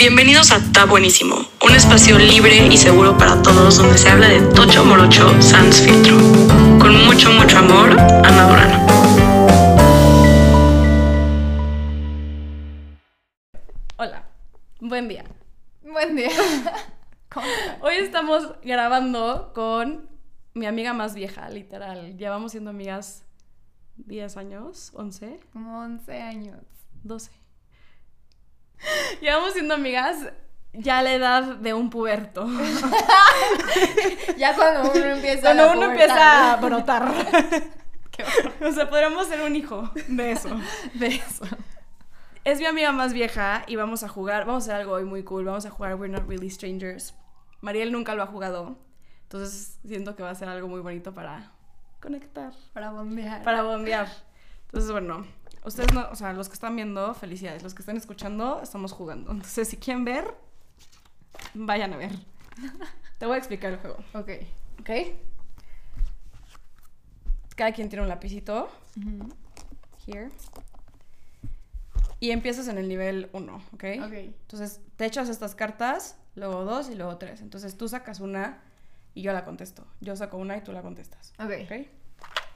Bienvenidos 0.00 0.50
a 0.50 0.60
Ta 0.72 0.86
Buenísimo, 0.86 1.34
un 1.62 1.74
espacio 1.74 2.18
libre 2.18 2.68
y 2.68 2.78
seguro 2.78 3.18
para 3.18 3.42
todos 3.42 3.76
donde 3.76 3.98
se 3.98 4.08
habla 4.08 4.28
de 4.28 4.40
Tocho 4.54 4.82
Morocho 4.82 5.42
Sans 5.42 5.78
Filtro. 5.78 6.16
Con 6.80 7.04
mucho, 7.04 7.30
mucho 7.30 7.58
amor, 7.58 7.90
Ana 8.00 8.48
Durano. 8.48 8.86
Hola, 13.98 14.26
buen 14.80 15.06
día. 15.06 15.26
Buen 15.82 16.16
día. 16.16 16.30
Hoy 17.82 17.96
estamos 17.96 18.54
grabando 18.62 19.52
con 19.54 20.08
mi 20.54 20.64
amiga 20.64 20.94
más 20.94 21.14
vieja, 21.14 21.50
literal. 21.50 22.16
Llevamos 22.16 22.52
siendo 22.52 22.70
amigas 22.70 23.26
10 23.96 24.38
años, 24.38 24.92
11, 24.94 25.40
Como 25.52 25.78
11 25.78 26.22
años. 26.22 26.62
12. 27.02 27.39
Llevamos 29.20 29.52
siendo 29.52 29.74
amigas 29.74 30.16
ya 30.72 30.98
a 30.98 31.02
la 31.02 31.12
edad 31.14 31.42
de 31.56 31.74
un 31.74 31.90
puberto. 31.90 32.46
Ya 34.36 34.54
cuando 34.54 34.90
uno 34.90 35.04
empieza 35.04 35.42
Cuando 35.42 35.66
la 35.66 35.72
uno 35.72 35.84
empieza 35.90 36.52
a 36.52 36.56
brotar. 36.56 37.12
Qué. 38.10 38.24
O 38.64 38.72
sea, 38.72 38.88
podríamos 38.88 39.26
ser 39.26 39.42
un 39.42 39.54
hijo 39.54 39.90
de 40.08 40.32
eso. 40.32 40.48
de 40.94 41.06
eso. 41.08 41.44
Es 42.44 42.58
mi 42.58 42.64
amiga 42.66 42.90
más 42.92 43.12
vieja 43.12 43.64
y 43.66 43.76
vamos 43.76 44.02
a 44.02 44.08
jugar, 44.08 44.46
vamos 44.46 44.64
a 44.64 44.72
hacer 44.72 44.80
algo 44.80 44.94
hoy 44.94 45.04
muy 45.04 45.22
cool, 45.24 45.44
vamos 45.44 45.66
a 45.66 45.70
jugar 45.70 45.96
We're 45.96 46.10
Not 46.12 46.26
Really 46.26 46.48
Strangers. 46.48 47.14
Mariel 47.60 47.92
nunca 47.92 48.14
lo 48.14 48.22
ha 48.22 48.26
jugado, 48.26 48.78
entonces 49.24 49.78
siento 49.86 50.16
que 50.16 50.22
va 50.22 50.30
a 50.30 50.34
ser 50.34 50.48
algo 50.48 50.66
muy 50.66 50.80
bonito 50.80 51.12
para 51.12 51.52
conectar, 52.00 52.52
Para 52.72 52.90
bombear. 52.90 53.42
para 53.42 53.62
bombear. 53.62 54.08
Entonces, 54.66 54.90
bueno, 54.90 55.26
ustedes 55.64 55.92
no, 55.92 56.08
o 56.10 56.14
sea, 56.14 56.32
los 56.32 56.48
que 56.48 56.54
están 56.54 56.76
viendo, 56.76 57.14
felicidades, 57.14 57.62
los 57.62 57.74
que 57.74 57.82
están 57.82 57.96
escuchando, 57.96 58.60
estamos 58.62 58.92
jugando. 58.92 59.30
Entonces, 59.30 59.68
si 59.68 59.76
quieren 59.76 60.04
ver, 60.04 60.34
vayan 61.54 61.92
a 61.92 61.96
ver. 61.96 62.12
Te 63.18 63.26
voy 63.26 63.34
a 63.34 63.38
explicar 63.38 63.72
el 63.72 63.78
juego, 63.78 63.98
Ok. 64.14 64.30
¿ok? 64.80 64.90
Cada 67.56 67.72
quien 67.72 67.88
tiene 67.88 68.02
un 68.02 68.08
lapicito. 68.08 68.70
Here. 70.06 70.30
Y 72.18 72.30
empiezas 72.30 72.68
en 72.68 72.78
el 72.78 72.88
nivel 72.88 73.30
1, 73.32 73.54
¿ok? 73.74 73.84
Ok. 74.04 74.12
Entonces, 74.12 74.80
te 74.96 75.06
echas 75.06 75.28
estas 75.28 75.54
cartas, 75.54 76.16
luego 76.34 76.64
dos 76.64 76.90
y 76.90 76.94
luego 76.94 77.16
tres. 77.18 77.40
Entonces, 77.40 77.76
tú 77.76 77.88
sacas 77.88 78.20
una 78.20 78.62
y 79.14 79.22
yo 79.22 79.32
la 79.32 79.44
contesto. 79.44 79.86
Yo 80.00 80.16
saco 80.16 80.36
una 80.36 80.56
y 80.56 80.62
tú 80.62 80.72
la 80.72 80.82
contestas. 80.82 81.32
Ok. 81.38 81.52
¿Ok? 81.64 81.86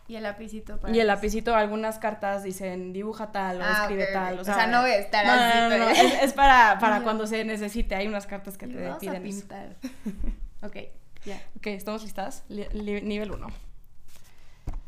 Y 0.07 0.17
el 0.17 0.23
lapicito 0.25 0.79
para. 0.79 0.95
Y 0.95 1.01
el 1.01 1.07
lapicito, 1.07 1.55
algunas 1.55 1.99
cartas 1.99 2.43
dicen 2.43 2.93
dibuja 2.93 3.33
tal 3.33 3.61
o 3.61 3.65
Ah, 3.65 3.79
escribe 3.83 4.07
tal. 4.13 4.39
O 4.39 4.43
O 4.43 4.45
sea, 4.45 4.55
sea, 4.55 4.67
no 4.67 4.79
a 4.79 4.95
estar 4.95 5.27
no, 5.27 5.89
Es, 5.89 6.23
es 6.25 6.33
para, 6.35 6.79
para 6.79 7.01
cuando 7.05 7.27
se 7.27 7.43
necesite. 7.45 7.95
Hay 7.95 8.07
unas 8.07 8.27
cartas 8.27 8.59
que 8.59 8.67
Y 8.67 8.71
te 8.75 8.83
vamos 8.83 8.97
a 8.97 9.01
piden 9.01 9.27
eso. 9.27 9.39
pintar. 9.41 9.77
ok. 10.63 10.77
Ya. 11.25 11.41
Ok, 11.57 11.69
¿estamos 11.69 12.03
listas? 12.03 12.45
Li- 12.49 12.69
li- 12.73 13.01
nivel 13.01 13.31
1. 13.31 13.47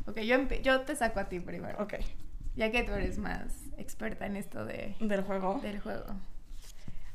Ok, 0.07 0.19
yo, 0.21 0.37
yo 0.63 0.81
te 0.83 0.95
saco 0.95 1.19
a 1.21 1.29
ti 1.31 1.41
primero. 1.41 1.83
Ok. 1.83 1.95
Ya 2.55 2.71
que 2.71 2.83
tú 2.83 2.93
eres 2.93 3.19
más 3.19 3.43
experta 3.79 4.27
en 4.27 4.37
esto 4.37 4.65
de, 4.65 4.97
Del 5.01 5.23
juego. 5.23 5.61
del 5.63 5.81
juego. 5.81 6.05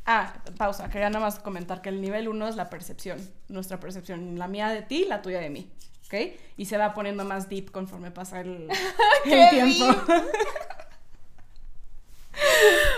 Ah, 0.06 0.34
pausa. 0.58 0.90
Quería 0.90 1.10
nada 1.12 1.24
más 1.24 1.38
comentar 1.40 1.82
que 1.82 1.90
el 1.90 2.02
nivel 2.02 2.28
1 2.28 2.48
es 2.48 2.56
la 2.56 2.70
percepción. 2.70 3.20
Nuestra 3.48 3.80
percepción. 3.80 4.40
La 4.40 4.48
mía 4.48 4.70
de 4.70 4.82
ti, 4.82 5.06
la 5.08 5.22
tuya 5.22 5.40
de 5.40 5.50
mí. 5.52 5.72
¿Ok? 6.12 6.38
Y 6.58 6.66
se 6.66 6.78
va 6.78 6.94
poniendo 6.94 7.24
más 7.24 7.48
deep 7.48 7.72
conforme 7.72 8.12
pasa 8.12 8.42
el, 8.42 8.70
el 9.26 9.32
¡Qué 9.32 9.48
tiempo. 9.50 9.86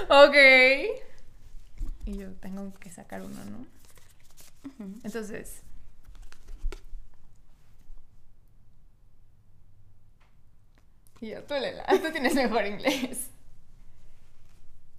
Ok. 0.09 0.35
Y 2.05 2.17
yo 2.17 2.31
tengo 2.33 2.71
que 2.79 2.89
sacar 2.89 3.21
uno, 3.21 3.43
¿no? 3.45 3.65
Entonces. 5.03 5.63
Y 11.19 11.29
yo, 11.29 11.43
tú 11.43 11.53
Lela, 11.55 11.85
tú 11.87 12.11
tienes 12.11 12.35
mejor 12.35 12.65
inglés. 12.65 13.29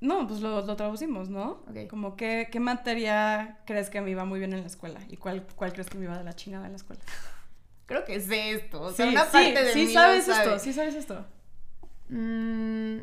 No, 0.00 0.26
pues 0.26 0.40
lo, 0.40 0.62
lo 0.62 0.76
traducimos, 0.76 1.28
¿no? 1.28 1.62
Ok. 1.68 1.86
Como 1.88 2.16
qué, 2.16 2.48
qué 2.50 2.60
materia 2.60 3.60
crees 3.66 3.88
que 3.90 4.00
me 4.00 4.10
iba 4.10 4.24
muy 4.24 4.38
bien 4.38 4.52
en 4.52 4.62
la 4.62 4.66
escuela 4.66 5.00
y 5.08 5.16
cuál, 5.16 5.46
cuál 5.54 5.72
crees 5.72 5.88
que 5.88 5.98
me 5.98 6.04
iba 6.04 6.18
de 6.18 6.24
la 6.24 6.34
chingada 6.34 6.66
en 6.66 6.72
la 6.72 6.76
escuela. 6.76 7.02
Creo 7.86 8.04
que 8.04 8.20
sé 8.20 8.52
esto. 8.52 8.80
O 8.80 8.92
sea, 8.92 9.06
sí, 9.06 9.12
una 9.12 9.24
sí, 9.26 9.30
parte 9.32 9.62
de 9.64 9.72
sí 9.72 9.84
mí 9.86 9.92
sabes 9.92 10.26
lo 10.28 10.34
esto, 10.34 10.58
sí 10.58 10.72
sabes 10.72 10.94
esto. 10.94 11.26
Mm. 12.08 13.00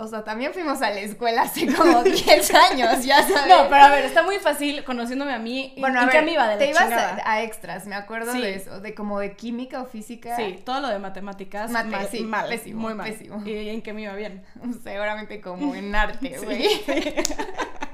O 0.00 0.06
sea, 0.06 0.22
también 0.22 0.52
fuimos 0.54 0.80
a 0.80 0.90
la 0.90 1.00
escuela 1.00 1.42
hace 1.42 1.66
como 1.74 2.02
10 2.04 2.54
años, 2.54 3.04
ya 3.04 3.20
sabes. 3.26 3.48
No, 3.48 3.68
pero 3.68 3.82
a 3.82 3.88
ver, 3.90 4.04
está 4.04 4.22
muy 4.22 4.36
fácil 4.36 4.84
conociéndome 4.84 5.32
a 5.32 5.40
mí. 5.40 5.74
Bueno, 5.78 6.00
¿En 6.00 6.08
a 6.08 6.10
qué 6.12 6.18
ver, 6.18 6.26
me 6.26 6.32
iba 6.34 6.46
de 6.46 6.52
la 6.54 6.58
te 6.60 6.70
ibas 6.70 6.92
a, 6.92 7.20
a 7.32 7.42
extras, 7.42 7.84
me 7.86 7.96
acuerdo 7.96 8.32
Sí. 8.32 8.40
de 8.40 8.54
eso, 8.54 8.80
de 8.80 8.94
como 8.94 9.18
de 9.18 9.34
química 9.34 9.82
o 9.82 9.86
física. 9.86 10.36
Sí, 10.36 10.60
todo 10.64 10.80
lo 10.80 10.88
de 10.88 11.00
matemáticas, 11.00 11.72
Mate, 11.72 11.88
mal, 11.88 12.08
sí, 12.08 12.20
mal, 12.22 12.48
pésimo, 12.48 12.80
muy 12.80 12.94
mal. 12.94 13.10
pésimo. 13.10 13.42
¿Y 13.44 13.70
en 13.70 13.82
qué 13.82 13.92
me 13.92 14.02
iba 14.02 14.14
bien? 14.14 14.44
Seguramente 14.84 15.40
como 15.40 15.74
en 15.74 15.92
arte, 15.92 16.38
güey. 16.44 16.68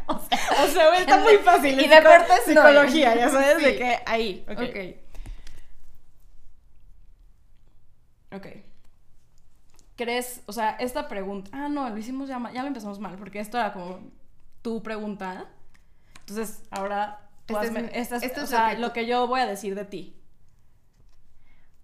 O 0.06 0.19
sea, 0.19 0.39
güey, 0.89 1.01
está 1.01 1.19
muy 1.19 1.37
fácil. 1.39 1.81
Y 1.81 1.85
en 1.85 1.91
deportes 1.91 2.29
no. 2.49 2.63
Psicología, 2.63 3.15
ya 3.15 3.29
sabes, 3.31 3.63
de 3.63 3.77
que 3.77 3.99
ahí. 4.07 4.45
Ok. 4.49 4.61
Ok. 4.61 4.77
Ok. 8.37 8.47
¿Crees, 9.97 10.43
o 10.47 10.53
sea, 10.53 10.71
esta 10.81 11.07
pregunta... 11.09 11.51
Ah, 11.53 11.69
no, 11.69 11.89
lo 11.89 11.97
hicimos 11.97 12.29
ya 12.29 12.39
mal, 12.41 12.53
ya 12.53 12.63
lo 12.63 12.69
empezamos 12.69 12.99
mal, 12.99 13.17
porque 13.17 13.39
esto 13.39 13.59
era 13.59 13.73
como 13.73 14.01
tu 14.61 14.83
pregunta. 14.83 15.47
Entonces, 16.21 16.63
ahora 16.71 17.21
tú 17.47 17.55
Este 17.55 17.67
es 17.69 17.73
hazme- 17.73 17.83
mi- 17.83 17.91
esta 17.99 18.17
es- 18.17 18.37
o 18.37 18.43
es 18.43 18.49
sea, 18.51 18.71
lo 18.71 18.75
que 18.75 18.81
lo 18.81 18.87
tú- 18.89 18.93
que 18.95 19.07
yo 19.07 19.27
voy 19.29 19.41
a 19.41 19.47
decir 19.47 19.75
de 19.77 19.85
ti. 19.85 20.17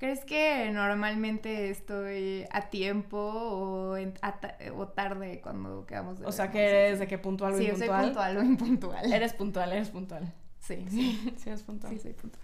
¿Crees 0.01 0.25
que 0.25 0.71
normalmente 0.73 1.69
estoy 1.71 2.47
a 2.51 2.71
tiempo 2.71 3.19
o, 3.19 3.97
en- 3.99 4.15
a 4.23 4.41
ta- 4.41 4.57
o 4.75 4.89
tarde 4.89 5.41
cuando 5.43 5.85
quedamos 5.87 6.19
de 6.19 6.27
O 6.27 6.33
sea, 6.33 6.51
que 6.51 6.59
eres 6.87 6.99
de 7.01 7.07
que 7.07 7.19
puntual 7.19 7.53
o 7.53 7.59
Sí, 7.59 7.67
yo 7.67 7.77
soy 7.77 7.83
impuntual. 7.87 8.05
puntual 8.07 8.37
o 8.39 8.43
impuntual. 8.43 9.13
Eres 9.13 9.35
puntual, 9.35 9.73
eres 9.73 9.91
puntual. 9.91 10.33
Sí, 10.59 10.87
sí. 10.89 11.35
Sí, 11.37 11.49
eres 11.51 11.63
puntual. 11.63 11.93
Sí, 11.93 11.99
soy 12.01 12.15
puntual. 12.15 12.43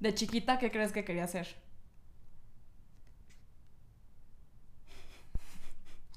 De 0.00 0.14
chiquita, 0.14 0.58
¿qué 0.58 0.70
crees 0.70 0.92
que 0.92 1.02
quería 1.04 1.26
ser? 1.26 1.48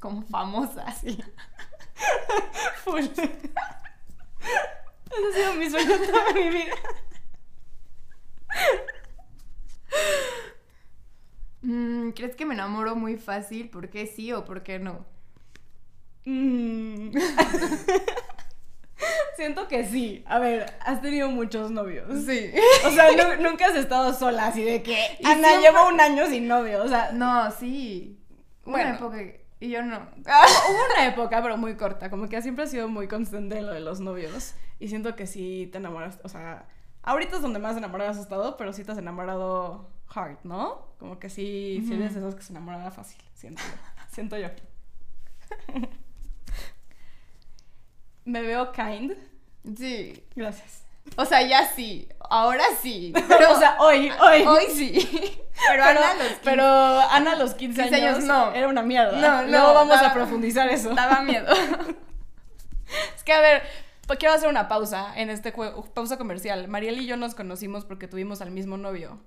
Como 0.01 0.21
famosa, 0.23 0.91
sí. 0.91 1.17
Full. 2.83 2.99
Ese 2.99 3.31
ha 5.15 5.33
sido 5.35 5.53
mi 5.55 5.69
sueño 5.69 5.95
toda 6.05 6.33
mi 6.33 6.49
vida. 6.49 6.75
Mm, 11.61 12.11
¿Crees 12.11 12.35
que 12.35 12.45
me 12.45 12.53
enamoro 12.53 12.95
muy 12.95 13.17
fácil? 13.17 13.69
¿Por 13.69 13.89
qué 13.89 14.07
sí 14.07 14.31
o 14.31 14.45
por 14.45 14.63
qué 14.63 14.79
no? 14.79 15.05
Mm. 16.25 17.11
Siento 19.35 19.67
que 19.67 19.85
sí. 19.85 20.23
A 20.27 20.39
ver, 20.39 20.73
has 20.81 21.01
tenido 21.01 21.29
muchos 21.29 21.71
novios. 21.71 22.07
Sí. 22.25 22.51
O 22.85 22.91
sea, 22.91 23.11
nu- 23.11 23.41
nunca 23.41 23.67
has 23.67 23.75
estado 23.75 24.13
sola, 24.13 24.47
así 24.47 24.63
de 24.63 24.83
que. 24.83 24.95
Ana, 25.23 25.49
siempre- 25.49 25.61
llevo 25.61 25.87
un 25.87 25.99
año 26.01 26.25
sin 26.27 26.47
novio. 26.47 26.83
O 26.83 26.87
sea, 26.87 27.11
No, 27.13 27.49
sí. 27.51 28.19
Bueno. 28.65 28.89
Una 28.89 28.97
época 28.97 29.17
y 29.61 29.69
yo 29.69 29.81
no. 29.81 29.97
hubo 29.97 30.85
una 30.95 31.07
época, 31.07 31.41
pero 31.41 31.57
muy 31.57 31.75
corta. 31.75 32.09
Como 32.09 32.27
que 32.29 32.41
siempre 32.41 32.65
ha 32.65 32.67
sido 32.67 32.87
muy 32.89 33.07
constante 33.07 33.61
lo 33.61 33.71
de 33.73 33.79
los 33.79 33.99
novios. 34.01 34.53
Y 34.79 34.87
siento 34.89 35.15
que 35.15 35.25
sí 35.27 35.67
te 35.71 35.77
enamoras. 35.77 36.19
O 36.23 36.29
sea, 36.29 36.67
ahorita 37.03 37.37
es 37.37 37.41
donde 37.41 37.59
más 37.59 37.77
enamorada 37.77 38.11
has 38.11 38.17
estado, 38.17 38.57
pero 38.57 38.73
sí 38.73 38.83
te 38.83 38.91
has 38.91 38.97
enamorado 38.97 39.89
hard, 40.13 40.37
¿no? 40.43 40.87
Como 40.99 41.19
que 41.19 41.29
sí, 41.29 41.83
sí 41.87 41.93
eres 41.93 42.13
de 42.13 42.19
esos 42.19 42.35
que 42.35 42.43
se 42.43 42.51
enamoraba 42.53 42.91
fácil. 42.91 43.21
Siento 43.33 43.61
yo. 43.63 44.05
Siento 44.11 44.37
yo. 44.37 44.49
Me 48.25 48.41
veo 48.41 48.71
kind. 48.71 49.13
Sí. 49.77 50.23
Gracias. 50.35 50.83
O 51.15 51.25
sea, 51.25 51.41
ya 51.41 51.65
sí. 51.73 52.07
Ahora 52.29 52.63
sí. 52.81 53.13
Pero, 53.27 53.51
o 53.55 53.55
sea, 53.59 53.77
hoy, 53.79 54.11
hoy. 54.21 54.43
Hoy 54.43 54.63
sí. 54.73 54.91
Pero, 55.67 55.83
Pero, 55.83 55.89
Ana, 55.91 56.11
a 56.11 56.15
los 56.15 56.27
15 56.27 56.39
pero 56.43 56.63
Ana 57.09 57.31
a 57.33 57.35
los 57.35 57.53
15 57.53 57.81
15 57.81 57.95
años, 57.95 58.15
años, 58.15 58.23
no. 58.25 58.53
era 58.53 58.67
una 58.69 58.81
mierda. 58.81 59.19
No, 59.19 59.41
no, 59.41 59.47
Luego 59.49 59.73
vamos 59.73 59.97
a 59.97 60.13
profundizar 60.13 60.69
eso. 60.69 60.95
daba 60.95 61.21
miedo. 61.21 61.47
Es 63.13 63.23
que, 63.25 63.33
a 63.33 63.41
ver, 63.41 63.63
quiero 64.17 64.33
hacer 64.33 64.49
una 64.49 64.67
pausa 64.67 65.13
en 65.15 65.29
este 65.29 65.51
juego, 65.51 65.83
pausa 65.93 66.17
comercial. 66.17 66.67
Mariel 66.67 66.99
y 66.99 67.05
yo 67.05 67.17
nos 67.17 67.35
conocimos 67.35 67.85
porque 67.85 68.07
tuvimos 68.07 68.41
al 68.41 68.51
mismo 68.51 68.77
novio. 68.77 69.19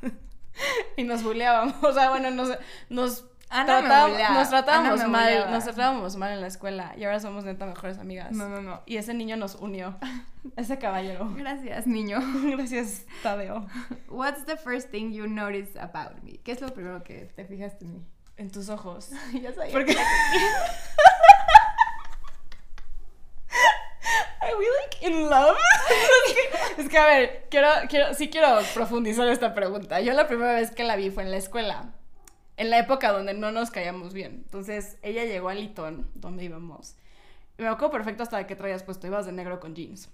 y 0.96 1.04
nos 1.04 1.22
buleábamos. 1.22 1.74
O 1.82 1.92
sea, 1.92 2.10
bueno, 2.10 2.30
nos, 2.30 2.50
nos, 2.88 3.24
tratábamos- 3.48 4.18
nos 4.34 4.48
tratábamos 4.50 5.00
mal. 5.08 5.30
buleaba. 5.32 5.50
Nos 5.50 5.64
tratábamos 5.64 6.16
mal 6.16 6.32
en 6.32 6.40
la 6.40 6.46
escuela. 6.46 6.94
Y 6.96 7.04
ahora 7.04 7.20
somos 7.20 7.44
neta 7.44 7.66
mejores 7.66 7.98
amigas. 7.98 8.32
No, 8.32 8.48
no, 8.48 8.62
no. 8.62 8.82
Y 8.86 8.96
ese 8.98 9.14
niño 9.14 9.36
nos 9.36 9.56
unió. 9.56 9.96
Ese 10.56 10.78
caballero. 10.78 11.28
Gracias, 11.34 11.86
niño. 11.88 12.20
Gracias, 12.56 13.04
Tadeo. 13.22 13.66
What's 14.08 14.44
the 14.46 14.56
first 14.56 14.90
thing 14.90 15.12
you 15.12 15.26
noticed 15.26 15.76
about 15.76 16.22
me? 16.22 16.38
¿Qué 16.38 16.52
es 16.52 16.60
lo 16.60 16.68
primero 16.72 17.02
que 17.02 17.24
te 17.34 17.44
fijaste 17.44 17.84
en 17.84 17.92
mí? 17.94 18.06
En 18.36 18.50
tus 18.50 18.68
ojos. 18.68 19.10
ya 19.32 19.52
sabía. 19.52 19.72
Porque... 19.72 19.96
Are 24.42 24.56
we 24.56 24.66
like 24.82 24.94
in 25.06 25.28
love? 25.28 25.56
es, 26.26 26.34
que, 26.34 26.82
es 26.82 26.88
que, 26.88 26.98
a 26.98 27.06
ver, 27.06 27.46
quiero, 27.50 27.68
quiero, 27.88 28.14
sí 28.14 28.28
quiero 28.28 28.58
profundizar 28.74 29.28
esta 29.28 29.54
pregunta. 29.54 30.00
Yo 30.00 30.12
la 30.12 30.26
primera 30.26 30.52
vez 30.52 30.70
que 30.70 30.84
la 30.84 30.96
vi 30.96 31.10
fue 31.10 31.22
en 31.22 31.30
la 31.30 31.36
escuela. 31.36 31.92
En 32.56 32.70
la 32.70 32.78
época 32.78 33.12
donde 33.12 33.34
no 33.34 33.52
nos 33.52 33.70
caíamos 33.70 34.14
bien. 34.14 34.42
Entonces, 34.44 34.96
ella 35.02 35.24
llegó 35.24 35.48
a 35.48 35.54
Litón, 35.54 36.10
donde 36.14 36.44
íbamos. 36.44 36.96
Me 37.58 37.68
acuerdo 37.68 37.90
perfecto 37.90 38.22
hasta 38.22 38.38
de 38.38 38.46
que 38.46 38.56
traías 38.56 38.82
puesto. 38.82 39.06
Ibas 39.06 39.26
de 39.26 39.32
negro 39.32 39.60
con 39.60 39.74
jeans. 39.74 40.08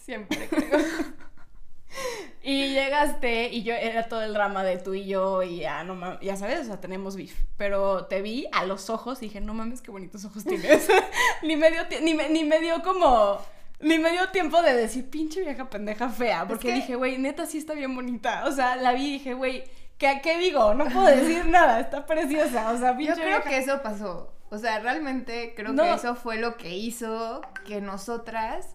Siempre 0.00 0.48
creo. 0.48 0.78
y 2.42 2.68
llegaste 2.68 3.48
y 3.48 3.62
yo 3.62 3.74
era 3.74 4.08
todo 4.08 4.22
el 4.22 4.34
drama 4.34 4.64
de 4.64 4.78
tú 4.78 4.94
y 4.94 5.06
yo 5.06 5.42
y 5.42 5.60
ya 5.60 5.82
no 5.84 5.94
mames, 5.94 6.20
ya 6.20 6.36
sabes, 6.36 6.60
o 6.60 6.64
sea, 6.64 6.80
tenemos 6.80 7.16
beef. 7.16 7.34
Pero 7.56 8.06
te 8.06 8.22
vi 8.22 8.46
a 8.52 8.64
los 8.64 8.90
ojos 8.90 9.22
y 9.22 9.26
dije, 9.26 9.40
no 9.40 9.54
mames, 9.54 9.80
qué 9.80 9.90
bonitos 9.90 10.24
ojos 10.24 10.44
tienes. 10.44 10.88
ni, 11.42 11.56
me 11.56 11.70
dio 11.70 11.82
ni, 12.02 12.14
me, 12.14 12.28
ni 12.28 12.44
me 12.44 12.60
dio 12.60 12.82
como 12.82 13.40
ni 13.84 13.98
me 13.98 14.10
dio 14.10 14.28
tiempo 14.30 14.60
de 14.62 14.74
decir, 14.74 15.08
pinche 15.10 15.40
vieja 15.42 15.68
pendeja 15.70 16.08
fea, 16.08 16.46
porque 16.48 16.68
que- 16.68 16.74
dije, 16.74 16.96
güey, 16.96 17.18
neta 17.18 17.46
sí 17.46 17.58
está 17.58 17.74
bien 17.74 17.94
bonita. 17.94 18.44
O 18.46 18.52
sea, 18.52 18.76
la 18.76 18.92
vi 18.92 19.06
y 19.06 19.12
dije, 19.14 19.34
güey, 19.34 19.64
¿qué, 19.98 20.20
¿qué 20.22 20.38
digo? 20.38 20.74
No 20.74 20.84
puedo 20.86 21.06
decir 21.06 21.46
nada, 21.46 21.80
está 21.80 22.06
preciosa. 22.06 22.70
O 22.72 22.78
sea, 22.78 22.92
Yo 22.92 22.96
pinche 22.98 23.14
creo 23.14 23.26
vieja- 23.26 23.42
que 23.48 23.58
eso 23.58 23.82
pasó. 23.82 24.34
O 24.50 24.58
sea, 24.58 24.78
realmente 24.80 25.54
creo 25.56 25.72
No. 25.72 25.82
que 25.82 25.92
eso 25.94 26.14
fue 26.14 26.36
lo 26.38 26.56
que 26.56 26.74
hizo 26.76 27.40
que 27.66 27.80
nosotras 27.80 28.74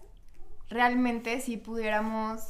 realmente 0.68 1.40
sí 1.40 1.56
pudiéramos 1.56 2.42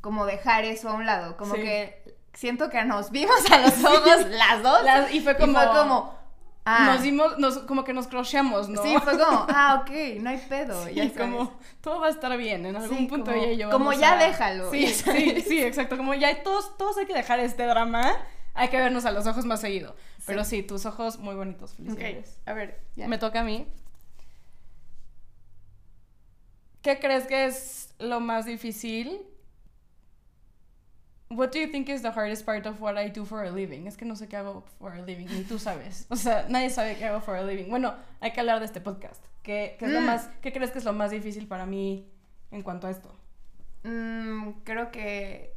como 0.00 0.26
dejar 0.26 0.64
eso 0.64 0.88
a 0.88 0.94
un 0.94 1.06
lado. 1.06 1.36
Como 1.36 1.54
Sí. 1.54 1.60
que 1.62 2.16
siento 2.32 2.68
que 2.70 2.84
nos 2.84 3.10
vimos 3.10 3.36
a 3.50 3.58
los 3.58 3.74
ojos 3.84 4.26
las 4.30 4.62
dos. 4.62 4.82
Las- 4.84 5.12
y 5.14 5.20
fue 5.20 5.36
como- 5.36 5.52
Y 5.52 5.64
fue 5.64 5.66
como, 5.74 6.18
ah, 6.64 6.92
Nos 6.92 7.02
dimos, 7.02 7.38
nos, 7.38 7.58
como 7.58 7.84
que 7.84 7.92
nos 7.92 8.06
crocheamos, 8.08 8.68
¿no? 8.68 8.82
Sí, 8.82 8.94
fue 9.02 9.18
como, 9.18 9.46
ah, 9.48 9.82
ok, 9.82 10.20
no 10.20 10.30
hay 10.30 10.38
pedo. 10.48 10.84
Sí, 10.86 10.94
ya 10.94 11.04
sabes. 11.10 11.18
como 11.18 11.58
todo 11.80 12.00
va 12.00 12.06
a 12.06 12.10
estar 12.10 12.36
bien, 12.36 12.64
en 12.66 12.76
algún 12.76 12.98
Sí, 12.98 13.06
punto 13.06 13.30
como- 13.32 13.42
ella 13.42 13.52
y 13.52 13.56
yo 13.56 13.70
como 13.70 13.86
vamos 13.86 14.00
ya 14.00 14.14
a- 14.14 14.24
déjalo, 14.26 14.70
Sí, 14.70 14.86
sí, 14.88 15.40
sí, 15.42 15.62
exacto, 15.62 15.96
como 15.96 16.14
ya 16.14 16.42
todos, 16.42 16.76
todos 16.76 16.96
hay 16.98 17.06
que 17.06 17.14
dejar 17.14 17.40
este 17.40 17.64
drama, 17.66 18.16
hay 18.54 18.68
que 18.68 18.76
vernos 18.78 19.04
a 19.04 19.10
los 19.10 19.26
ojos 19.26 19.44
más 19.44 19.60
seguido. 19.60 19.94
Pero 20.26 20.42
sí, 20.44 20.62
tus 20.62 20.86
ojos 20.86 21.18
muy 21.18 21.34
bonitos, 21.34 21.74
felicidades. 21.74 22.40
a 22.46 22.54
ver, 22.54 22.80
ya. 22.96 23.08
Me 23.08 23.18
toca 23.18 23.40
a 23.40 23.44
mí. 23.44 23.66
¿Qué 26.82 26.98
crees 26.98 27.26
que 27.26 27.46
es 27.46 27.94
lo 27.98 28.20
más 28.20 28.44
difícil? 28.46 29.22
What 31.34 31.50
do 31.52 31.58
you 31.58 31.66
think 31.68 31.88
is 31.88 32.02
the 32.02 32.10
hardest 32.10 32.44
part 32.46 32.66
of 32.66 32.80
what 32.80 32.96
I 32.96 33.08
do 33.10 33.24
for 33.24 33.42
a 33.44 33.50
living? 33.50 33.86
Es 33.86 33.96
que 33.96 34.04
no 34.04 34.14
sé 34.16 34.28
qué 34.28 34.36
hago 34.36 34.64
for 34.78 34.92
a 34.92 35.02
living, 35.02 35.26
ni 35.26 35.42
tú 35.44 35.58
sabes. 35.58 36.06
O 36.10 36.16
sea, 36.16 36.46
nadie 36.48 36.70
sabe 36.70 36.96
qué 36.96 37.06
hago 37.06 37.20
for 37.20 37.36
a 37.36 37.42
living. 37.42 37.68
Bueno, 37.70 37.94
hay 38.20 38.32
que 38.32 38.40
hablar 38.40 38.60
de 38.60 38.66
este 38.66 38.80
podcast. 38.80 39.22
¿Qué, 39.42 39.76
qué 39.78 39.86
es 39.86 39.90
lo 39.92 40.00
Mm. 40.00 40.06
más, 40.06 40.28
¿Qué 40.40 40.52
crees 40.52 40.70
que 40.70 40.78
es 40.78 40.84
lo 40.84 40.92
más 40.92 41.10
difícil 41.10 41.46
para 41.46 41.66
mí 41.66 42.08
en 42.50 42.62
cuanto 42.62 42.86
a 42.86 42.90
esto? 42.90 43.14
Mm, 43.82 44.50
creo 44.64 44.90
que 44.90 45.54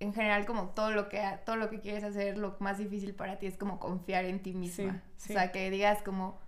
en 0.00 0.12
general 0.12 0.44
como 0.44 0.70
todo 0.70 0.90
lo 0.90 1.08
que 1.08 1.22
todo 1.46 1.56
lo 1.56 1.70
que 1.70 1.80
quieres 1.80 2.02
hacer, 2.04 2.36
lo 2.36 2.56
más 2.58 2.78
difícil 2.78 3.14
para 3.14 3.38
ti 3.38 3.46
es 3.46 3.56
como 3.56 3.78
confiar 3.78 4.24
en 4.24 4.42
ti 4.42 4.52
misma. 4.52 4.92
Sí, 5.16 5.28
sí. 5.28 5.32
O 5.32 5.38
sea, 5.38 5.52
que 5.52 5.70
digas 5.70 6.02
como 6.02 6.40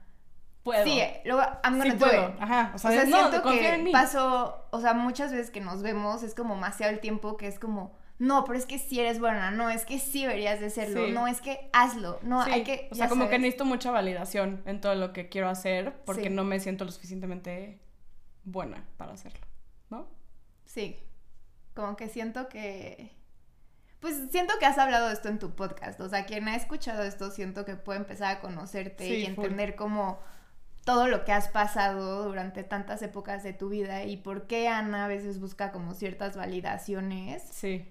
Puedo. 0.65 0.83
sí, 0.85 1.01
luego 1.25 1.43
I'm 1.63 1.81
Sí 1.81 1.91
gonna 1.91 1.95
do 1.95 1.99
puedo. 2.07 2.29
it. 2.31 2.35
Ajá. 2.41 2.71
O 2.73 2.77
O 2.77 2.79
sea, 2.79 2.91
sea, 2.91 3.05
no, 3.05 3.19
siento 3.29 3.43
confía 3.43 3.75
en 3.75 3.77
que 3.79 3.83
mí. 3.85 3.93
paso, 3.93 4.67
o 4.71 4.81
sea, 4.81 4.95
muchas 4.95 5.31
veces 5.31 5.51
que 5.51 5.61
nos 5.61 5.83
vemos 5.83 6.25
es 6.25 6.35
como 6.35 6.55
demasiado 6.57 6.93
el 6.93 6.99
tiempo 6.99 7.37
que 7.37 7.47
es 7.47 7.61
como, 7.61 7.97
no, 8.19 8.45
pero 8.45 8.59
es 8.59 8.67
que 8.67 8.79
sí 8.79 8.99
eres 9.01 9.21
buena, 9.21 9.51
no, 9.51 9.69
es 9.71 9.85
que 9.85 9.99
sí 9.99 10.23
deberías 10.23 10.61
de 10.61 10.71
serlo, 10.71 11.07
Sí. 11.07 11.13
no, 11.13 11.27
es 11.27 11.41
que 11.41 11.69
hazlo, 11.73 12.19
no, 12.23 12.45
Sí, 12.45 12.51
hay 12.51 12.65
que, 12.65 12.89
o 12.91 12.95
sea, 12.95 13.09
como 13.09 13.29
que 13.29 13.39
necesito 13.39 13.65
mucha 13.65 13.91
validación 13.91 14.63
en 14.67 14.81
todo 14.81 14.95
lo 14.95 15.13
que 15.13 15.29
quiero 15.29 15.49
hacer 15.49 15.95
porque 16.07 16.25
Sí. 16.25 16.31
no 16.31 16.45
me 16.45 16.59
siento 16.61 16.85
lo 16.85 16.91
suficientemente 16.93 17.79
buena 18.45 18.85
para 18.97 19.13
hacerlo, 19.13 19.47
¿no? 19.91 20.09
Sí, 20.65 20.97
como 21.75 21.97
que 21.97 22.09
siento 22.09 22.49
que... 22.49 23.15
Pues 24.01 24.15
siento 24.31 24.55
que 24.61 24.67
has 24.67 24.79
hablado 24.79 25.09
de 25.09 25.15
esto 25.15 25.29
en 25.29 25.39
tu 25.39 25.55
podcast, 25.57 26.01
o 26.01 26.09
sea, 26.09 26.27
quien 26.27 26.47
ha 26.49 26.55
escuchado 26.57 27.03
esto 27.03 27.31
siento 27.31 27.65
que 27.65 27.77
puede 27.77 27.99
empezar 27.99 28.37
a 28.37 28.41
conocerte 28.41 29.07
y 29.09 29.25
full. 29.35 29.45
entender 29.47 29.75
como 29.75 30.21
todo 30.85 31.09
lo 31.09 31.25
que 31.25 31.33
has 31.33 31.49
pasado 31.49 32.25
durante 32.25 32.63
tantas 32.63 33.03
épocas 33.03 33.43
de 33.43 33.53
tu 33.53 33.69
vida 33.71 34.05
y 34.05 34.19
por 34.19 34.47
qué 34.47 34.69
Ana 34.69 35.07
a 35.07 35.09
veces 35.09 35.41
busca 35.41 35.73
como 35.73 35.95
ciertas 35.95 36.37
validaciones, 36.37 37.43
Sí. 37.51 37.91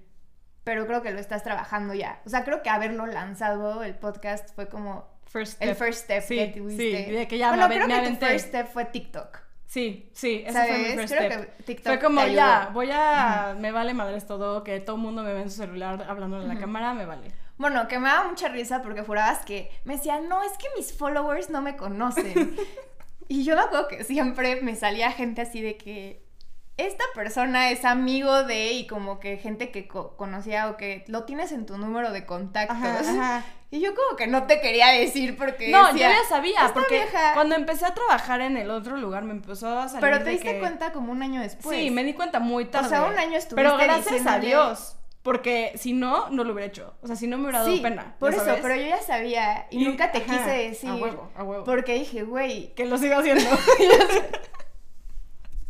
Pero 0.65 0.85
creo 0.85 1.01
que 1.01 1.11
lo 1.11 1.19
estás 1.19 1.43
trabajando 1.43 1.93
ya. 1.93 2.19
O 2.25 2.29
sea, 2.29 2.43
creo 2.43 2.61
que 2.61 2.69
haberlo 2.69 3.05
lanzado, 3.05 3.83
el 3.83 3.95
podcast, 3.95 4.53
fue 4.53 4.67
como 4.67 5.07
First 5.27 5.61
el 5.61 5.75
first 5.75 6.03
step 6.03 6.23
Sí, 6.23 6.35
que 6.35 6.47
tuviste. 6.47 7.05
sí, 7.05 7.11
de 7.11 7.27
que 7.27 7.37
ya 7.37 7.51
me 7.51 7.57
bueno, 7.57 7.65
aven- 7.65 7.83
creo 7.85 8.01
me 8.01 8.03
que 8.09 8.15
tu 8.17 8.25
first 8.25 8.47
step 8.47 8.67
fue 8.67 8.85
TikTok. 8.85 9.39
Sí, 9.67 10.09
sí, 10.13 10.43
ese 10.45 10.53
¿Sabes? 10.53 10.69
fue 10.69 10.77
mi 10.79 10.95
first 10.95 11.13
creo 11.15 11.31
step. 11.31 11.57
que 11.57 11.63
TikTok 11.63 11.85
Fue 11.87 11.99
como 11.99 12.21
te 12.21 12.33
ya, 12.33 12.69
voy 12.73 12.89
a, 12.93 13.55
me 13.59 13.71
vale 13.71 13.93
madres 13.93 14.25
todo, 14.27 14.63
que 14.63 14.79
todo 14.79 14.95
el 14.95 15.01
mundo 15.01 15.23
me 15.23 15.33
ve 15.33 15.41
en 15.41 15.49
su 15.49 15.57
celular 15.57 16.05
hablando 16.07 16.41
en 16.41 16.47
la 16.47 16.57
cámara, 16.59 16.93
me 16.93 17.05
vale. 17.05 17.31
Bueno, 17.57 17.87
que 17.87 17.99
me 17.99 18.07
daba 18.09 18.27
mucha 18.29 18.47
risa 18.49 18.81
porque 18.81 19.01
jurabas 19.01 19.43
que 19.45 19.69
me 19.85 19.95
decían, 19.97 20.27
no, 20.29 20.43
es 20.43 20.51
que 20.57 20.67
mis 20.77 20.93
followers 20.97 21.49
no 21.49 21.61
me 21.61 21.75
conocen. 21.77 22.55
y 23.27 23.43
yo 23.43 23.55
me 23.55 23.61
acuerdo 23.61 23.87
que 23.87 24.03
siempre 24.03 24.61
me 24.61 24.75
salía 24.75 25.11
gente 25.11 25.41
así 25.41 25.61
de 25.61 25.77
que 25.77 26.24
esta 26.77 27.03
persona 27.13 27.69
es 27.71 27.85
amigo 27.85 28.43
de 28.43 28.73
y 28.73 28.87
como 28.87 29.19
que 29.19 29.37
gente 29.37 29.71
que 29.71 29.87
co- 29.87 30.15
conocía 30.17 30.69
o 30.69 30.77
que 30.77 31.05
lo 31.07 31.23
tienes 31.23 31.51
en 31.53 31.65
tu 31.65 31.77
número 31.77 32.11
de 32.11 32.25
contactos. 32.25 32.77
Ajá, 32.77 32.99
ajá. 32.99 33.45
Y 33.71 33.81
yo 33.81 33.93
como 33.93 34.15
que 34.15 34.27
no 34.27 34.43
te 34.43 34.61
quería 34.61 34.87
decir 34.89 35.35
porque 35.37 35.69
No, 35.69 35.87
decía, 35.87 36.09
yo 36.09 36.15
ya 36.23 36.29
sabía, 36.29 36.61
"Esta 36.61 36.73
porque 36.73 36.95
vieja". 36.95 37.33
cuando 37.33 37.55
empecé 37.55 37.85
a 37.85 37.93
trabajar 37.93 38.39
en 38.39 38.55
el 38.55 38.69
otro 38.69 38.95
lugar 38.95 39.23
me 39.23 39.31
empezó 39.33 39.67
a 39.77 39.89
salir 39.89 39.99
Pero 40.01 40.23
te 40.23 40.29
diste 40.29 40.53
que- 40.53 40.59
cuenta 40.59 40.93
como 40.93 41.11
un 41.11 41.21
año 41.21 41.41
después. 41.41 41.77
Sí, 41.77 41.91
me 41.91 42.03
di 42.05 42.13
cuenta 42.13 42.39
muy 42.39 42.65
tarde. 42.65 42.87
O 42.87 42.89
sea, 42.89 43.03
un 43.03 43.17
año 43.17 43.37
estuviste 43.37 43.55
Pero 43.55 43.75
gracias 43.77 44.25
a 44.27 44.39
Dios, 44.39 44.95
porque 45.23 45.73
si 45.75 45.91
no, 45.91 46.29
no 46.29 46.45
lo 46.45 46.53
hubiera 46.53 46.67
hecho. 46.67 46.93
O 47.01 47.07
sea, 47.07 47.17
si 47.17 47.27
no 47.27 47.37
me 47.37 47.43
hubiera 47.45 47.59
dado 47.63 47.71
Sí, 47.75 47.81
pena. 47.81 48.03
¿ya 48.03 48.15
por 48.19 48.33
eso, 48.33 48.45
sabes? 48.45 48.61
pero 48.61 48.75
yo 48.75 48.83
ya 48.87 49.01
sabía 49.01 49.67
y, 49.71 49.83
nunca 49.83 50.11
te 50.13 50.19
ajá, 50.19 50.37
quise 50.37 50.51
decir. 50.69 50.89
A 50.91 50.95
huevo, 50.95 51.29
a 51.35 51.43
huevo. 51.43 51.63
Porque 51.65 51.95
dije, 51.95 52.23
güey, 52.23 52.73
Que 52.75 52.85
lo 52.85 52.97
siga 52.97 53.17
haciendo. 53.17 53.43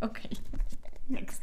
ok. 0.00 0.18
Next. 1.08 1.40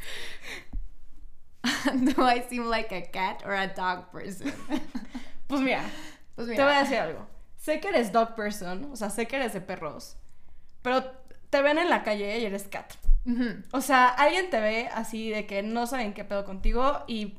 do 2.15 2.21
I 2.21 2.43
seem 2.49 2.65
like 2.65 2.91
a 2.91 3.01
cat 3.01 3.43
or 3.45 3.53
a 3.53 3.67
dog 3.67 4.11
person? 4.11 4.51
Pues 5.47 5.61
mira, 5.61 5.83
Pues 6.35 6.47
te 6.47 6.63
voy 6.63 6.73
a 6.73 6.79
decir 6.79 6.97
algo. 6.97 7.27
Sé 7.57 7.79
que 7.79 7.89
eres 7.89 8.11
dog 8.11 8.33
person, 8.33 8.89
o 8.91 8.95
sea, 8.95 9.09
sé 9.09 9.27
que 9.27 9.35
eres 9.35 9.53
de 9.53 9.61
perros, 9.61 10.17
pero 10.81 11.03
te 11.49 11.61
ven 11.61 11.77
en 11.77 11.89
la 11.89 12.01
calle 12.01 12.39
y 12.39 12.45
eres 12.45 12.67
cat. 12.67 12.93
O 13.71 13.81
sea, 13.81 14.09
alguien 14.09 14.49
te 14.49 14.59
ve 14.59 14.89
así 14.93 15.29
de 15.29 15.45
que 15.45 15.63
no 15.63 15.85
saben 15.85 16.13
qué 16.13 16.25
pedo 16.25 16.43
contigo 16.43 17.03
y 17.07 17.37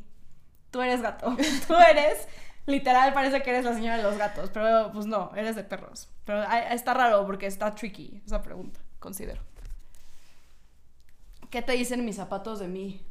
tú 0.70 0.80
eres 0.80 1.02
gato. 1.02 1.36
Tú 1.66 1.74
eres, 1.74 2.26
literal, 2.66 3.12
parece 3.12 3.42
que 3.42 3.50
eres 3.50 3.64
la 3.64 3.74
señora 3.74 3.96
de 3.96 4.02
los 4.02 4.16
gatos, 4.16 4.50
pero 4.50 4.90
pues 4.92 5.06
no, 5.06 5.32
eres 5.36 5.56
de 5.56 5.64
perros. 5.64 6.08
Pero 6.24 6.42
está 6.70 6.94
raro 6.94 7.26
porque 7.26 7.46
está 7.46 7.74
tricky 7.74 8.22
esa 8.24 8.42
pregunta, 8.42 8.80
considero. 8.98 9.42
¿Qué 11.54 11.62
te 11.62 11.70
dicen 11.70 12.04
mis 12.04 12.16
zapatos 12.16 12.58
de 12.58 12.66
mí? 12.66 13.00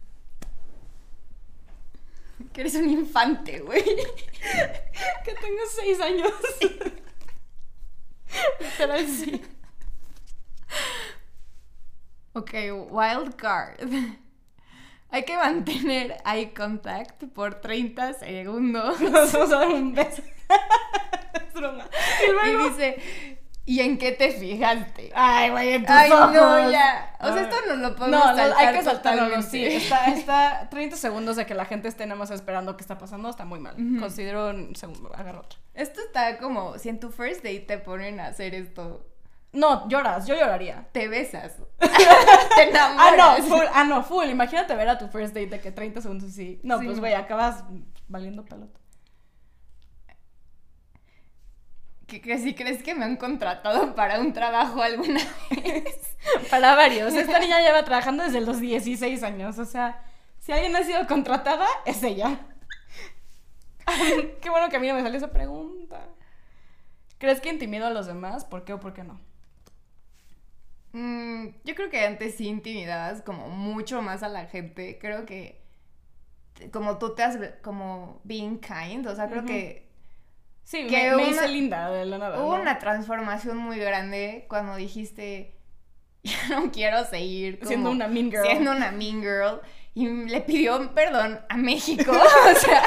Que 2.52 2.60
eres 2.60 2.76
un 2.76 2.90
infante, 2.90 3.62
güey. 3.62 3.82
Que 5.24 5.34
tengo 5.36 5.62
seis 5.74 5.98
años. 6.02 6.30
Literal, 8.60 9.08
sí. 9.08 9.42
Ok, 12.34 12.52
wild 12.90 13.34
card. 13.38 13.80
Hay 15.10 15.24
que 15.24 15.38
mantener 15.38 16.18
eye 16.26 16.54
contact 16.54 17.24
por 17.34 17.62
30 17.62 18.16
segundos. 18.16 19.00
Nos 19.00 19.32
vamos 19.32 19.54
a 19.54 19.60
dar 19.60 19.70
un 19.70 19.94
beso. 19.94 20.22
es 21.34 21.54
broma. 21.54 21.88
Y 22.22 22.30
Y 22.30 22.34
luego... 22.34 22.70
dice, 22.72 23.33
¿y 23.66 23.80
en 23.80 23.98
qué 23.98 24.12
te 24.12 24.32
fijaste? 24.32 25.12
Ay, 25.16 25.50
güey, 25.52 25.74
en 25.74 25.82
tus 25.86 25.96
Ay, 25.96 26.12
ojos. 26.12 26.34
no, 26.34 26.72
ya. 26.72 27.16
O 27.20 27.32
sea, 27.32 27.42
esto 27.44 27.56
no 27.70 27.76
lo 27.76 27.96
podemos 27.96 28.20
No, 28.20 28.32
no, 28.32 28.38
saltar 28.38 28.68
hay 28.68 28.76
que 28.76 28.84
saltarlo, 28.84 29.42
sí. 29.42 29.66
Está, 29.66 30.06
está 30.08 30.68
30 30.72 30.96
segundos 30.98 31.36
de 31.38 31.46
que 31.46 31.54
la 31.56 31.66
gente 31.66 31.88
esté 31.88 32.06
nada 32.06 32.20
más 32.20 32.32
esperando 32.32 32.76
qué 32.76 32.82
está 32.82 32.98
pasando, 32.98 33.30
está 33.30 33.46
muy 33.46 33.60
mal. 33.60 33.76
Considero 34.00 34.50
un 34.50 34.76
segundo, 34.76 35.12
agarra 35.16 35.40
otro. 35.40 35.60
Esto 35.74 36.02
está 36.02 36.38
como 36.38 36.78
si 36.78 36.90
en 36.90 37.00
tu 37.00 37.10
first 37.12 37.38
date 37.44 37.62
te 37.62 37.78
ponen 37.78 38.20
a 38.20 38.28
hacer 38.28 38.54
esto, 38.54 39.06
No, 39.54 39.88
lloras, 39.88 40.26
yo 40.28 40.36
lloraría. 40.36 40.88
te 40.92 41.08
besas. 41.08 41.54
te 41.80 42.70
enamoras. 42.70 42.98
Ah, 42.98 43.38
no, 43.40 43.44
full, 43.46 43.66
ah, 43.74 43.84
no, 43.86 44.04
full. 44.04 44.26
Imagínate 44.30 44.76
ver 44.76 44.90
a 44.90 44.98
tu 44.98 45.08
first 45.08 45.34
date 45.34 45.48
de 45.48 45.60
que 45.62 45.72
30 45.72 46.02
segundos 46.02 46.30
así. 46.32 46.60
No, 46.64 46.80
Sí. 46.80 46.86
pues 46.86 47.00
güey, 47.00 47.14
acabas 47.14 47.64
valiendo 48.08 48.44
pelota. 48.44 48.80
¿Qué 52.14 52.22
crees? 52.22 52.46
¿Y 52.46 52.54
crees 52.54 52.84
que 52.84 52.94
me 52.94 53.06
han 53.06 53.18
contratado 53.18 53.96
para 53.96 54.20
un 54.20 54.34
trabajo 54.34 54.84
alguna 54.84 55.20
vez? 55.50 56.16
Para 56.52 56.76
varios. 56.76 57.12
Esta 57.16 57.40
niña 57.40 57.60
lleva 57.60 57.84
trabajando 57.86 58.24
desde 58.24 58.40
los 58.40 58.60
16 58.60 59.24
años. 59.24 59.58
O 59.58 59.66
sea, 59.66 60.00
si 60.38 60.52
alguien 60.52 60.76
ha 60.76 60.84
sido 60.84 61.08
contratada, 61.08 61.66
es 61.88 62.04
ella. 62.04 62.38
Qué 64.42 64.50
bueno 64.52 64.70
que 64.70 64.78
a 64.78 64.80
mí 64.80 64.88
no 64.88 64.94
me 64.94 65.02
salió 65.02 65.18
esa 65.18 65.32
pregunta. 65.32 66.08
¿Crees 67.18 67.42
que 67.42 67.50
intimido 67.50 67.88
a 67.88 67.90
los 67.90 68.06
demás? 68.06 68.46
¿Por 68.46 68.64
qué 68.64 68.74
o 68.74 68.80
por 68.80 68.94
qué 68.94 69.04
no? 69.04 69.20
Mm, 70.92 71.48
yo 71.64 71.74
creo 71.74 71.90
que 71.90 72.06
antes 72.06 72.36
sí 72.36 72.48
intimidabas 72.48 73.24
como 73.24 73.50
mucho 73.50 74.04
más 74.04 74.22
a 74.22 74.30
la 74.30 74.46
gente. 74.46 75.00
Creo 75.02 75.26
que 75.26 75.64
como 76.72 77.00
tú 77.00 77.16
te 77.16 77.24
has 77.24 77.40
como 77.64 78.22
being 78.24 78.60
kind, 78.60 79.08
o 79.08 79.16
sea, 79.16 79.28
creo 79.28 79.46
que 79.46 79.92
Sí, 80.64 80.88
Que 80.88 81.10
me, 81.10 81.16
me 81.16 81.16
una- 81.16 81.32
hice 81.32 81.48
linda 81.50 81.90
de 81.92 82.06
la 82.06 82.18
nada. 82.18 82.40
hubo 82.42 82.56
¿no? 82.56 82.62
una 82.62 82.80
transformación 82.80 83.58
muy 83.58 83.78
grande 83.80 84.46
cuando 84.48 84.76
dijiste, 84.76 85.56
ya 86.24 86.38
no 86.50 86.72
quiero 86.72 87.04
seguir 87.06 87.60
como 87.60 87.68
Siendo 87.70 87.92
una 87.92 88.08
mean 88.08 88.32
girl. 88.32 88.46
siendo 88.46 88.72
una 88.72 88.92
mean 88.92 89.22
girl 89.22 89.62
y 89.94 90.08
le 90.08 90.42
pidió 90.42 90.94
perdón 90.96 91.42
a 91.50 91.58
México, 91.58 92.12
o 92.52 92.56
sea, 92.60 92.82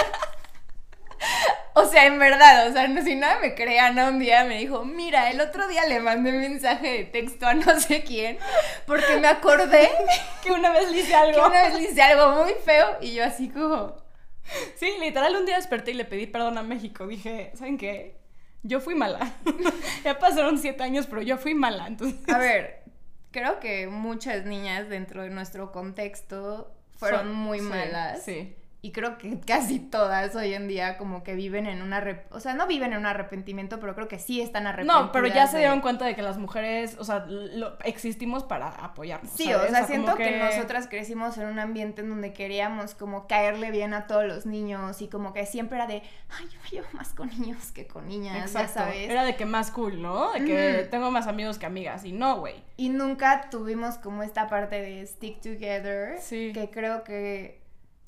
o 1.74 1.84
sea, 1.84 2.06
en 2.06 2.18
verdad, 2.18 2.68
o 2.68 2.72
sea, 2.72 2.88
no, 2.88 3.02
si 3.02 3.14
nada 3.14 3.38
me 3.40 3.54
crean, 3.54 3.98
un 3.98 4.18
día 4.18 4.44
me 4.44 4.58
dijo, 4.58 4.84
mira, 4.84 5.30
el 5.30 5.40
otro 5.40 5.68
día 5.68 5.84
le 5.86 6.00
mandé 6.00 6.30
un 6.30 6.40
mensaje 6.40 6.88
de 6.90 7.04
texto 7.04 7.46
a 7.46 7.54
no 7.54 7.78
sé 7.78 8.02
quién, 8.02 8.38
porque 8.86 9.18
me 9.18 9.28
acordé 9.28 9.90
Que 10.42 10.52
una 10.52 10.70
vez 10.72 10.90
le 10.90 10.98
hice 11.00 11.08
que 11.10 11.14
algo. 11.14 11.46
una 11.46 11.62
vez 11.62 11.74
le 11.74 11.82
hice 11.82 12.00
algo 12.02 12.42
muy 12.42 12.54
feo 12.64 12.96
y 13.02 13.14
yo 13.14 13.24
así 13.24 13.48
como, 13.50 13.94
Sí, 14.76 14.90
literal, 15.00 15.34
un 15.36 15.46
día 15.46 15.56
desperté 15.56 15.90
y 15.92 15.94
le 15.94 16.04
pedí 16.04 16.26
perdón 16.26 16.58
a 16.58 16.62
México. 16.62 17.06
Dije, 17.06 17.52
¿saben 17.54 17.78
qué? 17.78 18.16
Yo 18.62 18.80
fui 18.80 18.94
mala. 18.94 19.32
ya 20.04 20.18
pasaron 20.18 20.58
siete 20.58 20.82
años, 20.82 21.06
pero 21.06 21.22
yo 21.22 21.38
fui 21.38 21.54
mala. 21.54 21.86
Entonces, 21.86 22.20
a 22.28 22.38
ver, 22.38 22.82
creo 23.30 23.60
que 23.60 23.86
muchas 23.86 24.44
niñas 24.44 24.88
dentro 24.88 25.22
de 25.22 25.30
nuestro 25.30 25.72
contexto 25.72 26.72
fueron 26.96 27.20
Son- 27.26 27.34
muy 27.34 27.58
sí, 27.60 27.64
malas. 27.64 28.22
Sí. 28.24 28.54
Y 28.86 28.92
creo 28.92 29.18
que 29.18 29.40
casi 29.46 29.80
todas 29.80 30.36
hoy 30.36 30.54
en 30.54 30.68
día 30.68 30.96
como 30.96 31.24
que 31.24 31.34
viven 31.34 31.66
en 31.66 31.82
una... 31.82 32.22
O 32.30 32.38
sea, 32.38 32.54
no 32.54 32.68
viven 32.68 32.92
en 32.92 33.00
un 33.00 33.06
arrepentimiento, 33.06 33.80
pero 33.80 33.94
creo 33.96 34.06
que 34.06 34.20
sí 34.20 34.40
están 34.40 34.66
arrepentidas. 34.68 35.06
No, 35.06 35.12
pero 35.12 35.26
ya 35.26 35.48
se 35.48 35.54
de- 35.56 35.62
dieron 35.62 35.80
cuenta 35.80 36.04
de 36.04 36.14
que 36.14 36.22
las 36.22 36.38
mujeres, 36.38 36.96
o 36.98 37.04
sea, 37.04 37.26
lo- 37.26 37.76
existimos 37.82 38.44
para 38.44 38.68
apoyarnos. 38.68 39.32
Sí, 39.32 39.46
¿sabes? 39.50 39.70
o 39.70 39.74
sea, 39.74 39.86
siento 39.86 40.14
que... 40.14 40.38
nosotras 40.38 40.86
crecimos 40.86 41.36
en 41.38 41.48
un 41.48 41.58
ambiente 41.58 42.02
en 42.02 42.10
donde 42.10 42.32
queríamos 42.32 42.94
como 42.94 43.26
caerle 43.26 43.72
bien 43.72 43.92
a 43.92 44.06
todos 44.06 44.24
los 44.24 44.46
niños 44.46 45.02
y 45.02 45.08
como 45.08 45.32
que 45.32 45.46
siempre 45.46 45.78
era 45.78 45.86
de, 45.88 46.02
ay, 46.28 46.46
yo 46.52 46.60
me 46.62 46.68
llevo 46.70 46.86
más 46.92 47.08
con 47.14 47.28
niños 47.28 47.72
que 47.72 47.88
con 47.88 48.06
niñas, 48.06 48.36
Exacto. 48.36 48.68
ya 48.68 48.68
sabes. 48.84 49.10
Era 49.10 49.24
de 49.24 49.34
que 49.34 49.46
más 49.46 49.72
cool, 49.72 50.00
¿no? 50.00 50.30
De 50.32 50.44
que 50.44 50.88
tengo 50.92 51.10
más 51.10 51.26
amigos 51.26 51.58
que 51.58 51.66
amigas. 51.66 52.04
Y 52.04 52.12
no, 52.12 52.38
güey. 52.38 52.54
Y 52.76 52.90
nunca 52.90 53.48
tuvimos 53.50 53.96
como 53.98 54.22
esta 54.22 54.46
parte 54.48 54.80
de 54.80 55.04
stick 55.06 55.40
together, 55.40 56.18
Sí. 56.20 56.52
que 56.54 56.70
creo 56.70 57.02
que 57.02 57.65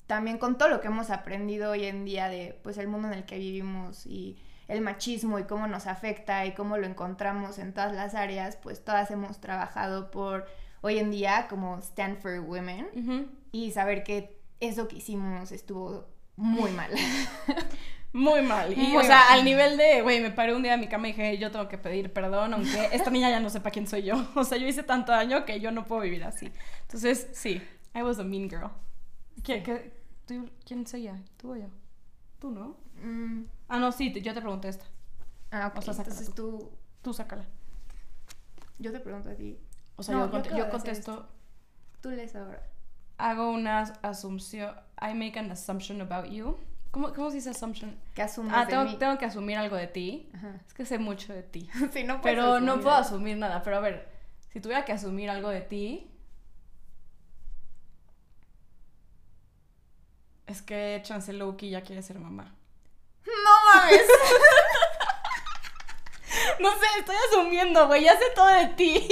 también 0.09 0.39
con 0.39 0.57
todo 0.57 0.69
lo 0.69 0.81
que 0.81 0.87
hemos 0.87 1.11
aprendido 1.11 1.69
hoy 1.69 1.85
en 1.85 2.03
día 2.03 2.29
de 2.29 2.59
pues 2.63 2.79
el 2.79 2.87
mundo 2.87 3.09
en 3.09 3.13
el 3.13 3.25
que 3.25 3.37
vivimos 3.37 4.07
y 4.07 4.37
el 4.67 4.81
machismo 4.81 5.37
y 5.37 5.43
cómo 5.43 5.67
nos 5.67 5.85
afecta 5.85 6.47
y 6.47 6.53
cómo 6.55 6.77
lo 6.77 6.87
encontramos 6.87 7.59
en 7.59 7.75
todas 7.75 7.93
las 7.93 8.15
áreas, 8.15 8.55
pues 8.55 8.83
todas 8.83 9.11
hemos 9.11 9.39
trabajado 9.39 10.09
por 10.09 10.47
hoy 10.81 10.97
en 10.97 11.11
día 11.11 11.45
como 11.47 11.77
Stand 11.79 12.17
for 12.21 12.39
Women 12.39 13.29
y 13.51 13.69
saber 13.71 14.03
que 14.03 14.41
eso 14.59 14.87
que 14.87 14.95
hicimos 14.97 15.51
estuvo 15.51 16.07
muy 16.35 16.71
mal. 16.71 16.89
Muy 18.11 18.41
mal. 18.41 18.73
Y, 18.73 18.75
Muy 18.75 18.97
o 18.97 19.01
sea, 19.01 19.19
mal. 19.29 19.37
al 19.39 19.45
nivel 19.45 19.77
de, 19.77 20.01
güey, 20.01 20.19
me 20.19 20.31
paré 20.31 20.55
un 20.55 20.63
día 20.63 20.73
en 20.73 20.79
mi 20.79 20.87
cama 20.87 21.07
y 21.07 21.11
dije, 21.11 21.37
yo 21.37 21.51
tengo 21.51 21.67
que 21.67 21.77
pedir 21.77 22.11
perdón, 22.11 22.55
aunque 22.55 22.89
esta 22.91 23.11
niña 23.11 23.29
ya 23.29 23.39
no 23.39 23.51
sepa 23.51 23.69
quién 23.69 23.85
soy 23.87 24.01
yo. 24.01 24.15
O 24.35 24.43
sea, 24.43 24.57
yo 24.57 24.65
hice 24.65 24.81
tanto 24.81 25.11
daño 25.11 25.45
que 25.45 25.59
yo 25.59 25.69
no 25.69 25.85
puedo 25.85 26.01
vivir 26.01 26.23
así. 26.23 26.51
Entonces, 26.81 27.27
sí, 27.33 27.61
I 27.93 28.01
was 28.01 28.17
a 28.17 28.23
mean 28.23 28.49
girl. 28.49 28.71
¿Qué, 29.43 29.61
qué- 29.61 29.98
tú- 30.29 30.49
¿Quién 30.65 30.85
seguía? 30.85 31.21
¿Tú 31.37 31.53
o 31.53 31.55
yo? 31.55 31.67
Tú, 32.39 32.51
¿no? 32.51 32.77
Mm, 33.03 33.45
Ah, 33.67 33.79
no, 33.79 33.91
sí, 33.91 34.13
yo 34.21 34.33
te 34.33 34.41
pregunté 34.41 34.69
esta. 34.69 34.85
ah, 35.51 35.67
ok, 35.67 35.77
O 35.79 35.81
sea, 35.81 35.93
entonces 35.97 36.33
tú, 36.33 36.69
Tú 37.01 37.13
sácala. 37.13 37.45
yo 38.77 38.91
te 38.91 38.99
pregunto 38.99 39.29
a 39.29 39.35
ti, 39.35 39.57
O 39.95 40.03
sea, 40.03 40.15
No, 40.15 40.25
yo, 40.25 40.31
cont- 40.31 40.49
yo 40.55 40.65
de 40.65 40.69
contesto, 40.69 41.27
tú 42.01 42.11
lees 42.11 42.35
ahora. 42.35 42.63
hago 43.17 43.51
una 43.51 43.81
asunción, 44.01 44.73
I 45.01 45.13
make 45.13 45.37
an 45.37 45.51
assumption 45.51 45.99
about 46.01 46.29
you. 46.31 46.55
¿Cómo, 46.91 47.13
cómo 47.13 47.29
se 47.29 47.35
dice 47.37 47.49
assumption? 47.51 47.95
¿Qué 48.15 48.21
asumes 48.21 48.53
Ah, 48.55 48.61
de 48.65 48.71
tengo, 48.71 48.83
mí? 48.85 48.95
tengo 48.97 49.17
que 49.17 49.25
asumir 49.25 49.57
algo 49.57 49.75
de 49.75 49.87
ti. 49.87 50.29
Ajá. 50.33 50.59
Es 50.65 50.73
que 50.73 50.85
sé 50.85 50.97
mucho 50.99 51.33
de 51.33 51.43
ti. 51.43 51.69
Sí, 51.93 52.03
no 52.03 52.21
puedes 52.21 52.37
Pero 52.37 52.59
no 52.61 52.73
asumir. 52.73 52.83
puedo 52.83 52.95
asumir 52.95 53.37
nada. 53.37 53.61
Pero 53.61 53.77
a 53.77 53.79
ver, 53.81 54.07
si 54.51 54.59
tuviera 54.61 54.85
que 54.85 54.93
asumir 54.93 55.29
algo 55.29 55.49
de 55.49 55.61
ti. 55.61 56.08
Es 60.49 60.61
que 60.61 60.99
Chance 61.03 61.31
Loki 61.33 61.69
ya 61.69 61.81
quiere 61.81 62.01
ser 62.01 62.19
mamá. 62.19 62.53
No 63.25 63.73
mames. 63.73 64.01
No 66.59 66.69
sé, 66.71 66.85
estoy 66.99 67.15
asumiendo, 67.29 67.87
güey. 67.87 68.03
Ya 68.03 68.17
sé 68.17 68.25
todo 68.35 68.47
de 68.47 68.67
ti. 68.67 69.07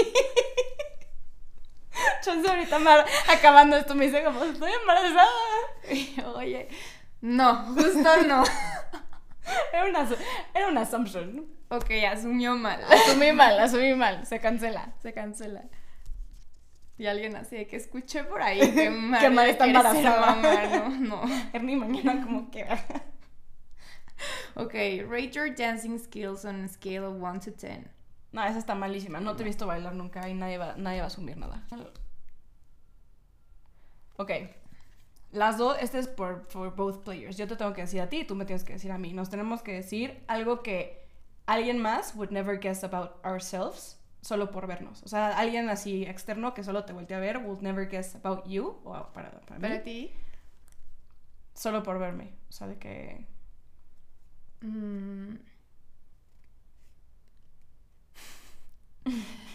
Chance 2.22 2.48
ahorita 2.50 2.77
mar- 2.79 3.06
acabando 3.29 3.75
esto 3.77 3.96
me 3.96 4.06
dice 4.06 4.24
como 4.24 4.44
estoy 4.44 4.72
embarazada. 4.72 5.27
Y 5.89 6.13
yo, 6.17 6.34
Oye, 6.36 6.67
No, 7.22 7.56
justo 7.74 8.17
no. 8.27 8.44
era 9.74 9.86
una, 9.86 10.08
era 10.53 10.67
una 10.67 10.82
assumption. 10.82 11.48
Ok, 11.70 11.89
asumió 12.12 12.56
mal. 12.56 12.84
Asumí 12.84 13.32
mal, 13.32 13.58
asumí 13.60 13.94
mal. 13.94 14.25
Se 14.25 14.39
cancela. 14.39 14.94
Se 15.01 15.13
cancela. 15.13 15.63
Y 16.98 17.06
alguien 17.06 17.36
así 17.36 17.56
de 17.58 17.68
que 17.68 17.75
escuché 17.75 18.24
por 18.24 18.42
ahí 18.42 18.60
que 18.74 18.89
Mar, 18.89 19.22
Que 19.22 19.30
Mar 19.30 19.48
está 19.48 19.66
embarazada. 19.68 20.36
mamá, 20.36 20.89
No, 21.00 21.22
no. 21.22 21.22
Ernie 21.54 21.75
mañana 21.75 22.24
como 22.24 22.50
que... 22.50 22.66
Ok, 24.56 24.74
rate 25.08 25.32
your 25.32 25.54
dancing 25.54 26.00
skills 26.00 26.44
on 26.44 26.63
a 26.63 26.68
scale 26.68 27.06
of 27.06 27.22
1 27.22 27.39
to 27.42 27.51
10. 27.51 27.86
No, 28.32 28.44
esa 28.44 28.58
está 28.58 28.74
malísima. 28.74 29.20
No 29.20 29.36
te 29.36 29.44
he 29.44 29.46
visto 29.46 29.68
bailar 29.68 29.94
nunca 29.94 30.27
y 30.27 30.34
nadie 30.34 30.58
va, 30.58 30.75
nadie 30.75 31.00
va 31.00 31.06
a 31.06 31.08
asumir 31.08 31.38
nada. 31.38 31.63
Ok. 34.18 34.32
Las 35.32 35.58
dos, 35.60 35.77
este 35.80 36.00
es 36.00 36.08
por 36.08 36.46
for 36.50 36.75
both 36.75 37.04
players. 37.04 37.38
Yo 37.38 37.48
te 37.48 37.56
tengo 37.56 37.74
que 37.74 37.82
decir 37.82 38.01
a 38.01 38.10
ti 38.10 38.22
y 38.22 38.25
tú 38.25 38.34
me 38.34 38.46
tienes 38.46 38.63
que 38.63 38.74
decir 38.74 38.92
a 38.92 38.98
mí. 38.98 39.13
Nos 39.13 39.30
tenemos 39.30 39.62
que 39.62 39.74
decir 39.74 40.24
algo 40.27 40.63
que 40.63 41.06
alguien 41.46 41.80
más 41.80 42.16
would 42.16 42.32
never 42.32 42.60
guess 42.60 42.84
about 42.84 43.24
ourselves 43.24 43.97
solo 44.27 44.51
por 44.51 44.67
vernos. 44.67 45.03
O 45.03 45.07
sea, 45.07 45.38
alguien 45.38 45.69
así 45.69 46.03
externo 46.03 46.53
que 46.53 46.63
solo 46.63 46.86
te 46.86 46.93
voltea 46.93 47.17
a 47.17 47.19
ver 47.22 47.38
would 47.39 47.62
never 47.62 47.88
guess 47.89 48.15
about 48.15 48.46
you 48.48 48.79
o 48.84 48.91
para, 49.13 49.31
para 49.48 49.60
mí. 49.60 49.62
¿Para 49.62 49.84
ti? 49.84 50.12
Solo 51.53 51.84
por 51.84 52.00
verme. 52.00 52.34
O 52.50 52.51
sea, 52.53 52.67
de 52.67 52.77
que... 52.77 53.27
Mm. 54.63 55.38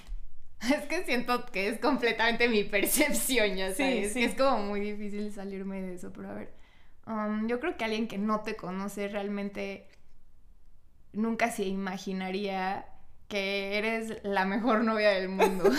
Es 0.61 0.87
que 0.87 1.05
siento 1.05 1.45
que 1.47 1.69
es 1.69 1.79
completamente 1.81 2.49
mi 2.49 2.65
percepción, 2.65 3.57
ya 3.57 3.73
Sí, 3.75 3.75
sabes. 3.75 4.13
sí. 4.13 4.21
Que 4.21 4.27
es 4.27 4.35
como 4.37 4.59
muy 4.59 4.81
difícil 4.81 5.33
salirme 5.33 5.81
de 5.83 5.95
eso, 5.95 6.13
pero 6.13 6.31
a 6.31 6.35
ver. 6.35 6.53
um, 7.07 7.49
yo 7.49 7.59
creo 7.61 7.77
que 7.77 7.85
alguien 7.85 8.07
que 8.09 8.19
no 8.19 8.43
te 8.43 8.55
conoce 8.57 9.09
realmente 9.09 9.89
nunca 11.13 11.51
se 11.51 11.65
imaginaría 11.65 12.87
que 13.33 13.79
eres 13.79 14.19
la 14.25 14.45
mejor 14.45 14.85
novia 14.85 15.09
del 15.13 15.31
mundo. 15.31 15.65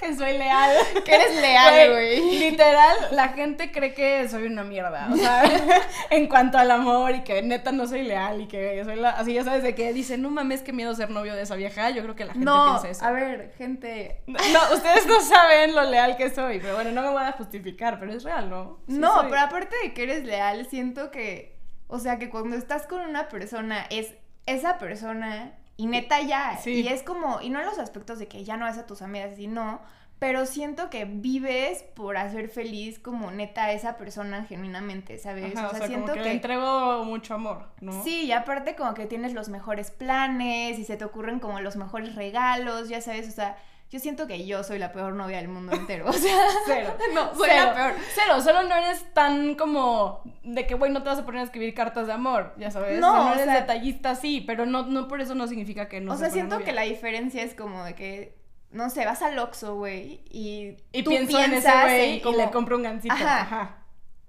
Que 0.00 0.14
soy 0.14 0.36
leal. 0.38 0.70
que 1.04 1.14
eres 1.14 1.34
leal, 1.40 1.90
güey. 1.92 2.38
Literal, 2.38 2.96
la 3.12 3.28
gente 3.30 3.72
cree 3.72 3.92
que 3.94 4.28
soy 4.28 4.44
una 4.44 4.62
mierda. 4.62 5.08
O 5.12 5.16
sea, 5.16 5.42
en 6.10 6.28
cuanto 6.28 6.58
al 6.58 6.70
amor 6.70 7.14
y 7.14 7.24
que 7.24 7.42
neta 7.42 7.72
no 7.72 7.86
soy 7.86 8.02
leal 8.02 8.40
y 8.42 8.46
que 8.46 8.82
soy 8.84 8.96
la. 8.96 9.10
Así 9.10 9.32
ya 9.34 9.44
sabes 9.44 9.62
de 9.62 9.74
que 9.74 9.92
dicen, 9.92 10.20
no 10.22 10.30
mames, 10.30 10.62
qué 10.62 10.72
miedo 10.72 10.94
ser 10.94 11.10
novio 11.10 11.34
de 11.34 11.42
esa 11.42 11.56
vieja. 11.56 11.90
Yo 11.90 12.02
creo 12.02 12.14
que 12.14 12.24
la 12.24 12.32
gente 12.34 12.44
No, 12.44 12.78
piensa 12.80 12.88
eso. 12.90 13.04
a 13.04 13.12
ver, 13.12 13.52
gente. 13.56 14.22
No, 14.26 14.38
ustedes 14.74 15.06
no 15.06 15.20
saben 15.20 15.74
lo 15.74 15.82
leal 15.84 16.16
que 16.16 16.30
soy. 16.30 16.60
Pero 16.60 16.74
bueno, 16.74 16.90
no 16.92 17.02
me 17.02 17.08
voy 17.10 17.22
a 17.24 17.32
justificar, 17.32 17.98
pero 17.98 18.12
es 18.12 18.22
real, 18.24 18.50
¿no? 18.50 18.80
Sí 18.86 18.94
no, 18.98 19.14
soy. 19.20 19.26
pero 19.30 19.40
aparte 19.40 19.74
de 19.82 19.94
que 19.94 20.02
eres 20.04 20.24
leal, 20.24 20.66
siento 20.66 21.10
que, 21.10 21.58
o 21.88 21.98
sea, 21.98 22.18
que 22.18 22.30
cuando 22.30 22.56
estás 22.56 22.86
con 22.86 23.00
una 23.00 23.28
persona 23.28 23.86
es 23.90 24.14
esa 24.46 24.78
persona 24.78 25.54
y 25.76 25.86
neta 25.86 26.20
ya. 26.20 26.58
Sí. 26.58 26.82
Y 26.82 26.88
es 26.88 27.02
como, 27.02 27.40
y 27.40 27.50
no 27.50 27.60
en 27.60 27.66
los 27.66 27.78
aspectos 27.78 28.18
de 28.18 28.28
que 28.28 28.44
ya 28.44 28.56
no 28.56 28.66
ves 28.66 28.78
a 28.78 28.86
tus 28.86 29.02
amigas 29.02 29.38
y 29.38 29.46
no, 29.46 29.80
pero 30.18 30.46
siento 30.46 30.90
que 30.90 31.04
vives 31.04 31.82
por 31.82 32.16
hacer 32.16 32.48
feliz 32.48 32.98
como 32.98 33.30
neta 33.30 33.64
a 33.64 33.72
esa 33.72 33.96
persona 33.96 34.44
genuinamente, 34.44 35.18
¿sabes? 35.18 35.56
Ajá, 35.56 35.68
o 35.68 35.74
sea, 35.76 35.86
siento 35.86 36.12
como 36.12 36.14
que, 36.14 36.22
le 36.22 36.32
entrego 36.32 37.04
mucho 37.04 37.34
amor, 37.34 37.68
¿no? 37.80 38.02
Sí, 38.04 38.24
y 38.24 38.32
aparte 38.32 38.76
como 38.76 38.94
que 38.94 39.06
tienes 39.06 39.34
los 39.34 39.48
mejores 39.48 39.90
planes 39.90 40.78
y 40.78 40.84
se 40.84 40.96
te 40.96 41.04
ocurren 41.04 41.40
como 41.40 41.60
los 41.60 41.76
mejores 41.76 42.14
regalos, 42.14 42.88
ya 42.88 43.00
sabes, 43.00 43.28
o 43.28 43.32
sea, 43.32 43.58
yo 43.94 44.00
siento 44.00 44.26
que 44.26 44.44
yo 44.44 44.64
soy 44.64 44.80
la 44.80 44.90
peor 44.90 45.14
novia 45.14 45.36
del 45.36 45.46
mundo 45.46 45.72
entero, 45.72 46.06
o 46.08 46.12
sea, 46.12 46.36
Cero. 46.66 46.96
no, 47.14 47.32
soy 47.34 47.48
Cero. 47.48 47.64
la 47.66 47.74
peor. 47.74 47.92
Cero, 48.12 48.40
solo 48.40 48.64
no 48.64 48.74
eres 48.74 49.04
tan 49.14 49.54
como 49.54 50.20
de 50.42 50.66
que, 50.66 50.74
güey, 50.74 50.90
no 50.90 51.04
te 51.04 51.10
vas 51.10 51.20
a 51.20 51.24
poner 51.24 51.42
a 51.42 51.44
escribir 51.44 51.74
cartas 51.74 52.08
de 52.08 52.12
amor, 52.12 52.52
ya 52.58 52.72
sabes. 52.72 52.98
No, 52.98 53.14
No, 53.14 53.30
o 53.30 53.32
eres 53.34 53.44
sea- 53.44 53.54
detallista, 53.60 54.16
sí, 54.16 54.42
pero 54.44 54.66
no, 54.66 54.82
no 54.86 55.06
por 55.06 55.20
eso 55.20 55.36
no 55.36 55.46
significa 55.46 55.88
que 55.88 56.00
no 56.00 56.12
o 56.12 56.16
sea, 56.16 56.28
siento 56.30 56.56
novia. 56.56 56.66
que 56.66 56.72
la 56.72 56.82
diferencia 56.82 57.42
es 57.44 57.54
como 57.54 57.84
de 57.84 57.94
que, 57.94 58.36
no 58.72 58.90
sé, 58.90 59.06
vas 59.06 59.22
al 59.22 59.38
Oxxo, 59.38 59.76
güey, 59.76 60.22
y, 60.28 60.76
Y 60.90 61.04
tú 61.04 61.10
pienso 61.10 61.38
en 61.38 61.44
ese 61.52 61.60
piensas 61.62 61.84
güey 61.84 62.16
y 62.16 62.20
como- 62.20 62.36
le 62.38 62.50
compro 62.50 62.76
un 62.76 62.82
gancito. 62.82 63.14
Ajá. 63.14 63.40
Ajá. 63.42 63.76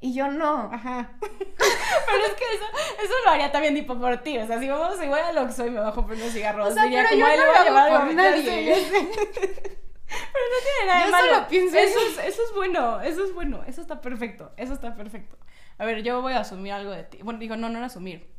Y 0.01 0.13
yo 0.13 0.27
no. 0.27 0.69
Ajá. 0.71 1.11
pero 1.19 2.25
es 2.25 2.33
que 2.33 2.43
eso, 2.53 2.65
eso 3.03 3.13
lo 3.23 3.31
haría 3.31 3.51
también 3.51 3.73
tipo 3.73 3.97
por 3.99 4.17
ti. 4.17 4.37
O 4.37 4.45
sea, 4.45 4.59
si 4.59 4.67
vamos 4.69 5.01
igual 5.01 5.23
a 5.23 5.31
lo 5.33 5.47
que 5.47 5.53
soy, 5.53 5.71
me 5.71 5.79
bajo 5.79 6.03
por 6.05 6.13
unos 6.15 6.31
cigarros. 6.31 6.69
O 6.69 6.73
sea, 6.73 6.83
diría 6.83 7.05
"Ay, 7.09 7.17
no 7.17 7.27
le 7.27 7.35
voy 7.37 7.45
lo 7.45 7.53
a 7.59 7.63
llevar 7.63 8.01
por 8.05 8.13
nadie. 8.13 8.75
sé. 8.75 8.89
Pero 10.07 10.45
no 10.51 10.57
tiene 10.63 10.87
nada 10.87 10.99
de 10.99 11.05
Yo 11.05 11.11
malo. 11.11 11.33
solo 11.35 11.47
pienso 11.47 11.77
en 11.77 11.83
eso 11.87 11.99
es, 11.99 12.17
eso 12.25 12.41
es 12.43 12.53
bueno, 12.53 13.01
eso 13.01 13.25
es 13.25 13.33
bueno, 13.33 13.63
eso 13.67 13.81
está 13.81 13.99
perfecto, 14.01 14.51
eso 14.55 14.73
está 14.73 14.95
perfecto. 14.95 15.35
A 15.77 15.85
ver, 15.85 16.03
yo 16.03 16.21
voy 16.21 16.33
a 16.33 16.41
asumir 16.41 16.71
algo 16.73 16.91
de 16.91 17.03
ti. 17.03 17.19
Bueno, 17.23 17.39
digo, 17.39 17.57
no, 17.57 17.69
no 17.69 17.77
era 17.77 17.87
asumir. 17.87 18.29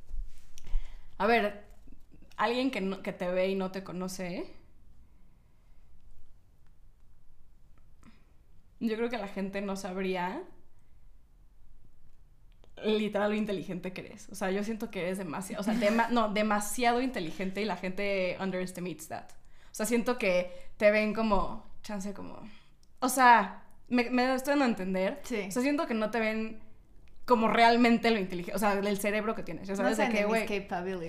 A 1.18 1.26
ver, 1.26 1.64
alguien 2.36 2.70
que, 2.70 2.80
no- 2.80 3.02
que 3.02 3.12
te 3.12 3.28
ve 3.28 3.48
y 3.48 3.56
no 3.56 3.72
te 3.72 3.82
conoce. 3.82 4.54
Yo 8.80 8.96
creo 8.96 9.10
que 9.10 9.18
la 9.18 9.28
gente 9.28 9.60
no 9.60 9.76
sabría 9.76 10.42
literal 12.84 13.30
lo 13.30 13.36
inteligente 13.36 13.92
que 13.92 14.02
eres. 14.02 14.28
O 14.30 14.34
sea, 14.34 14.50
yo 14.50 14.62
siento 14.64 14.90
que 14.90 15.02
eres 15.02 15.18
demasiado, 15.18 15.60
o 15.60 15.64
sea, 15.64 15.74
dema- 15.74 16.08
no, 16.10 16.28
demasiado 16.32 17.00
inteligente 17.00 17.60
y 17.62 17.64
la 17.64 17.76
gente 17.76 18.36
underestimates 18.40 19.08
that. 19.08 19.30
O 19.70 19.74
sea, 19.76 19.86
siento 19.86 20.18
que 20.18 20.50
te 20.76 20.90
ven 20.90 21.14
como, 21.14 21.66
chance 21.82 22.12
como, 22.14 22.40
o 23.00 23.08
sea, 23.08 23.62
me, 23.88 24.10
me 24.10 24.34
estoy 24.34 24.52
dando 24.52 24.64
a 24.64 24.68
entender. 24.68 25.20
Sí. 25.24 25.44
O 25.48 25.50
sea, 25.50 25.62
siento 25.62 25.86
que 25.86 25.94
no 25.94 26.10
te 26.10 26.20
ven 26.20 26.60
como 27.24 27.48
realmente 27.48 28.10
lo 28.12 28.18
inteligente, 28.20 28.54
o 28.54 28.58
sea, 28.58 28.74
el 28.74 28.98
cerebro 28.98 29.34
que 29.34 29.42
tienes, 29.42 29.66
ya 29.66 29.72
No 29.74 29.78
sabes 29.78 29.96
de 29.96 30.04
saben 30.04 30.12
qué, 30.16 30.18
de 30.22 30.26
mis 30.26 30.32
güey. 30.32 30.46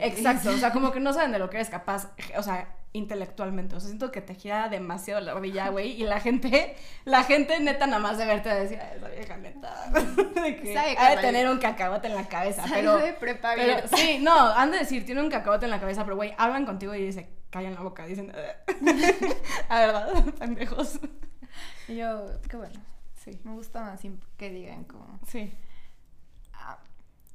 Exacto, 0.04 0.50
o 0.50 0.58
sea, 0.58 0.72
como 0.74 0.92
que 0.92 1.00
no 1.00 1.14
saben 1.14 1.32
de 1.32 1.38
lo 1.38 1.48
que 1.50 1.58
eres 1.58 1.70
capaz, 1.70 2.12
o 2.36 2.42
sea, 2.42 2.76
intelectualmente. 2.98 3.75
O 3.75 3.80
sea, 3.80 3.88
siento 3.88 4.12
que 4.12 4.22
te 4.22 4.36
gira 4.36 4.68
demasiado 4.70 5.22
la 5.22 5.34
rodilla, 5.34 5.70
güey. 5.70 5.92
Y 6.01 6.04
la 6.04 6.20
gente, 6.20 6.75
la 7.06 7.24
gente 7.24 7.60
neta 7.60 7.88
nada 7.88 8.00
más 8.00 8.18
de 8.18 8.25
verte 8.25 8.50
decía, 8.50 8.94
esa 8.94 9.08
vieja 9.08 9.38
neta. 9.38 9.92
Que 10.62 10.77
ha 10.77 11.16
de 11.16 11.22
tener 11.22 11.48
un 11.50 11.58
cacahuate 11.60 12.08
en 12.08 12.16
la 12.16 12.27
cabeza. 12.27 12.63
Pero, 12.70 12.98
de 12.98 13.13
prepa 13.13 13.54
pero 13.56 13.74
abierta. 13.74 13.96
sí, 13.98 14.20
no, 14.22 14.36
han 14.54 14.72
de 14.72 14.80
decir, 14.80 15.06
tiene 15.06 15.22
un 15.22 15.30
cacahuate 15.30 15.66
en 15.66 15.72
la 15.72 15.80
cabeza, 15.80 16.04
pero 16.04 16.16
güey, 16.16 16.34
hablan 16.38 16.66
contigo 16.66 16.94
y 16.96 17.01
dice, 17.06 17.30
callan 17.50 17.74
la 17.75 17.82
boca, 17.82 18.06
dicen, 18.06 18.32
a 19.70 19.80
verdad, 19.80 20.25
pendejos. 20.39 21.00
Y 21.88 21.98
yo, 21.98 22.25
qué 22.50 22.58
bueno. 22.58 22.80
Sí, 23.16 23.39
Me 23.44 23.51
gusta 23.51 23.82
más 23.82 24.01
que 24.38 24.50
digan 24.50 24.84
como... 24.86 25.20
sí. 25.27 25.54
ah, 26.54 26.77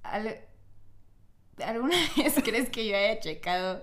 al- 0.03 0.39
¿Alguna 1.65 1.97
vez 2.17 2.35
crees 2.43 2.71
que 2.71 2.87
yo 2.87 2.97
haya 2.97 3.21
checado 3.21 3.83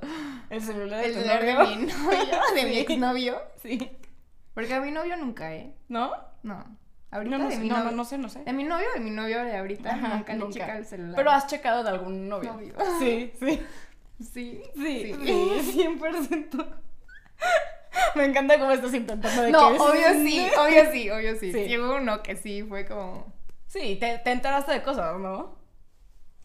El 0.49 0.61
celular 0.61 1.01
de 1.01 1.07
el 1.07 1.13
celular 1.13 1.45
de 1.45 1.53
mi 1.53 1.85
novio, 1.85 2.39
de 2.55 2.63
mi 2.63 2.73
Sí. 2.73 2.79
exnovio? 2.79 3.41
Sí. 3.61 3.91
Porque 4.53 4.73
a 4.73 4.81
mi 4.81 4.91
novio 4.91 5.15
nunca, 5.17 5.53
¿eh? 5.53 5.73
¿No? 5.87 6.11
No. 6.43 6.65
Ahorita 7.11 7.37
No, 7.37 7.43
no, 7.43 7.49
de 7.49 7.55
sé, 7.55 7.61
mi 7.61 7.69
no, 7.69 7.83
no, 7.83 7.91
no 7.91 8.05
sé, 8.05 8.17
no 8.17 8.29
sé. 8.29 8.43
De 8.43 8.53
mi 8.53 8.63
novio, 8.63 8.85
de 8.93 8.99
mi 8.99 9.09
novio 9.11 9.43
de 9.43 9.57
ahorita, 9.57 9.89
Ajá, 9.91 10.15
nunca 10.17 10.33
le 10.33 10.37
he 10.37 10.41
nunca. 10.41 10.53
checado 10.53 10.77
el 10.79 10.85
celular. 10.85 11.15
Pero 11.15 11.31
has 11.31 11.47
checado 11.47 11.83
de 11.83 11.89
algún 11.89 12.27
novio. 12.29 12.53
Novio. 12.53 12.73
Sí, 12.99 13.31
sí. 13.39 13.61
Sí. 14.21 14.61
Sí, 14.75 15.13
sí, 15.15 15.81
100%. 15.81 16.65
Me 18.15 18.25
encanta 18.25 18.59
cómo 18.59 18.71
estás 18.71 18.93
intentando 18.93 19.41
de 19.43 19.51
No, 19.51 19.71
que... 19.71 19.79
obvio 19.79 20.13
sí, 20.23 20.47
obvio 20.57 20.91
sí, 20.91 21.09
obvio 21.09 21.35
sí. 21.39 21.51
Sí. 21.51 21.65
Sí, 21.67 21.77
hubo 21.77 21.95
uno 21.95 22.21
que 22.21 22.35
sí 22.35 22.63
fue 22.63 22.85
como... 22.85 23.31
Sí, 23.67 23.97
te, 23.99 24.17
te 24.19 24.31
enteraste 24.31 24.73
de 24.73 24.81
cosas, 24.83 25.17
¿no? 25.19 25.57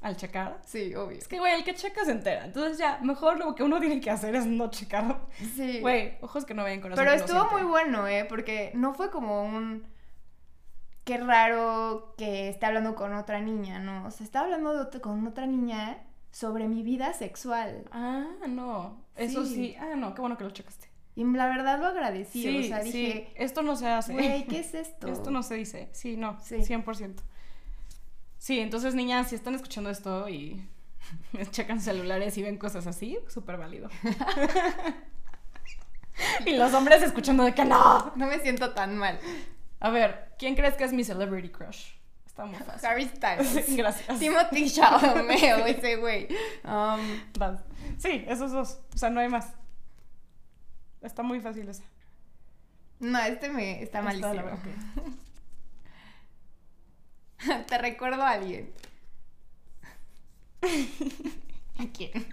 Al 0.05 0.19
checar. 0.19 0.61
Sí, 0.67 0.95
obvio. 0.95 1.17
Es 1.17 1.27
que, 1.27 1.39
güey, 1.39 1.55
el 1.55 1.65
que 1.65 1.75
checa 1.75 2.05
se 2.05 2.11
entera. 2.11 2.45
Entonces 2.45 2.77
ya, 2.77 2.99
mejor 3.03 3.39
lo 3.39 3.55
que 3.55 3.63
uno 3.63 3.81
tiene 3.81 4.03
que 4.03 4.11
hacer 4.11 4.35
es 4.35 4.45
no 4.45 4.69
checar. 4.69 5.19
Sí. 5.57 5.81
Güey, 5.81 6.19
ojos 6.21 6.45
que 6.45 6.53
no 6.53 6.63
ven, 6.63 6.83
corazón 6.83 7.03
Pero 7.03 7.11
que 7.13 7.17
no 7.17 7.25
estuvo 7.25 7.51
muy 7.59 7.63
bueno, 7.63 8.07
¿eh? 8.07 8.27
Porque 8.29 8.71
no 8.75 8.93
fue 8.93 9.11
como 9.11 9.43
un... 9.43 9.87
Qué 11.05 11.17
raro 11.17 12.13
que 12.19 12.51
esté 12.51 12.67
hablando 12.67 12.95
con 12.95 13.15
otra 13.15 13.41
niña, 13.41 13.79
¿no? 13.79 14.07
O 14.07 14.11
sea, 14.11 14.25
estaba 14.27 14.45
hablando 14.45 14.85
de 14.85 15.01
con 15.01 15.27
otra 15.27 15.47
niña 15.47 16.03
sobre 16.33 16.69
mi 16.69 16.83
vida 16.83 17.15
sexual. 17.15 17.85
Ah, 17.91 18.27
no. 18.47 19.03
Eso 19.17 19.47
sí. 19.47 19.55
Sí. 19.55 19.77
Ah, 19.81 19.95
no, 19.97 20.15
qué 20.15 20.21
bueno 20.21 20.37
que 20.37 20.45
lo 20.45 20.51
checaste. 20.51 20.91
Y 21.17 21.25
la 21.25 21.47
verdad 21.47 21.79
lo 21.79 21.87
agradecí. 21.87 22.43
Sí, 22.43 22.59
o 22.59 22.63
sea, 22.65 22.83
sí. 22.83 22.93
dije, 22.93 23.33
Esto 23.37 23.62
no 23.62 23.75
se 23.75 23.88
hace. 23.88 24.12
güey, 24.12 24.45
¿qué 24.45 24.59
es 24.61 24.75
esto? 24.75 25.09
Esto 25.09 25.31
no 25.31 25.43
se 25.43 25.55
dice. 25.55 25.88
Sí, 25.93 26.19
no. 26.19 26.38
Sí. 26.43 26.57
100%. 26.57 27.23
Sí, 28.44 28.61
entonces, 28.61 28.94
niñas, 28.94 29.30
si 29.30 29.37
están 29.37 29.54
escuchando 29.54 29.88
esto 29.88 30.28
y 30.28 30.68
checan 31.50 31.80
celulares 31.80 32.37
y 32.37 32.42
ven 32.42 32.59
cosas 32.59 32.87
así, 32.87 33.18
súper 33.26 33.57
válido. 33.57 33.88
y 36.44 36.54
los 36.54 36.74
hombres 36.74 37.02
escuchando 37.02 37.44
de 37.44 37.54
que 37.54 37.64
no. 37.64 38.12
No 38.16 38.26
me 38.26 38.38
siento 38.40 38.74
tan 38.74 38.98
mal. 38.98 39.18
A 39.80 39.88
ver, 39.88 40.35
¿quién 40.38 40.57
crees 40.57 40.74
que 40.74 40.85
es 40.85 40.92
mi 40.92 41.04
celebrity 41.04 41.48
crush? 41.48 41.92
Está 42.26 42.44
muy 42.44 42.59
fácil. 42.59 42.87
Harry 42.87 43.09
Styles. 43.09 43.48
Sí, 43.66 43.78
gracias. 43.78 44.18
Timothy 44.18 44.70
Chalamet, 44.70 45.78
ese 45.78 45.96
güey. 45.96 46.28
Um. 46.64 47.00
Sí, 47.96 48.26
esos 48.28 48.52
dos. 48.52 48.78
O 48.94 48.98
sea, 48.98 49.09
no 49.09 49.20
hay 49.20 49.30
más. 49.30 49.54
Está 51.00 51.22
muy 51.22 51.40
fácil 51.40 51.66
esa. 51.66 51.85
no, 53.00 53.18
este 53.20 53.48
me 53.48 53.83
está 53.83 54.02
malísimo. 54.02 54.42
Te 57.68 57.78
recuerdo 57.78 58.22
a 58.22 58.30
alguien. 58.30 58.72
¿A 61.78 61.87
quién? 61.92 62.26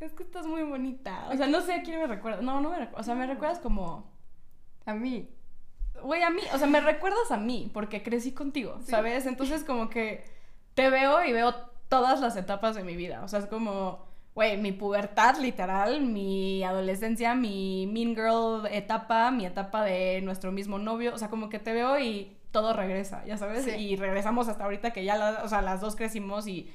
Es 0.00 0.12
que 0.12 0.22
estás 0.22 0.46
muy 0.46 0.62
bonita. 0.62 1.28
O 1.32 1.36
sea, 1.36 1.46
no 1.46 1.60
sé 1.60 1.74
a 1.74 1.82
quién 1.82 2.00
me 2.00 2.06
recuerda. 2.06 2.42
No, 2.42 2.60
no 2.60 2.70
me 2.70 2.76
recuerdas. 2.78 3.00
O 3.00 3.04
sea, 3.04 3.14
me 3.14 3.26
recuerdas 3.26 3.58
como. 3.58 4.10
A 4.84 4.94
mí. 4.94 5.28
Güey, 6.02 6.22
a 6.22 6.30
mí. 6.30 6.42
O 6.52 6.58
sea, 6.58 6.66
me 6.66 6.80
recuerdas 6.80 7.30
a 7.30 7.36
mí 7.36 7.70
porque 7.72 8.02
crecí 8.02 8.32
contigo, 8.32 8.78
Sí. 8.80 8.90
¿sabes? 8.90 9.26
Entonces, 9.26 9.64
como 9.64 9.88
que 9.88 10.24
te 10.74 10.90
veo 10.90 11.24
y 11.24 11.32
veo 11.32 11.54
todas 11.88 12.20
las 12.20 12.36
etapas 12.36 12.76
de 12.76 12.84
mi 12.84 12.96
vida. 12.96 13.22
O 13.24 13.28
sea, 13.28 13.40
es 13.40 13.46
como. 13.46 14.06
Güey, 14.34 14.58
mi 14.58 14.70
pubertad, 14.70 15.38
literal, 15.38 16.02
mi 16.02 16.62
adolescencia, 16.62 17.34
mi 17.34 17.86
mean 17.90 18.14
girl 18.14 18.66
etapa, 18.70 19.30
mi 19.30 19.46
etapa 19.46 19.82
de 19.82 20.20
nuestro 20.20 20.52
mismo 20.52 20.78
novio. 20.78 21.14
O 21.14 21.18
sea, 21.18 21.30
como 21.30 21.48
que 21.48 21.58
te 21.58 21.72
veo 21.72 21.98
y 21.98 22.35
todo 22.60 22.72
regresa, 22.72 23.22
ya 23.26 23.36
sabes. 23.36 23.64
Sí. 23.64 23.70
Y 23.72 23.96
regresamos 23.96 24.48
hasta 24.48 24.64
ahorita 24.64 24.92
que 24.92 25.04
ya, 25.04 25.16
la- 25.16 25.42
o 25.44 25.48
sea, 25.48 25.60
las 25.60 25.80
dos 25.82 25.94
crecimos 25.94 26.46
y, 26.46 26.72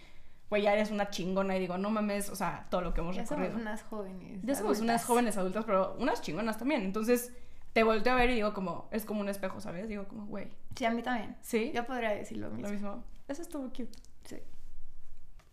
güey, 0.50 0.62
ya 0.62 0.74
eres 0.74 0.92
una 0.92 1.10
chingona. 1.10 1.58
Y 1.58 1.60
digo, 1.60 1.78
no 1.80 1.90
mames, 1.90 2.30
o 2.30 2.36
sea, 2.36 2.68
todo 2.70 2.82
lo 2.82 2.94
que 2.94 3.02
hemos 3.02 3.16
Ya 3.16 3.26
somos 3.26 3.42
recorrido. 3.46 3.62
unas 3.62 3.82
jóvenes. 3.84 4.40
Ya 4.44 4.54
somos 4.56 4.80
unas 4.80 5.04
jóvenes 5.06 5.38
adultas, 5.38 5.66
pero 5.66 5.96
unas 5.98 6.22
chingonas 6.22 6.58
también. 6.60 6.84
Entonces, 6.84 7.34
te 7.74 7.82
volteo 7.84 8.14
a 8.14 8.16
ver 8.18 8.30
y 8.30 8.36
digo 8.36 8.54
como, 8.54 8.88
es 8.92 9.06
como 9.06 9.22
un 9.22 9.30
espejo, 9.30 9.60
¿sabes? 9.60 9.88
Digo 9.90 10.08
como, 10.08 10.26
güey, 10.28 10.50
Sí, 10.76 10.86
a 10.86 10.92
mí 10.92 11.02
también. 11.02 11.36
¿sí? 11.42 11.72
Yo 11.74 11.86
podría 11.86 12.12
decir 12.12 12.38
lo 12.38 12.50
mismo. 12.52 12.68
Lo 12.68 12.74
mismo. 12.74 13.04
Eso 13.28 13.42
estuvo 13.42 13.64
cute. 13.70 13.90
Sí. 14.26 14.38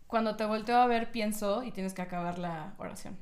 Cuando 0.05 0.35
te 0.35 0.45
volteo 0.45 0.77
a 0.77 0.85
ver, 0.87 1.11
pienso 1.11 1.63
y 1.63 1.71
tienes 1.71 1.93
que 1.93 2.01
acabar 2.01 2.37
la 2.39 2.73
oración. 2.77 3.17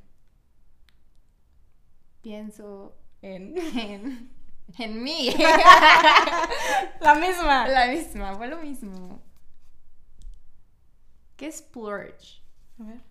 Pienso 2.22 2.96
En... 3.22 3.56
en, 3.78 4.30
en 4.77 5.03
mí. 5.03 5.30
la 6.99 7.15
misma. 7.15 7.67
La 7.67 7.88
misma, 7.88 8.36
fue 8.36 8.47
lo 8.47 8.58
mismo. 8.58 9.21
¿Qué 11.36 11.47
es 11.47 11.58
splurge? 11.58 12.41
A 12.80 12.84
ver. 12.84 13.01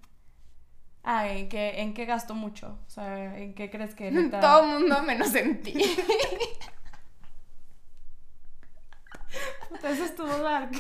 Ah, 1.03 1.29
¿en 1.29 1.49
qué, 1.49 1.81
¿en 1.81 1.95
qué 1.95 2.05
gasto 2.05 2.35
mucho? 2.35 2.81
O 2.87 2.91
sea, 2.91 3.39
¿en 3.39 3.55
qué 3.55 3.71
crees 3.71 3.95
que 3.95 4.11
neta... 4.13 4.41
Todo 4.41 4.65
el 4.65 4.81
mundo 4.81 5.03
menos 5.03 5.35
en 5.35 5.63
ti. 5.63 5.75
Puta, 9.69 9.91
Eso 9.91 10.05
estuvo 10.05 10.37
dark. 10.39 10.73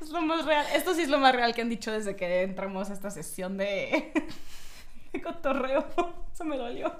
Es 0.00 0.10
lo 0.10 0.20
más 0.20 0.44
real. 0.44 0.66
Esto 0.74 0.94
sí 0.94 1.02
es 1.02 1.08
lo 1.08 1.18
más 1.18 1.34
real 1.34 1.54
que 1.54 1.62
han 1.62 1.68
dicho 1.68 1.92
desde 1.92 2.16
que 2.16 2.42
entramos 2.42 2.90
a 2.90 2.94
esta 2.94 3.10
sesión 3.10 3.56
de, 3.56 4.12
de 5.12 5.20
cotorreo. 5.22 5.84
Eso 6.32 6.44
me 6.44 6.56
dolió. 6.56 6.94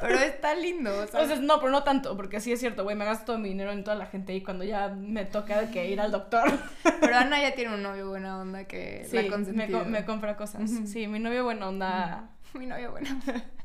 Pero 0.00 0.18
está 0.18 0.54
lindo. 0.54 0.90
o 0.90 1.06
sea, 1.06 1.20
Entonces, 1.20 1.40
no, 1.40 1.58
pero 1.60 1.70
no 1.70 1.82
tanto, 1.82 2.16
porque 2.16 2.40
sí 2.40 2.52
es 2.52 2.60
cierto, 2.60 2.84
güey, 2.84 2.96
me 2.96 3.04
gasto 3.04 3.26
todo 3.26 3.38
mi 3.38 3.50
dinero 3.50 3.70
en 3.72 3.84
toda 3.84 3.96
la 3.96 4.06
gente 4.06 4.34
y 4.34 4.42
cuando 4.42 4.64
ya 4.64 4.88
me 4.88 5.26
toca 5.26 5.70
que 5.70 5.90
ir 5.90 6.00
al 6.00 6.10
doctor, 6.10 6.50
pero 7.00 7.16
Ana 7.16 7.42
ya 7.42 7.54
tiene 7.54 7.74
un 7.74 7.82
novio 7.82 8.08
buena 8.08 8.38
onda 8.40 8.64
que 8.64 9.06
sí, 9.10 9.14
la 9.28 9.34
ha 9.36 9.38
me, 9.38 9.70
co- 9.70 9.84
me 9.84 10.04
compra 10.06 10.36
cosas. 10.36 10.70
Sí, 10.86 11.06
mi 11.06 11.18
novio 11.18 11.44
buena 11.44 11.68
onda, 11.68 12.30
Mi 12.54 12.64
novio 12.64 12.92
buena. 12.92 13.10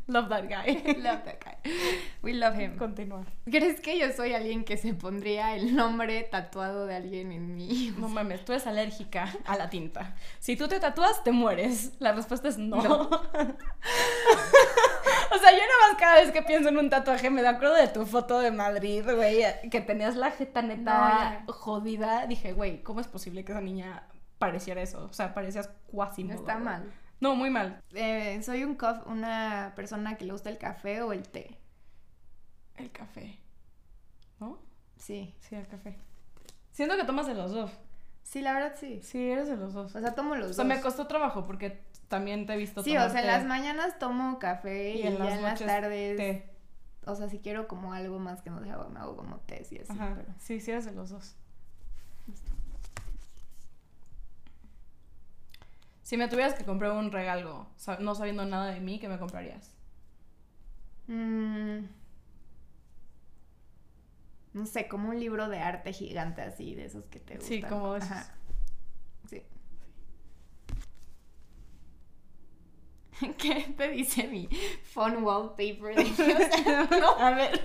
love 0.08 0.28
that 0.28 0.44
guy. 0.44 0.76
love 1.02 1.24
that 1.24 1.38
guy. 1.42 1.72
We 2.24 2.34
love 2.34 2.58
him. 2.58 2.78
Continúa. 2.78 3.26
¿Crees 3.44 3.82
que 3.82 4.00
yo 4.00 4.10
soy 4.12 4.34
alguien 4.34 4.64
que 4.64 4.78
se 4.78 4.94
pondría 4.94 5.56
el 5.56 5.76
nombre 5.76 6.24
tatuado 6.24 6.86
de 6.88 6.96
alguien 6.96 7.34
en 7.34 7.54
mí? 7.54 7.94
No 7.98 8.08
mames, 8.08 8.46
tú 8.46 8.54
eres 8.54 8.66
alérgica 8.66 9.28
a 9.46 9.58
la 9.58 9.70
tinta. 9.70 10.16
Si 10.40 10.56
tú 10.56 10.70
te 10.70 10.80
tatúas, 10.80 11.22
te 11.26 11.34
mueres. 11.34 11.92
La 12.00 12.14
respuesta 12.14 12.48
es 12.48 12.58
no. 12.58 12.82
No. 12.82 13.10
o 13.10 13.10
sea, 15.38 15.52
yo 15.52 15.58
nada 15.58 15.90
más 15.90 15.98
cada 16.00 16.16
vez 16.16 16.32
que 16.32 16.42
pienso 16.44 16.70
en 16.70 16.78
un 16.78 16.90
tatuaje 16.90 17.30
me 17.30 17.46
acuerdo 17.48 17.76
de 17.76 17.88
tu 17.88 18.06
foto 18.06 18.40
de 18.40 18.52
Madrid, 18.52 19.04
güey, 19.04 19.44
que 19.70 19.82
tenías 19.82 20.16
la 20.16 20.32
jeta 20.32 20.62
neta 20.62 21.44
No, 21.48 21.54
jodida. 21.54 22.26
Dije, 22.28 22.54
güey, 22.54 22.84
¿cómo 22.84 23.02
es 23.02 23.08
posible 23.08 23.44
que 23.44 23.52
esa 23.52 23.62
niña 23.62 24.08
pareciera 24.38 24.82
eso? 24.82 25.08
O 25.10 25.14
sea, 25.14 25.34
parecías 25.34 25.70
cuasi 25.88 26.24
No 26.24 26.36
está 26.36 26.58
mal. 26.58 26.92
No, 27.20 27.36
muy 27.36 27.50
mal. 27.50 27.82
Eh, 27.94 28.42
soy 28.44 28.64
un 28.64 28.78
cof- 28.78 29.06
una 29.08 29.74
persona 29.76 30.16
que 30.18 30.26
le 30.26 30.34
gusta 30.34 30.50
el 30.50 30.58
café 30.58 31.02
o 31.02 31.14
el 31.14 31.24
té. 31.24 31.58
El 32.78 32.92
café. 32.92 33.38
¿No? 34.40 34.60
Sí. 34.98 35.34
Sí, 35.40 35.56
el 35.56 35.68
café. 35.68 35.98
Siento 36.72 36.96
que 36.98 37.04
tomas 37.04 37.28
de 37.28 37.36
los 37.36 37.52
dos. 37.52 37.72
Sí, 38.24 38.42
la 38.42 38.54
verdad 38.54 38.76
sí. 38.80 39.02
Sí, 39.04 39.30
eres 39.30 39.48
de 39.48 39.58
los 39.58 39.74
dos. 39.74 39.96
O 39.96 40.00
sea, 40.00 40.16
tomo 40.16 40.36
los 40.36 40.52
O 40.52 40.54
sea, 40.54 40.64
dos. 40.64 40.74
me 40.76 40.82
costó 40.82 41.08
trabajo 41.08 41.46
porque 41.46 41.82
también 42.08 42.46
te 42.46 42.54
he 42.54 42.58
visto 42.58 42.84
Sí, 42.84 42.96
o 42.98 43.10
sea, 43.10 43.22
en 43.22 43.28
las 43.28 43.46
mañanas 43.46 44.00
tomo 44.00 44.40
café 44.40 44.92
y, 44.96 45.02
y 45.02 45.08
en 45.08 45.14
ya 45.18 45.20
las 45.26 45.34
en 45.34 45.42
las 45.44 45.60
tardes. 45.60 46.18
té. 46.18 46.50
O 47.06 47.16
sea, 47.16 47.28
si 47.30 47.40
quiero 47.40 47.68
como 47.68 47.94
algo 47.94 48.18
más 48.20 48.42
que 48.42 48.50
no 48.50 48.62
sea 48.64 48.74
agua, 48.76 48.88
me 48.90 49.00
hago 49.00 49.16
como 49.18 49.38
té 49.42 49.68
y 49.70 49.78
así. 49.80 49.92
Ajá. 49.92 50.14
pero- 50.16 50.34
Sí, 50.40 50.60
sí 50.62 50.72
eres 50.72 50.86
de 50.86 50.94
los 50.94 51.10
dos. 51.10 51.36
Si 56.02 56.18
me 56.18 56.28
tuvieras 56.28 56.54
que 56.54 56.66
comprar 56.66 56.92
un 56.92 57.12
regalo, 57.12 57.68
no 58.00 58.16
sabiendo 58.16 58.46
nada 58.46 58.68
de 58.72 58.80
mí, 58.80 59.00
¿qué 59.00 59.08
me 59.08 59.18
comprarías? 59.18 59.72
Mm. 61.08 61.86
No 64.54 64.66
sé, 64.68 64.88
como 64.88 65.10
un 65.10 65.20
libro 65.20 65.50
de 65.50 65.60
arte 65.60 65.94
gigante 65.94 66.42
así, 66.42 66.76
de 66.76 66.86
esos 66.86 67.06
que 67.06 67.20
te 67.20 67.36
gustan. 67.36 67.50
Sí, 67.50 67.62
como 67.64 67.96
esos. 67.96 68.12
Ajá. 68.12 68.36
Sí. 69.30 69.42
¿Qué 73.38 73.74
te 73.78 73.90
dice 73.90 74.28
mi 74.28 74.48
phone 74.84 75.24
wallpaper? 75.24 75.96
de- 75.96 77.00
no, 77.00 77.10
a 77.18 77.32
ver. 77.32 77.62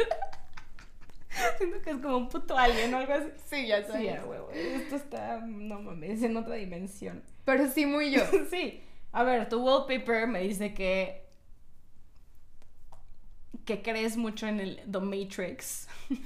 Siento 1.58 1.80
que 1.82 1.90
es 1.90 1.96
como 1.98 2.16
un 2.16 2.28
puto 2.28 2.56
alien 2.56 2.92
o 2.94 2.98
algo 2.98 3.12
así. 3.14 3.28
sí, 3.46 3.66
ya 3.66 3.82
Sí, 3.84 3.92
sabes. 3.92 4.24
huevo. 4.26 4.50
Esto 4.52 4.96
está, 4.96 5.40
no 5.40 5.80
mames, 5.80 6.22
en 6.22 6.36
otra 6.36 6.54
dimensión. 6.56 7.22
Pero 7.44 7.66
sí, 7.68 7.86
muy 7.86 8.10
yo. 8.10 8.22
sí. 8.50 8.82
A 9.12 9.22
ver, 9.22 9.48
tu 9.48 9.62
wallpaper 9.64 10.26
me 10.26 10.40
dice 10.42 10.74
que. 10.74 11.27
Que 13.68 13.82
crees 13.82 14.16
mucho 14.16 14.46
en 14.46 14.60
el 14.60 14.80
The 14.90 14.98
Matrix. 15.00 15.86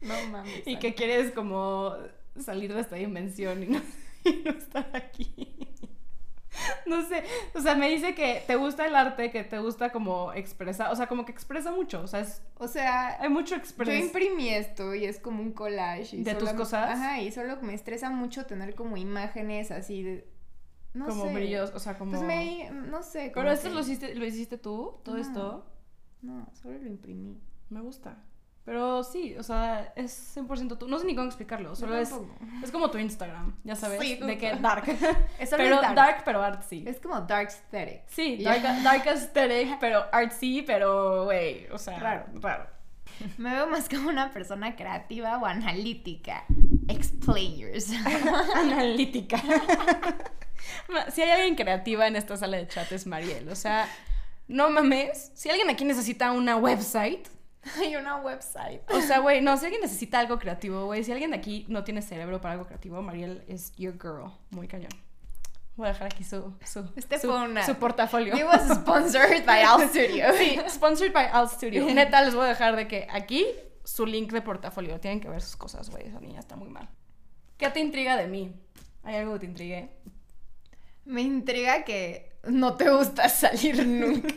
No 0.00 0.14
mames. 0.30 0.62
y 0.66 0.76
que 0.78 0.94
quieres 0.94 1.32
como 1.32 1.94
salir 2.38 2.72
de 2.72 2.80
esta 2.80 2.94
dimensión 2.96 3.62
y 3.62 3.66
no, 3.66 3.80
y 4.24 4.42
no 4.44 4.50
estar 4.52 4.88
aquí. 4.94 5.56
No 6.86 7.06
sé, 7.08 7.24
o 7.54 7.60
sea, 7.60 7.74
me 7.74 7.90
dice 7.90 8.14
que 8.14 8.42
te 8.46 8.56
gusta 8.56 8.86
el 8.86 8.94
arte, 8.94 9.30
que 9.30 9.42
te 9.42 9.58
gusta 9.58 9.90
como 9.90 10.32
expresar, 10.32 10.92
o 10.92 10.96
sea, 10.96 11.06
como 11.08 11.24
que 11.24 11.32
expresa 11.32 11.70
mucho, 11.72 12.02
o 12.02 12.06
sea, 12.06 12.20
es, 12.20 12.40
O 12.58 12.68
sea, 12.68 13.20
hay 13.20 13.28
mucho 13.28 13.56
Yo 13.56 13.60
expresión. 13.60 13.98
imprimí 14.06 14.48
esto 14.50 14.94
y 14.94 15.04
es 15.06 15.18
como 15.18 15.42
un 15.42 15.52
collage. 15.52 16.16
Y 16.16 16.22
¿De 16.22 16.34
tus 16.34 16.50
cosas? 16.52 16.90
Ajá, 16.90 17.20
y 17.20 17.32
solo 17.32 17.56
me 17.62 17.74
estresa 17.74 18.08
mucho 18.10 18.46
tener 18.46 18.74
como 18.74 18.96
imágenes 18.96 19.70
así 19.70 20.02
de... 20.02 20.28
No 20.94 21.06
como 21.08 21.26
sé. 21.26 21.34
brillos, 21.34 21.72
o 21.74 21.78
sea, 21.80 21.98
como... 21.98 22.12
Pues 22.12 22.22
me... 22.22 22.70
No 22.70 23.02
sé. 23.02 23.32
Pero 23.34 23.50
esto 23.50 23.68
que- 23.68 23.74
lo 23.74 23.80
hiciste, 23.80 24.14
lo 24.14 24.24
hiciste 24.24 24.56
tú, 24.56 25.00
todo 25.04 25.16
No. 25.16 25.20
esto, 25.22 25.66
No, 26.26 26.48
solo 26.60 26.78
lo 26.78 26.86
imprimí. 26.88 27.40
me 27.70 27.80
gusta. 27.80 28.18
Pero 28.64 29.04
sí, 29.04 29.36
o 29.38 29.44
sea, 29.44 29.92
es 29.94 30.36
100% 30.36 30.76
tú. 30.76 30.88
No 30.88 30.98
sé 30.98 31.06
ni 31.06 31.14
cómo 31.14 31.28
explicarlo, 31.28 31.76
solo 31.76 31.96
es, 31.96 32.12
es 32.64 32.72
como 32.72 32.90
tu 32.90 32.98
Instagram, 32.98 33.54
ya 33.62 33.76
sabes, 33.76 34.00
Sí, 34.00 34.16
de 34.16 34.36
que 34.38 34.56
dark. 34.56 34.84
Es 35.38 35.50
pero 35.56 35.76
dark. 35.80 35.94
dark. 35.94 36.22
pero 36.24 36.42
artsy. 36.42 36.82
Es 36.84 36.98
como 37.00 37.20
dark 37.20 37.46
aesthetic. 37.46 38.02
Sí, 38.08 38.42
dark, 38.42 38.62
dark 38.82 39.06
aesthetic, 39.06 39.78
pero 39.78 40.04
artsy, 40.12 40.62
pero, 40.62 41.26
güey, 41.26 41.68
o 41.70 41.78
sea, 41.78 41.98
Raro. 42.00 42.24
raro. 42.40 42.66
Me 43.38 43.50
veo 43.54 43.68
más 43.68 43.88
como 43.88 44.08
una 44.10 44.32
persona 44.32 44.74
creativa 44.74 45.38
o 45.38 45.46
analítica. 45.46 46.44
Explain 46.88 47.56
yourself. 47.56 48.04
Analítica. 48.56 49.40
Si 51.12 51.22
hay 51.22 51.30
alguien 51.30 51.54
creativa 51.54 52.06
en 52.08 52.16
esta 52.16 52.36
sala 52.36 52.56
de 52.56 52.66
chat 52.66 52.90
es 52.92 53.06
Mariel, 53.06 53.48
o 53.48 53.54
sea, 53.54 53.88
no 54.48 54.70
mames, 54.70 55.32
si 55.34 55.50
alguien 55.50 55.68
aquí 55.70 55.84
necesita 55.84 56.32
una 56.32 56.56
website, 56.56 57.26
Hay 57.78 57.96
una 57.96 58.16
website. 58.16 58.80
o 58.92 59.00
sea, 59.00 59.18
güey, 59.18 59.40
no, 59.40 59.56
si 59.56 59.64
alguien 59.66 59.82
necesita 59.82 60.18
algo 60.20 60.38
creativo, 60.38 60.86
güey, 60.86 61.02
si 61.04 61.12
alguien 61.12 61.30
de 61.32 61.36
aquí 61.38 61.64
no 61.68 61.82
tiene 61.84 62.00
cerebro 62.02 62.40
para 62.40 62.52
algo 62.54 62.66
creativo, 62.66 63.02
Mariel 63.02 63.42
es 63.48 63.72
your 63.76 63.94
girl, 63.94 64.30
muy 64.50 64.68
cañón. 64.68 64.90
Voy 65.74 65.88
a 65.88 65.92
dejar 65.92 66.06
aquí 66.06 66.24
su, 66.24 66.54
su, 66.64 66.90
Este 66.96 67.18
su, 67.18 67.26
fue 67.28 67.42
una- 67.42 67.66
su 67.66 67.74
portafolio. 67.74 68.34
It 68.34 68.44
was 68.44 68.62
sponsored 68.78 69.44
by 69.44 69.62
Al 69.62 69.82
Studio. 69.90 70.26
Sí, 70.38 70.56
sponsored 70.70 71.12
by 71.12 71.26
Alt 71.30 71.50
Studio. 71.52 71.84
Neta, 71.92 72.22
les 72.22 72.34
voy 72.34 72.44
a 72.46 72.48
dejar 72.48 72.76
de 72.76 72.88
que 72.88 73.06
aquí 73.10 73.44
su 73.84 74.06
link 74.06 74.32
de 74.32 74.40
portafolio. 74.40 74.98
Tienen 75.00 75.20
que 75.20 75.28
ver 75.28 75.42
sus 75.42 75.54
cosas, 75.56 75.90
güey. 75.90 76.06
Esa 76.06 76.18
niña 76.20 76.40
está 76.40 76.56
muy 76.56 76.68
mal. 76.70 76.88
¿Qué 77.58 77.68
te 77.68 77.80
intriga 77.80 78.16
de 78.16 78.26
mí? 78.26 78.54
¿Hay 79.02 79.16
algo 79.16 79.34
que 79.34 79.40
te 79.40 79.46
intrigue? 79.46 79.90
Me 81.04 81.20
intriga 81.20 81.84
que 81.84 82.35
no 82.48 82.74
te 82.74 82.90
gusta 82.90 83.28
salir 83.28 83.86
nunca. 83.86 84.34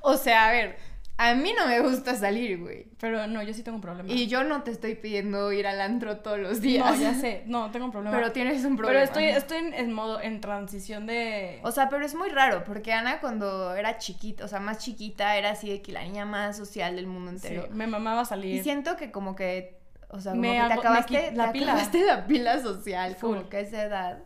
o 0.00 0.16
sea, 0.16 0.48
a 0.48 0.52
ver, 0.52 0.76
a 1.16 1.34
mí 1.34 1.52
no 1.58 1.66
me 1.66 1.80
gusta 1.80 2.14
salir, 2.14 2.58
güey. 2.60 2.86
Pero 3.00 3.26
no, 3.26 3.42
yo 3.42 3.52
sí 3.52 3.62
tengo 3.64 3.74
un 3.76 3.82
problema. 3.82 4.08
Y 4.10 4.28
yo 4.28 4.44
no 4.44 4.62
te 4.62 4.70
estoy 4.70 4.94
pidiendo 4.94 5.52
ir 5.52 5.66
al 5.66 5.80
antro 5.80 6.18
todos 6.18 6.38
los 6.38 6.60
días. 6.60 6.86
No, 6.86 6.94
ya 7.02 7.12
sé. 7.14 7.42
No, 7.46 7.70
tengo 7.72 7.86
un 7.86 7.92
problema. 7.92 8.16
Pero 8.16 8.30
tienes 8.32 8.64
un 8.64 8.76
Pero 8.76 8.88
problema. 8.88 9.04
estoy, 9.04 9.24
estoy 9.24 9.58
en, 9.58 9.74
en 9.74 9.92
modo, 9.92 10.20
en 10.20 10.40
transición 10.40 11.06
de... 11.06 11.58
O 11.64 11.72
sea, 11.72 11.88
pero 11.88 12.04
es 12.06 12.14
muy 12.14 12.28
raro, 12.28 12.62
porque 12.64 12.92
Ana 12.92 13.18
cuando 13.20 13.74
era 13.74 13.98
chiquita, 13.98 14.44
o 14.44 14.48
sea, 14.48 14.60
más 14.60 14.78
chiquita, 14.78 15.36
era 15.36 15.50
así 15.50 15.68
de 15.68 15.82
que 15.82 15.90
la 15.92 16.02
niña 16.04 16.24
más 16.24 16.56
social 16.56 16.94
del 16.94 17.08
mundo 17.08 17.32
Sí, 17.32 17.48
entero. 17.48 17.68
me 17.72 17.86
mamaba 17.88 18.24
salir. 18.24 18.54
Y 18.54 18.62
siento 18.62 18.96
que 18.96 19.10
como 19.10 19.34
que, 19.34 19.76
o 20.10 20.20
sea, 20.20 20.32
como 20.32 20.42
Me 20.42 20.48
que 20.52 20.54
te 20.54 20.60
hago- 20.60 20.68
me 20.68 20.74
acabaste, 20.80 21.14
quit- 21.30 21.34
la 21.34 21.46
te 21.46 21.52
pila. 21.58 21.74
la 22.06 22.26
pila 22.26 22.62
social, 22.62 23.16
Full. 23.16 23.36
como 23.38 23.48
que 23.48 23.56
a 23.56 23.60
esa 23.60 23.82
edad. 23.82 24.18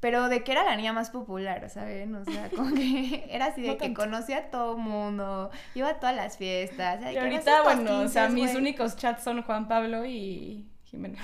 Pero 0.00 0.28
de 0.28 0.44
que 0.44 0.52
era 0.52 0.62
la 0.62 0.76
niña 0.76 0.92
más 0.92 1.10
popular, 1.10 1.68
¿saben? 1.70 2.14
O 2.14 2.24
sea, 2.24 2.48
como 2.50 2.74
que 2.74 3.26
era 3.30 3.46
así 3.46 3.62
de 3.62 3.68
No 3.68 3.78
que 3.78 3.92
conocía 3.94 4.38
a 4.38 4.42
todo 4.50 4.76
mundo, 4.76 5.50
iba 5.74 5.88
a 5.88 5.98
todas 5.98 6.14
las 6.14 6.36
fiestas. 6.36 7.00
Y 7.12 7.16
ahorita, 7.16 7.62
bueno, 7.62 8.02
o 8.02 8.08
sea, 8.08 8.28
15, 8.28 8.40
mis 8.40 8.54
únicos 8.54 8.96
chats 8.96 9.24
son 9.24 9.42
Juan 9.42 9.66
Pablo 9.66 10.04
y 10.04 10.66
Jimena. 10.84 11.18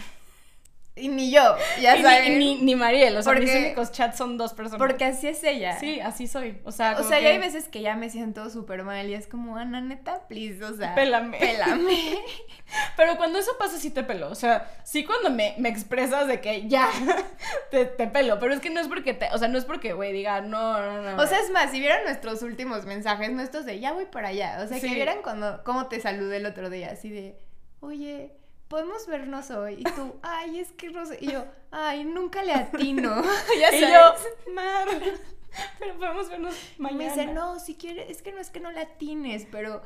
Y 0.97 1.09
ni 1.09 1.33
yo, 1.33 1.57
ya 1.81 1.97
Y 1.97 2.03
saben. 2.03 2.39
ni, 2.39 2.55
ni, 2.55 2.63
ni 2.63 2.77
Mariel, 2.77 3.17
o 3.17 3.23
sea, 3.23 3.33
mis 3.33 3.51
Porque- 3.51 3.59
únicos 3.67 3.91
chats 3.91 4.17
son 4.17 4.39
dos 4.39 4.55
personas. 4.55 4.79
Porque 4.79 5.05
así 5.05 5.27
es 5.27 5.43
ella. 5.43 5.77
Sí, 5.81 5.99
así 5.99 6.29
soy. 6.29 6.61
O 6.65 6.71
sea, 6.71 6.97
O 7.01 7.03
sea, 7.03 7.19
que... 7.19 7.25
ya 7.25 7.31
hay 7.31 7.39
veces 7.39 7.67
que 7.69 7.81
ya 7.83 7.97
me 7.97 8.11
siento 8.11 8.49
súper 8.49 8.85
mal 8.85 9.09
y 9.11 9.15
es 9.15 9.27
como, 9.27 9.57
Ana, 9.57 9.81
neta, 9.81 10.29
please, 10.29 10.63
o 10.65 10.73
sea. 10.77 10.95
Pélame. 10.95 11.37
Pélame. 11.39 12.17
Pero 12.97 13.17
cuando 13.17 13.41
eso 13.41 13.51
pasa, 13.59 13.79
sí 13.79 13.91
te 13.91 14.05
pelo. 14.05 14.31
O 14.31 14.37
sea, 14.37 14.71
sí 14.85 15.05
cuando 15.05 15.31
me, 15.31 15.57
me 15.59 15.69
expresas 15.69 16.29
de 16.29 16.41
que 16.41 16.69
ya, 16.69 16.89
te, 17.73 17.87
te 17.87 18.07
pelo. 18.07 18.39
Pero 18.39 18.55
es 18.55 18.61
que 18.61 18.71
no 18.71 18.79
es 18.81 18.87
porque 18.87 19.15
te. 19.15 19.29
O 19.33 19.39
sea, 19.39 19.49
no 19.49 19.59
es 19.59 19.65
porque, 19.65 19.95
güey, 19.95 20.13
diga, 20.13 20.43
no, 20.43 20.81
no, 20.81 21.03
no. 21.03 21.21
O 21.23 21.27
sea, 21.27 21.41
es 21.41 21.51
más, 21.51 21.73
si 21.73 21.81
vieran 21.81 22.05
nuestros 22.05 22.41
últimos 22.43 22.85
mensajes, 22.87 23.33
nuestros 23.33 23.65
de 23.65 23.81
ya 23.81 23.93
voy 23.93 24.07
para 24.07 24.29
allá. 24.29 24.61
O 24.65 24.69
sea, 24.69 24.79
Sí. 24.79 24.89
que 24.89 24.95
vieran 24.95 25.19
cuando, 25.25 25.63
cómo 25.65 25.89
te 25.89 26.01
saludé 26.01 26.37
el 26.37 26.47
otro 26.47 26.71
día, 26.71 26.91
así 26.93 27.11
de, 27.11 27.37
oye, 27.81 28.33
podemos 28.75 29.07
vernos 29.07 29.53
hoy. 29.53 29.75
Y 29.79 29.85
tú, 29.85 30.17
ay, 30.23 30.59
es 30.59 30.73
que 30.73 30.91
no 30.91 31.07
sé. 31.07 31.19
Y 31.21 31.31
yo, 31.31 31.45
ay, 31.71 32.03
nunca 32.03 32.43
le 32.43 32.53
atino. 32.53 33.23
ya 33.61 33.73
y 33.73 33.81
sabes. 33.81 34.21
yo, 34.47 34.53
Mar, 34.53 34.89
pero 35.79 35.95
podemos 35.95 36.29
vernos 36.29 36.57
Y 36.77 36.83
mañana. 36.83 36.99
me 36.99 37.05
dice, 37.05 37.27
no, 37.27 37.61
si 37.61 37.77
quieres, 37.77 38.11
es 38.11 38.21
que 38.21 38.33
no 38.33 38.41
es 38.41 38.51
que 38.51 38.59
no 38.59 38.73
latines, 38.73 39.47
pero 39.49 39.81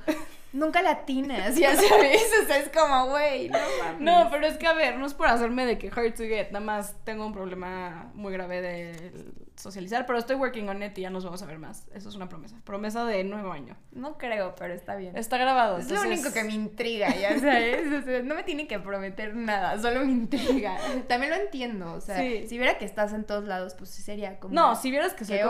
nunca 0.55 0.81
latinas, 0.81 1.57
ya 1.57 1.77
sabes. 1.77 2.31
O 2.43 2.47
sea, 2.47 2.61
es 2.61 2.71
como, 2.71 3.09
güey, 3.11 3.51
no 3.51 3.59
mames. 3.59 4.01
No, 4.01 4.29
pero 4.31 4.47
es 4.47 4.57
que 4.57 4.67
a 4.67 4.73
ver, 4.73 4.97
no 4.97 5.05
es 5.05 5.13
por 5.13 5.27
hacerme 5.27 5.67
de 5.67 5.77
que 5.77 5.89
hard 5.89 6.15
to 6.15 6.23
get, 6.23 6.51
nada 6.51 6.65
más 6.65 6.95
tengo 7.05 7.27
un 7.27 7.35
problema 7.35 8.11
muy 8.15 8.33
grave 8.33 8.63
de 8.63 9.48
socializar, 9.59 10.07
pero 10.07 10.19
estoy 10.19 10.37
working 10.37 10.69
on 10.69 10.83
it 10.83 10.97
y 10.97 11.03
ya 11.03 11.11
nos 11.11 11.25
vamos 11.25 11.43
a 11.43 11.47
ver 11.47 11.59
más. 11.59 11.87
Eso 11.93 12.09
es 12.09 12.15
una 12.15 12.29
promesa. 12.29 12.57
Promesa 12.65 13.05
de 13.05 13.25
nuevo 13.25 13.53
año. 13.53 13.77
No 13.93 14.17
creo, 14.17 14.55
pero 14.57 14.73
está 14.73 14.97
bien. 14.97 15.17
Está 15.17 15.37
grabado. 15.37 15.79
Es 15.79 15.91
lo 15.91 16.01
único 16.01 16.33
que 16.33 16.45
me 16.45 16.53
intriga, 16.55 17.15
ya 17.15 17.31
sabes. 17.41 17.93
O 17.93 18.03
sea, 18.05 18.23
no 18.23 18.35
me 18.35 18.45
tiene 18.45 18.67
que 18.67 18.79
prometer 18.79 19.35
nada, 19.35 19.79
solo 19.81 20.05
me 20.05 20.13
intriga. 20.13 20.77
También 21.09 21.31
lo 21.33 21.37
entiendo, 21.39 21.93
o 21.95 22.01
sea, 22.01 22.17
Sí. 22.19 22.47
si 22.47 22.57
viera 22.59 22.79
que 22.79 22.85
estás 22.85 23.13
en 23.13 23.25
todos 23.25 23.45
lados, 23.45 23.75
pues 23.75 23.91
sí 23.91 24.03
sería 24.03 24.39
como. 24.39 24.55
No, 24.55 24.77
si 24.77 24.91
vieras 24.91 25.15
que 25.15 25.25
soy 25.25 25.39
¿Qué 25.39 25.43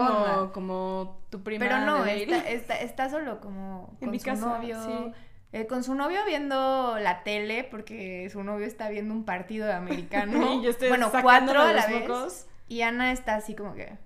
como, 0.52 1.20
tu 1.30 1.42
prima. 1.42 1.64
Pero 1.64 1.80
no, 1.80 2.02
de 2.04 2.22
está, 2.22 2.48
está, 2.48 2.74
está 2.80 3.08
solo 3.10 3.40
como 3.40 3.90
En 4.00 4.06
con 4.06 4.10
mi 4.10 4.18
su 4.18 4.24
casa, 4.24 4.46
novio. 4.46 4.82
sí. 4.82 5.12
eh, 5.52 5.66
con 5.66 5.84
su 5.84 5.94
novio 5.94 6.20
viendo 6.26 6.96
la 6.98 7.22
tele 7.22 7.64
porque 7.64 8.28
su 8.32 8.42
novio 8.42 8.66
está 8.66 8.88
viendo 8.88 9.12
un 9.14 9.24
partido 9.24 9.66
de 9.66 9.74
americano. 9.74 10.54
Y 10.60 10.62
yo 10.62 10.70
estoy 10.70 10.88
bueno, 10.88 11.10
cuatro 11.22 11.60
a 11.60 11.72
la 11.72 11.86
vez. 11.86 12.00
mocos. 12.08 12.46
Y 12.68 12.82
Ana 12.82 13.12
está 13.12 13.34
así 13.36 13.54
como 13.54 13.74
que 13.74 13.96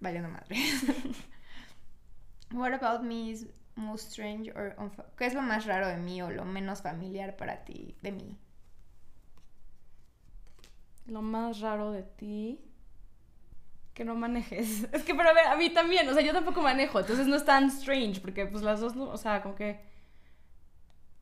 valiendo 0.00 0.28
madre. 0.28 0.56
What 2.52 2.72
about 2.72 3.02
me 3.02 3.30
is 3.30 3.46
most 3.74 4.08
strange 4.08 4.50
or 4.52 4.74
¿Qué 5.16 5.26
es 5.26 5.34
lo 5.34 5.42
más 5.42 5.66
raro 5.66 5.86
de 5.86 5.98
mí 5.98 6.22
o 6.22 6.30
lo 6.30 6.44
menos 6.44 6.82
familiar 6.82 7.36
para 7.36 7.64
ti 7.64 7.94
de 8.02 8.12
mí? 8.12 8.38
Lo 11.06 11.22
más 11.22 11.60
raro 11.60 11.92
de 11.92 12.02
ti. 12.02 12.60
Que 13.94 14.04
no 14.04 14.14
manejes. 14.14 14.88
Es 14.92 15.04
que, 15.04 15.14
pero 15.14 15.30
a 15.30 15.32
ver, 15.32 15.46
a 15.46 15.56
mí 15.56 15.70
también. 15.70 16.08
O 16.08 16.12
sea, 16.12 16.22
yo 16.22 16.32
tampoco 16.32 16.60
manejo. 16.60 17.00
Entonces 17.00 17.26
no 17.26 17.36
es 17.36 17.44
tan 17.44 17.64
strange. 17.68 18.20
Porque, 18.20 18.46
pues, 18.46 18.62
las 18.62 18.80
dos 18.80 18.96
no. 18.96 19.04
O 19.04 19.16
sea, 19.16 19.42
como 19.42 19.54
que. 19.54 19.80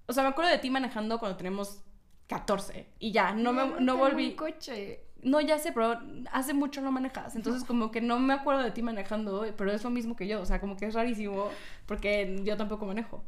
O 0.07 0.13
sea, 0.13 0.23
me 0.23 0.31
acuerdo 0.31 0.51
de 0.51 0.59
ti 0.59 0.71
manejando 0.71 1.19
cuando 1.19 1.37
tenemos 1.37 1.83
14. 2.29 2.87
Y 2.99 3.13
ya, 3.13 3.33
no, 3.33 3.53
me, 3.53 3.81
no 3.81 3.97
volví. 3.97 4.35
coche. 4.35 5.05
No, 5.25 5.41
ya 5.41 5.59
sé, 5.59 5.73
pero 5.73 5.99
hace 6.31 6.53
mucho 6.53 6.83
no 6.83 6.93
manejas. 6.93 7.35
Entonces, 7.35 7.65
como 7.65 7.91
que 7.91 8.03
no 8.03 8.19
me 8.19 8.35
acuerdo 8.35 8.63
de 8.63 8.71
ti 8.71 8.83
manejando. 8.83 9.47
Pero 9.57 9.73
es 9.73 9.83
lo 9.83 9.91
mismo 9.91 10.15
que 10.15 10.29
yo. 10.29 10.41
O 10.41 10.47
sea, 10.47 10.61
como 10.61 10.77
que 10.77 10.85
es 10.85 10.95
rarísimo. 10.95 11.49
Porque 11.87 12.41
yo 12.45 12.57
tampoco 12.59 12.85
manejo. 12.85 13.25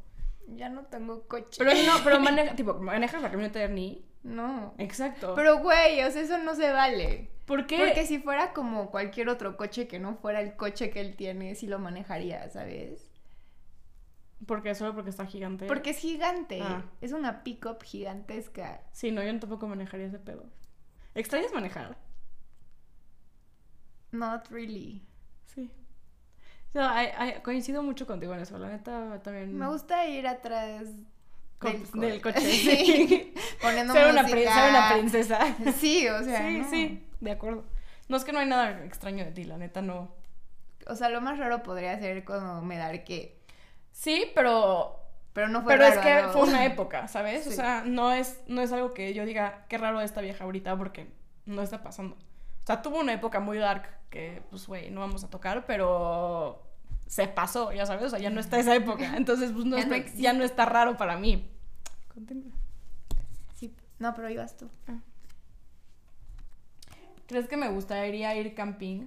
Ya 0.46 0.68
no 0.68 0.85
tengo 0.85 1.26
coche. 1.26 1.56
Pero 1.59 1.72
no, 1.87 2.04
pero 2.04 2.20
maneja. 2.20 2.54
Tipo, 2.54 2.74
manejas 2.74 3.22
la 3.22 3.30
camioneta 3.30 3.59
de 3.59 3.64
Ernie. 3.64 4.04
No. 4.22 4.74
Exacto. 4.76 5.32
Pero, 5.35 5.61
güey, 5.61 6.02
o 6.04 6.11
sea, 6.11 6.20
eso 6.20 6.38
no 6.38 6.54
se 6.54 6.70
vale. 6.70 7.30
¿Por 7.46 7.66
qué? 7.66 7.78
Porque 7.78 8.06
si 8.06 8.18
fuera 8.18 8.52
como 8.52 8.90
cualquier 8.90 9.30
otro 9.30 9.56
coche 9.56 9.88
que 9.88 9.98
no 9.98 10.16
fuera 10.16 10.40
el 10.40 10.56
coche 10.56 10.90
que 10.90 11.00
él 11.00 11.16
tiene, 11.16 11.54
sí 11.54 11.66
lo 11.66 11.78
manejaría, 11.78 12.50
¿sabes? 12.50 13.11
Porque 14.44 14.74
solo 14.74 14.94
porque 14.94 15.11
está 15.11 15.24
gigante. 15.24 15.66
Porque 15.66 15.90
es 15.90 15.98
gigante. 15.98 16.61
Ah. 16.61 16.85
Es 17.00 17.12
una 17.12 17.42
pick-up 17.42 17.82
gigantesca. 17.82 18.82
Sí, 18.92 19.12
no, 19.12 19.22
yo 19.22 19.38
tampoco 19.38 19.66
manejaría 19.66 20.06
ese 20.06 20.18
pedo. 20.18 20.44
¿Extrañas 21.16 21.52
manejar? 21.52 21.96
Not 24.12 24.48
really. 24.50 25.02
Sí. 25.46 25.70
O 26.68 26.72
sea, 26.72 26.94
ay- 26.96 27.11
ay, 27.16 27.35
coincido 27.42 27.83
mucho 27.83 28.07
contigo 28.07 28.35
en 28.35 28.40
eso. 28.40 28.59
La 28.59 28.68
neta 28.68 29.20
también. 29.22 29.57
Me 29.59 29.66
gusta 29.68 30.07
ir 30.07 30.26
atrás 30.26 30.87
del, 31.61 31.90
del 32.00 32.20
co- 32.20 32.33
coche. 32.33 32.40
Sí. 32.50 33.35
Poniendo 33.61 33.92
ser, 33.94 34.09
una 34.11 34.29
ser 34.29 34.70
una 34.70 34.92
princesa. 34.92 35.57
Sí, 35.79 36.09
o 36.09 36.22
sea. 36.22 36.38
sí, 36.48 36.59
no. 36.59 36.70
sí, 36.70 37.09
de 37.20 37.31
acuerdo. 37.33 37.64
No 38.09 38.16
es 38.16 38.24
que 38.24 38.33
no 38.33 38.38
hay 38.38 38.46
nada 38.46 38.85
extraño 38.85 39.24
de 39.24 39.33
ti, 39.33 39.44
la 39.44 39.57
neta 39.59 39.83
no. 39.83 40.14
O 40.87 40.94
sea, 40.94 41.09
lo 41.09 41.20
más 41.20 41.38
raro 41.38 41.62
podría 41.62 41.98
ser 41.98 42.24
cuando 42.24 42.62
me 42.62 42.76
daré 42.76 43.02
Sí, 43.90 44.26
pero. 44.35 45.00
Pero 45.37 45.49
no 45.49 45.62
fue 45.62 45.75
Pero 45.75 45.87
es 45.87 45.99
que 45.99 46.22
¿no? 46.22 46.31
fue 46.33 46.42
una 46.49 46.64
época, 46.72 47.09
¿sabes? 47.09 47.46
O 47.46 47.51
sea, 47.53 47.85
no 47.85 48.11
es, 48.11 48.40
no 48.49 48.62
es 48.62 48.72
algo 48.72 48.94
que 48.94 49.12
yo 49.12 49.27
diga 49.27 49.66
qué 49.68 49.77
raro 49.77 50.01
esta 50.01 50.22
vieja 50.22 50.44
ahorita 50.44 50.77
porque 50.79 51.09
no 51.44 51.61
está 51.61 51.83
pasando. 51.83 52.16
O 52.16 52.66
sea, 52.66 52.81
tuvo 52.81 52.99
una 53.01 53.12
época 53.12 53.38
muy 53.38 53.59
dark 53.59 53.87
que, 54.09 54.42
pues, 54.49 54.66
güey, 54.66 54.90
no 54.90 55.01
vamos 55.03 55.22
a 55.25 55.29
tocar, 55.29 55.66
pero 55.66 56.62
se 57.07 57.29
pasó, 57.29 57.70
ya 57.72 57.85
sabes, 57.85 58.05
o 58.07 58.09
sea, 58.09 58.18
ya 58.18 58.31
no 58.31 58.40
está 58.40 58.59
esa 58.59 58.75
época. 58.75 59.12
Entonces, 59.18 59.53
pues, 59.53 59.66
no 59.66 59.77
Ya 59.77 59.85
no 59.85 59.94
está- 59.94 59.96
existe. 59.99 60.22
ya 60.22 60.33
no 60.33 60.42
está 60.42 60.64
raro 60.64 60.96
para 60.96 61.18
mí. 61.18 61.51
Continúa. 62.14 62.53
Sí. 63.55 63.75
No, 63.99 64.14
pero 64.14 64.31
ibas 64.31 64.57
tú. 64.57 64.70
¿Crees 67.27 67.46
que 67.46 67.57
me 67.59 67.68
gustaría 67.68 68.35
ir 68.37 68.55
camping? 68.55 69.07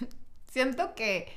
Siento 0.50 0.94
que. 0.94 1.32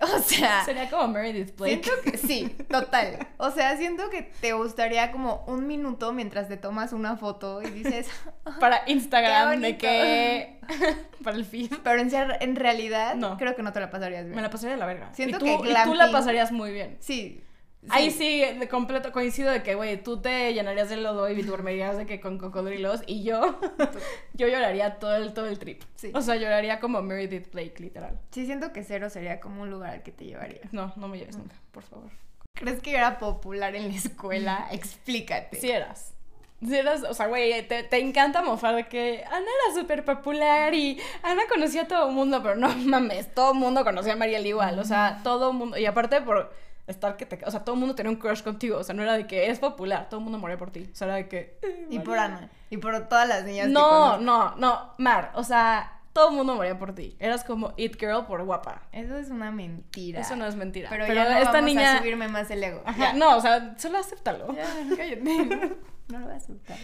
O 0.14 0.18
sea. 0.20 0.64
Sería 0.64 0.88
como 0.88 1.08
Meredith 1.08 1.56
Blake. 1.56 1.82
Siento 1.82 2.02
que 2.04 2.18
sí, 2.18 2.54
total. 2.70 3.26
O 3.36 3.50
sea, 3.50 3.76
siento 3.76 4.08
que 4.10 4.22
te 4.22 4.52
gustaría 4.52 5.10
como 5.10 5.44
un 5.48 5.66
minuto 5.66 6.12
mientras 6.12 6.46
te 6.48 6.56
tomas 6.56 6.92
una 6.92 7.16
foto 7.16 7.62
y 7.62 7.70
dices, 7.70 8.08
Para 8.60 8.82
Instagram, 8.86 9.60
Qué 9.60 9.66
de 9.66 9.76
que. 9.76 10.60
para 11.24 11.36
el 11.36 11.44
feed. 11.44 11.72
pero 11.82 12.00
en, 12.00 12.10
en 12.40 12.56
realidad 12.56 13.16
No. 13.16 13.36
creo 13.38 13.56
que 13.56 13.62
no 13.62 13.72
te 13.72 13.80
la 13.80 13.90
pasarías 13.90 14.24
bien. 14.24 14.36
Me 14.36 14.42
la 14.42 14.50
pasaría 14.50 14.74
de 14.74 14.80
la 14.80 14.86
verga. 14.86 15.12
Siento 15.14 15.36
y 15.36 15.38
tú, 15.40 15.44
que 15.46 15.52
y 15.52 15.56
tú 15.58 15.64
la 15.72 15.84
glamping- 15.86 16.12
pasarías 16.12 16.52
muy 16.52 16.70
bien. 16.72 16.96
Sí. 17.00 17.42
Ahí 17.90 18.10
sí, 18.10 18.40
de 18.40 18.68
completo 18.68 19.12
coincido 19.12 19.50
de 19.50 19.62
que, 19.62 19.74
güey, 19.74 20.02
tú 20.02 20.20
te 20.20 20.52
llenarías 20.52 20.90
de 20.90 20.96
lodo 20.96 21.28
y 21.28 21.42
duermerías 21.42 21.96
de 21.96 22.06
que 22.06 22.20
con 22.20 22.36
cocodrilos 22.36 23.02
y 23.06 23.22
yo, 23.22 23.58
yo 24.34 24.48
lloraría 24.48 24.98
todo 24.98 25.14
el, 25.16 25.32
todo 25.32 25.46
el 25.46 25.58
trip. 25.58 25.82
Sí. 25.94 26.10
O 26.14 26.20
sea, 26.20 26.36
lloraría 26.36 26.80
como 26.80 27.00
Meredith 27.02 27.52
Blake, 27.52 27.76
literal. 27.78 28.18
Sí, 28.30 28.46
siento 28.46 28.72
que 28.72 28.82
cero 28.82 29.08
sería 29.10 29.40
como 29.40 29.62
un 29.62 29.70
lugar 29.70 29.90
al 29.90 30.02
que 30.02 30.12
te 30.12 30.24
llevaría. 30.24 30.60
No, 30.72 30.92
no 30.96 31.08
me 31.08 31.18
lleves 31.18 31.36
nunca, 31.36 31.54
por 31.70 31.84
favor. 31.84 32.10
¿Crees 32.54 32.80
que 32.80 32.94
era 32.94 33.18
popular 33.18 33.76
en 33.76 33.88
la 33.88 33.94
escuela? 33.94 34.68
Explícate. 34.72 35.60
Si 35.60 35.70
eras. 35.70 36.14
Si 36.60 36.74
eras, 36.74 37.04
o 37.04 37.14
sea, 37.14 37.28
güey, 37.28 37.66
te, 37.68 37.84
te 37.84 38.00
encanta 38.00 38.42
mofar 38.42 38.74
de 38.74 38.88
que 38.88 39.22
Ana 39.24 39.46
era 39.46 39.80
súper 39.80 40.04
popular 40.04 40.74
y 40.74 41.00
Ana 41.22 41.42
conocía 41.48 41.82
a 41.82 41.88
todo 41.88 42.08
el 42.08 42.14
mundo, 42.14 42.42
pero 42.42 42.56
no 42.56 42.68
mames, 42.76 43.32
todo 43.32 43.52
el 43.52 43.58
mundo 43.58 43.84
conocía 43.84 44.14
a 44.14 44.16
Mariel 44.16 44.44
igual, 44.44 44.76
o 44.80 44.84
sea, 44.84 45.20
todo 45.22 45.52
el 45.52 45.56
mundo, 45.56 45.78
y 45.78 45.86
aparte 45.86 46.20
por 46.20 46.52
estar 46.88 47.16
que 47.16 47.26
te, 47.26 47.38
o 47.44 47.50
sea, 47.50 47.64
todo 47.64 47.74
el 47.74 47.80
mundo 47.80 47.94
tenía 47.94 48.10
un 48.10 48.16
crush 48.18 48.42
contigo, 48.42 48.78
o 48.78 48.82
sea, 48.84 48.94
no 48.94 49.02
era 49.02 49.16
de 49.16 49.26
que 49.26 49.48
es 49.50 49.58
popular, 49.60 50.08
todo 50.08 50.18
el 50.20 50.24
mundo 50.24 50.38
moría 50.38 50.56
por 50.58 50.70
ti, 50.70 50.88
o 50.92 50.96
sea, 50.96 51.06
era 51.06 51.16
de 51.16 51.28
que... 51.28 51.58
eh, 51.62 51.86
Y 51.90 51.98
por. 52.00 52.18
Ana. 52.18 52.50
Y 52.70 52.78
por 52.78 53.08
todas 53.08 53.28
las 53.28 53.44
niñas 53.44 53.68
No, 53.68 54.18
no, 54.18 54.56
no, 54.56 54.94
Mar, 54.98 55.30
o 55.34 55.44
sea, 55.44 56.00
todo 56.12 56.30
el 56.30 56.34
mundo 56.36 56.54
moría 56.56 56.76
por 56.78 56.94
ti. 56.94 57.16
Eras 57.20 57.44
como 57.44 57.72
It 57.76 57.96
Girl 57.98 58.26
por 58.26 58.42
guapa. 58.44 58.82
Eso 58.92 59.16
es 59.16 59.30
una 59.30 59.50
mentira. 59.52 60.20
Eso 60.20 60.34
no 60.34 60.46
es 60.46 60.56
mentira. 60.56 60.88
Pero, 60.90 61.04
Pero, 61.06 61.14
ya 61.22 61.30
no 61.30 61.36
esta 61.38 61.52
vamos 61.52 61.64
niña. 61.66 61.94
a 61.94 61.98
subirme 61.98 62.26
más 62.28 62.50
el 62.50 62.64
ego. 62.64 62.82
Ajá, 62.84 62.98
Ya. 62.98 63.12
no, 63.12 63.36
o 63.36 63.40
sea, 63.40 63.74
solo 63.78 63.98
acéptalo. 63.98 64.52
Ya, 64.54 64.64
cállate. 64.96 65.22
No 66.08 66.18
lo 66.20 66.24
voy 66.24 66.34
a 66.34 66.36
aceptar. 66.38 66.78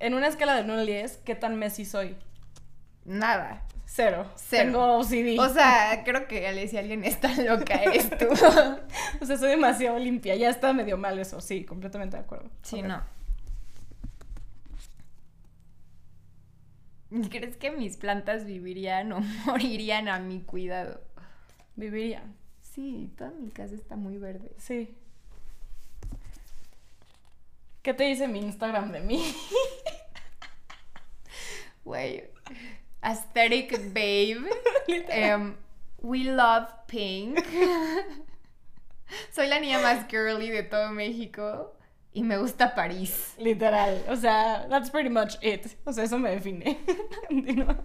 En 0.00 0.14
una 0.14 0.26
escala 0.28 0.54
de 0.56 0.62
1 0.62 0.72
al 0.74 0.86
10, 0.86 1.18
¿qué 1.24 1.34
tan 1.34 1.56
Messi 1.58 1.84
soy? 1.84 2.16
Nada. 3.08 3.62
Cero. 3.86 4.30
Cero. 4.36 4.64
Tengo 4.64 4.98
OCD. 4.98 5.38
O 5.40 5.48
sea, 5.48 6.02
creo 6.04 6.28
que 6.28 6.46
Ale, 6.46 6.68
si 6.68 6.76
alguien 6.76 7.04
está 7.04 7.34
loca, 7.42 7.82
eres 7.82 8.10
tú. 8.10 8.26
O 9.20 9.26
sea, 9.26 9.38
soy 9.38 9.50
demasiado 9.50 9.98
limpia. 9.98 10.36
Ya 10.36 10.50
está 10.50 10.72
medio 10.72 10.98
mal 10.98 11.18
eso. 11.18 11.40
Sí, 11.40 11.64
completamente 11.64 12.16
de 12.16 12.22
acuerdo. 12.22 12.50
Sí, 12.62 12.82
no. 12.82 13.02
¿Crees 17.30 17.56
que 17.56 17.70
mis 17.70 17.96
plantas 17.96 18.44
vivirían 18.44 19.10
o 19.12 19.20
morirían 19.46 20.08
a 20.08 20.20
mi 20.20 20.42
cuidado? 20.42 21.00
Viviría. 21.74 22.22
Sí, 22.60 23.10
toda 23.16 23.30
mi 23.30 23.50
casa 23.50 23.74
está 23.74 23.96
muy 23.96 24.18
verde. 24.18 24.52
Sí. 24.58 24.94
¿Qué 27.82 27.94
te 27.94 28.04
dice 28.04 28.28
mi 28.28 28.40
Instagram 28.40 28.92
de 28.92 29.00
mí? 29.00 29.34
Güey. 31.84 32.24
Aesthetic 33.02 33.92
babe. 33.94 34.48
Literal. 34.88 35.10
Em, 35.10 35.56
we 36.02 36.24
love 36.24 36.68
pink. 36.86 37.38
Soy 39.32 39.48
la 39.48 39.58
niña 39.58 39.78
más 39.80 40.06
girly 40.08 40.50
de 40.50 40.62
todo 40.62 40.90
México. 40.90 41.74
Y 42.12 42.22
me 42.22 42.36
gusta 42.38 42.74
París. 42.74 43.34
Literal. 43.38 44.04
O 44.08 44.16
sea, 44.16 44.66
that's 44.68 44.90
pretty 44.90 45.10
much 45.10 45.36
it. 45.42 45.76
O 45.84 45.92
sea, 45.92 46.04
eso 46.04 46.18
me 46.18 46.30
define. 46.30 46.78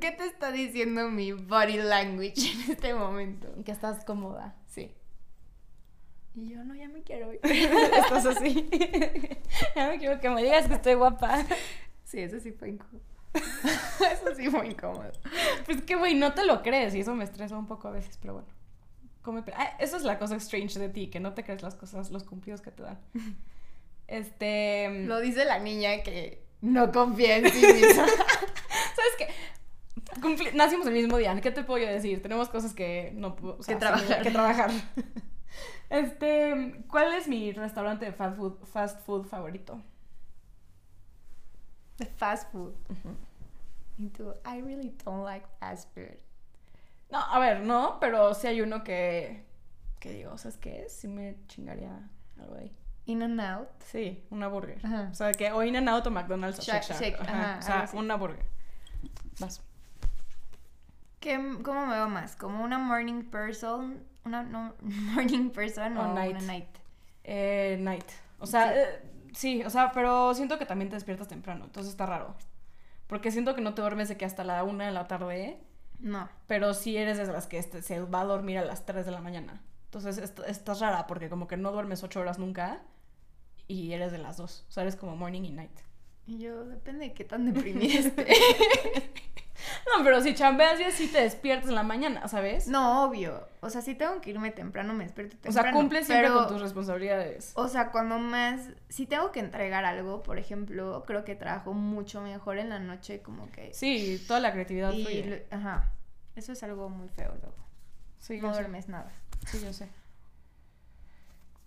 ¿Qué 0.00 0.12
te 0.12 0.26
está 0.26 0.52
diciendo 0.52 1.08
mi 1.08 1.32
body 1.32 1.78
language 1.78 2.52
en 2.52 2.70
este 2.72 2.94
momento? 2.94 3.48
que 3.64 3.72
estás 3.72 4.04
cómoda. 4.04 4.54
Y 6.34 6.50
yo 6.50 6.62
no, 6.64 6.74
ya 6.74 6.88
me 6.88 7.02
quiero 7.02 7.32
ir. 7.32 7.40
Estás 7.42 8.26
así. 8.26 8.68
ya 9.76 9.88
me 9.88 9.98
quiero 9.98 10.20
que 10.20 10.30
me 10.30 10.42
digas 10.42 10.68
que 10.68 10.74
estoy 10.74 10.94
guapa. 10.94 11.44
Sí, 12.04 12.20
eso 12.20 12.38
sí 12.40 12.52
fue 12.52 12.70
incómodo. 12.70 13.02
eso 13.34 14.34
sí 14.36 14.48
fue 14.48 14.66
incómodo. 14.66 15.12
Pues 15.64 15.82
que, 15.82 15.96
güey, 15.96 16.14
no 16.14 16.34
te 16.34 16.44
lo 16.44 16.62
crees 16.62 16.94
y 16.94 17.00
eso 17.00 17.14
me 17.14 17.24
estresa 17.24 17.56
un 17.58 17.66
poco 17.66 17.88
a 17.88 17.90
veces, 17.92 18.16
pero 18.20 18.34
bueno. 18.34 18.48
Come 19.22 19.42
ah, 19.54 19.76
eso 19.78 19.96
es 19.96 20.04
la 20.04 20.18
cosa 20.18 20.36
strange 20.36 20.78
de 20.78 20.88
ti, 20.88 21.08
que 21.08 21.20
no 21.20 21.34
te 21.34 21.44
crees 21.44 21.62
las 21.62 21.74
cosas, 21.74 22.10
los 22.10 22.24
cumplidos 22.24 22.62
que 22.62 22.70
te 22.70 22.82
dan. 22.82 22.98
Este... 24.06 25.04
Lo 25.04 25.20
dice 25.20 25.44
la 25.44 25.58
niña 25.58 26.02
que 26.02 26.46
no 26.62 26.90
confía 26.92 27.36
en 27.36 27.50
sí 27.50 27.66
misma. 27.66 28.06
¿Sabes 28.06 29.12
qué? 29.18 29.28
Cumpli- 30.20 30.52
Nacimos 30.54 30.86
el 30.86 30.94
mismo 30.94 31.18
día, 31.18 31.38
¿qué 31.40 31.50
te 31.50 31.62
puedo 31.62 31.84
yo 31.84 31.90
decir? 31.92 32.22
Tenemos 32.22 32.48
cosas 32.48 32.72
que 32.72 33.12
no 33.14 33.36
o 33.40 33.62
sea, 33.62 33.74
Que 33.74 33.80
trabajar. 33.80 34.22
Que 34.22 34.30
trabajar. 34.30 34.70
Este, 35.90 36.84
¿cuál 36.90 37.14
es 37.14 37.28
mi 37.28 37.52
restaurante 37.52 38.04
de 38.06 38.12
fast 38.12 38.36
food, 38.36 38.58
fast 38.66 39.00
food 39.06 39.26
favorito? 39.26 39.80
The 41.96 42.06
fast 42.06 42.50
food. 42.52 42.74
Y 43.98 44.08
tú, 44.10 44.32
I 44.44 44.60
really 44.60 44.94
don't 45.04 45.24
like 45.24 45.46
fast 45.58 45.92
food. 45.94 46.18
No, 47.10 47.18
a 47.18 47.38
ver, 47.38 47.60
no, 47.60 47.98
pero 48.00 48.34
sí 48.34 48.46
hay 48.46 48.60
uno 48.60 48.84
que, 48.84 49.44
que 49.98 50.12
digo, 50.12 50.36
¿sabes 50.38 50.58
qué? 50.58 50.86
Sí 50.88 51.08
me 51.08 51.36
chingaría 51.48 52.08
algo 52.38 52.54
ahí. 52.56 52.70
In 53.06 53.22
and 53.22 53.40
out. 53.40 53.68
Sí, 53.86 54.22
una 54.30 54.48
burger. 54.48 54.78
Ajá. 54.84 55.08
O 55.10 55.14
sea, 55.14 55.32
que 55.32 55.50
o 55.50 55.62
In-N-Out 55.64 56.06
o 56.06 56.10
McDonald's 56.10 56.58
o 56.58 56.62
Shack- 56.62 56.82
Shake 56.82 56.88
Shack. 56.92 57.00
Shake, 57.00 57.20
Ajá, 57.22 57.50
ajá, 57.52 57.58
o 57.58 57.62
sea, 57.62 57.80
así. 57.84 57.96
una 57.96 58.16
burger. 58.16 58.44
Vas. 59.40 59.62
¿Qué, 61.18 61.36
¿Cómo 61.64 61.86
me 61.86 61.94
veo 61.94 62.08
más? 62.10 62.36
¿Como 62.36 62.62
una 62.62 62.78
morning 62.78 63.22
person? 63.30 64.04
¿Una 64.28 64.42
no, 64.54 64.74
morning 65.14 65.50
person 65.50 65.96
o, 65.96 66.10
O 66.10 66.14
night. 66.14 66.36
una 66.36 66.46
night? 66.46 66.68
Eh, 67.24 67.76
night. 67.80 68.04
O 68.38 68.46
sea, 68.46 68.72
Sí. 68.72 68.78
eh, 68.78 69.00
sí, 69.34 69.62
o 69.64 69.70
sea, 69.70 69.90
pero 69.92 70.34
siento 70.34 70.58
que 70.58 70.66
también 70.66 70.88
te 70.90 70.96
despiertas 70.96 71.28
temprano, 71.28 71.64
entonces 71.64 71.90
está 71.92 72.06
raro. 72.06 72.34
Porque 73.06 73.30
siento 73.30 73.54
que 73.54 73.60
no 73.62 73.74
te 73.74 73.80
duermes 73.82 74.08
de 74.08 74.16
que 74.16 74.24
hasta 74.26 74.44
la 74.44 74.62
una 74.64 74.84
de 74.86 74.92
la 74.92 75.06
tarde, 75.08 75.58
No. 75.98 76.28
pero 76.46 76.74
sí 76.74 76.96
eres 76.96 77.16
de 77.18 77.26
las 77.26 77.46
que 77.46 77.58
este- 77.58 77.82
se 77.82 78.00
va 78.00 78.20
a 78.20 78.24
dormir 78.24 78.58
a 78.58 78.64
las 78.64 78.84
3 78.86 79.04
de 79.06 79.12
la 79.12 79.20
mañana. 79.20 79.62
Entonces 79.86 80.18
est- 80.18 80.38
estás 80.46 80.80
rara 80.80 81.06
porque 81.06 81.30
como 81.30 81.48
que 81.48 81.56
no 81.56 81.72
duermes 81.72 82.02
8 82.02 82.20
horas 82.20 82.38
nunca 82.38 82.82
y 83.66 83.92
eres 83.92 84.12
de 84.12 84.18
las 84.18 84.36
dos. 84.36 84.66
O 84.68 84.72
sea, 84.72 84.82
eres 84.82 84.96
como 84.96 85.16
morning 85.16 85.42
y 85.44 85.50
night. 85.50 85.72
Y 86.28 86.38
yo, 86.38 86.64
depende 86.66 87.06
de 87.06 87.14
qué 87.14 87.24
tan 87.24 87.46
deprimida 87.52 87.98
esté. 88.00 88.26
No, 89.96 90.04
pero 90.04 90.20
si 90.22 90.34
chambeas 90.34 90.78
ya 90.78 90.90
sí 90.90 91.08
te 91.08 91.22
despiertas 91.22 91.70
en 91.70 91.74
la 91.74 91.82
mañana, 91.82 92.28
¿sabes? 92.28 92.68
No, 92.68 93.04
obvio. 93.04 93.48
O 93.60 93.70
sea, 93.70 93.80
si 93.80 93.94
tengo 93.94 94.20
que 94.20 94.30
irme 94.30 94.50
temprano, 94.50 94.92
me 94.92 95.04
despierto 95.04 95.36
o 95.36 95.40
temprano. 95.40 95.62
sea, 95.68 95.72
cumples 95.72 96.06
siempre 96.06 96.28
pero- 96.28 96.40
con 96.40 96.48
tus 96.48 96.60
responsabilidades. 96.60 97.52
O 97.54 97.66
sea, 97.68 97.90
cuando 97.90 98.18
más, 98.18 98.68
si 98.90 99.06
tengo 99.06 99.32
que 99.32 99.40
entregar 99.40 99.84
algo, 99.86 100.22
por 100.22 100.38
ejemplo, 100.38 101.02
creo 101.06 101.24
que 101.24 101.34
trabajo 101.34 101.72
mucho 101.72 102.20
mejor 102.20 102.58
en 102.58 102.68
la 102.68 102.78
noche, 102.78 103.22
como 103.22 103.50
que... 103.50 103.72
Sí, 103.72 104.22
toda 104.28 104.40
la 104.40 104.52
creatividad 104.52 104.92
y, 104.92 105.02
fluye. 105.04 105.46
ajá, 105.50 105.90
eso 106.36 106.52
es 106.52 106.62
algo 106.62 106.90
muy 106.90 107.08
feo 107.08 107.34
luego. 107.40 107.56
Sí, 108.18 108.38
No 108.40 108.52
sé. 108.52 108.60
duermes 108.60 108.88
nada. 108.88 109.10
Sí, 109.46 109.58
yo 109.64 109.72
sé. 109.72 109.88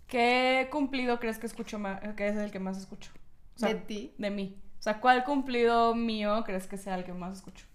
¿Qué 0.07 0.67
cumplido 0.71 1.19
crees 1.19 1.39
que 1.39 1.47
escucho 1.47 1.79
más, 1.79 1.99
que 2.15 2.27
es 2.27 2.35
el 2.35 2.51
que 2.51 2.59
más 2.59 2.77
escucho? 2.77 3.11
O 3.55 3.59
sea, 3.59 3.69
¿De 3.69 3.75
ti? 3.75 4.13
De 4.17 4.29
mí. 4.29 4.61
O 4.79 4.81
sea, 4.81 4.99
¿cuál 4.99 5.23
cumplido 5.23 5.93
mío 5.95 6.43
crees 6.45 6.67
que 6.67 6.77
sea 6.77 6.95
el 6.95 7.03
que 7.03 7.13
más 7.13 7.37
escucho? 7.37 7.65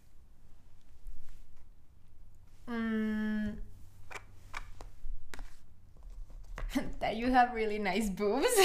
Mm. 2.66 3.50
That 7.00 7.16
you 7.16 7.32
have 7.32 7.54
really 7.54 7.78
nice 7.78 8.10
boobs. 8.10 8.46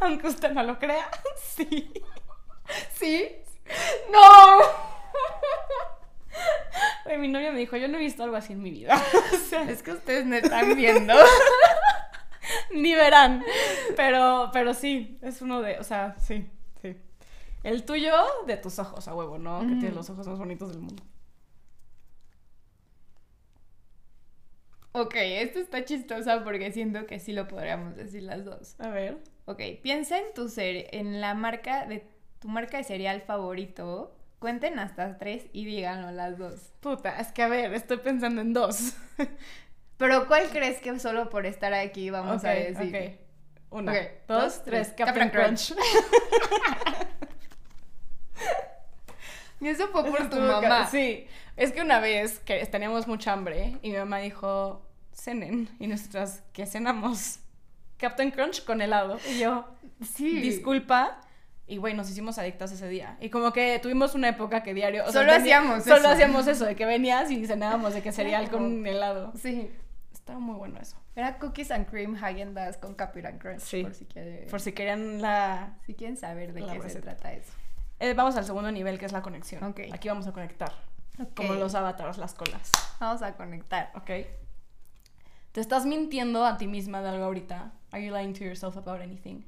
Aunque 0.00 0.28
usted 0.28 0.52
no 0.52 0.62
lo 0.62 0.78
crea. 0.78 1.10
Sí. 1.56 1.90
¿Sí? 2.92 3.28
¡No! 4.10 4.58
Mi 7.18 7.28
novio 7.28 7.52
me 7.52 7.60
dijo, 7.60 7.76
yo 7.76 7.88
no 7.88 7.96
he 7.96 8.00
visto 8.00 8.22
algo 8.24 8.36
así 8.36 8.52
en 8.52 8.62
mi 8.62 8.70
vida. 8.70 9.02
O 9.32 9.36
sea, 9.38 9.62
Es 9.62 9.82
que 9.82 9.92
ustedes 9.92 10.26
me 10.26 10.38
están 10.38 10.76
viendo. 10.76 11.14
ni 12.74 12.94
verán. 12.94 13.44
Pero, 13.96 14.50
pero 14.52 14.74
sí, 14.74 15.18
es 15.22 15.42
uno 15.42 15.62
de, 15.62 15.78
o 15.78 15.84
sea, 15.84 16.16
sí, 16.18 16.46
sí. 16.82 16.96
El 17.62 17.84
tuyo 17.84 18.12
de 18.46 18.56
tus 18.56 18.78
ojos, 18.78 19.08
a 19.08 19.14
huevo, 19.14 19.38
¿no? 19.38 19.60
Que 19.60 19.74
tienes 19.76 19.94
los 19.94 20.08
ojos 20.10 20.26
más 20.28 20.38
bonitos 20.38 20.70
del 20.70 20.80
mundo. 20.80 21.02
Ok, 24.92 25.14
esto 25.16 25.58
está 25.58 25.84
chistosa 25.84 26.42
porque 26.42 26.72
siento 26.72 27.06
que 27.06 27.18
sí 27.20 27.32
lo 27.32 27.46
podríamos 27.48 27.96
decir 27.96 28.22
las 28.22 28.44
dos. 28.44 28.80
A 28.80 28.88
ver. 28.88 29.18
Ok, 29.44 29.60
piensa 29.82 30.18
en 30.18 30.32
tu 30.34 30.48
cere- 30.48 30.88
en 30.92 31.20
la 31.20 31.34
marca 31.34 31.84
de 31.86 32.06
tu 32.40 32.48
marca 32.48 32.78
de 32.78 32.84
cereal 32.84 33.20
favorito. 33.20 34.14
Cuenten 34.38 34.78
hasta 34.78 35.18
tres 35.18 35.46
y 35.52 35.64
díganlo 35.66 36.10
las 36.12 36.38
dos. 36.38 36.72
Puta, 36.80 37.20
es 37.20 37.30
que 37.32 37.42
a 37.42 37.48
ver, 37.48 37.74
estoy 37.74 37.98
pensando 37.98 38.40
en 38.40 38.52
dos. 38.54 38.94
Pero 39.96 40.26
¿cuál 40.26 40.48
crees 40.50 40.78
que 40.80 40.98
solo 40.98 41.30
por 41.30 41.46
estar 41.46 41.72
aquí 41.74 42.10
vamos 42.10 42.44
a 42.44 42.50
decir? 42.50 42.94
ok. 42.94 43.20
Una, 43.70 43.92
dos, 43.92 44.54
dos, 44.54 44.62
tres. 44.64 44.88
Captain, 44.96 45.28
Captain 45.28 45.30
Crunch. 45.30 45.74
Y 49.60 49.68
eso 49.68 49.88
fue 49.88 50.04
por 50.04 50.28
tu 50.28 50.36
mamá. 50.36 50.86
Sí. 50.86 51.26
Es 51.56 51.72
que 51.72 51.80
una 51.80 51.98
vez 51.98 52.38
que 52.40 52.64
teníamos 52.66 53.06
mucha 53.08 53.32
hambre 53.32 53.78
y 53.82 53.90
mi 53.90 53.96
mamá 53.96 54.18
dijo, 54.18 54.82
cenen. 55.14 55.68
Y 55.80 55.86
nosotras, 55.86 56.42
¿qué 56.52 56.66
cenamos? 56.66 57.38
Captain 57.96 58.30
Crunch 58.30 58.64
con 58.64 58.82
helado. 58.82 59.18
Y 59.30 59.38
yo, 59.38 59.66
Sí. 60.14 60.40
disculpa. 60.42 61.22
Y 61.66 61.78
güey, 61.78 61.94
nos 61.94 62.08
hicimos 62.10 62.36
adictas 62.38 62.70
ese 62.70 62.86
día. 62.86 63.16
Y 63.20 63.30
como 63.30 63.52
que 63.52 63.78
tuvimos 63.82 64.14
una 64.14 64.28
época 64.28 64.62
que 64.62 64.74
diario. 64.74 65.02
o 65.04 65.10
sea, 65.10 65.22
Solo 65.22 65.32
venía- 65.32 65.58
hacíamos 65.58 65.84
Solo 65.84 65.96
eso. 65.96 66.08
hacíamos 66.10 66.46
eso, 66.46 66.64
de 66.66 66.76
que 66.76 66.84
venías 66.84 67.30
y 67.30 67.44
cenábamos 67.46 67.94
de 67.94 68.02
que 68.02 68.12
cereal 68.12 68.50
con 68.50 68.86
helado. 68.86 69.32
Sí. 69.40 69.70
Estaba 70.26 70.40
muy 70.40 70.56
bueno 70.56 70.80
eso. 70.80 70.96
Era 71.14 71.38
cookies 71.38 71.70
and 71.70 71.88
cream 71.88 72.16
Haagen 72.16 72.52
Dazs 72.52 72.78
con 72.78 72.96
Captain 72.96 73.38
Crunch. 73.38 73.60
Sí. 73.60 73.84
Por 73.84 73.94
si, 73.94 74.06
quiere- 74.06 74.48
Por 74.50 74.60
si 74.60 74.72
querían 74.72 75.22
la. 75.22 75.78
si 75.86 75.94
quieren 75.94 76.16
saber 76.16 76.52
de 76.52 76.66
qué 76.66 76.90
se 76.90 77.00
trata 77.00 77.32
eso. 77.32 77.52
Eh, 78.00 78.12
vamos 78.12 78.36
al 78.36 78.44
segundo 78.44 78.72
nivel, 78.72 78.98
que 78.98 79.04
es 79.06 79.12
la 79.12 79.22
conexión. 79.22 79.62
Ok. 79.62 79.82
Aquí 79.92 80.08
vamos 80.08 80.26
a 80.26 80.32
conectar. 80.32 80.72
Como 81.36 81.54
los 81.54 81.76
avatars, 81.76 82.18
las 82.18 82.34
colas. 82.34 82.72
Vamos 82.98 83.22
a 83.22 83.36
conectar. 83.36 83.92
¿Ok? 83.94 84.10
¿Te 85.52 85.60
estás 85.60 85.86
mintiendo 85.86 86.44
a 86.44 86.56
ti 86.58 86.66
misma 86.66 87.02
de 87.02 87.10
algo 87.10 87.24
ahorita? 87.26 87.70
Are 87.92 88.04
you 88.04 88.12
lying 88.12 88.32
to 88.34 88.42
yourself 88.42 88.76
about 88.76 89.00
anything? 89.00 89.42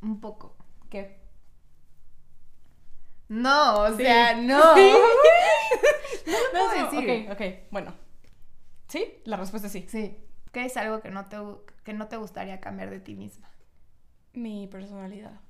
Un 0.00 0.20
poco. 0.20 0.54
¿Qué? 0.90 1.18
No, 3.26 3.80
o 3.80 3.88
Sí. 3.96 4.04
sea, 4.04 4.36
no. 4.36 4.58
No 6.26 6.32
lo 6.32 6.50
puedo 6.52 6.76
No, 6.76 6.90
decir. 6.92 7.30
Ok, 7.30 7.32
ok, 7.32 7.72
bueno. 7.72 8.09
¿Sí? 8.90 9.22
La 9.24 9.36
respuesta 9.38 9.68
es 9.68 9.72
sí. 9.72 9.86
Sí. 9.88 10.16
¿Qué 10.52 10.64
es 10.66 10.76
algo 10.76 11.00
que 11.00 11.10
no 11.10 11.26
te, 11.26 11.36
que 11.84 11.92
no 11.94 12.08
te 12.08 12.16
gustaría 12.18 12.60
cambiar 12.60 12.90
de 12.90 13.00
ti 13.00 13.14
misma? 13.14 13.48
Mi 14.32 14.66
personalidad. 14.66 15.40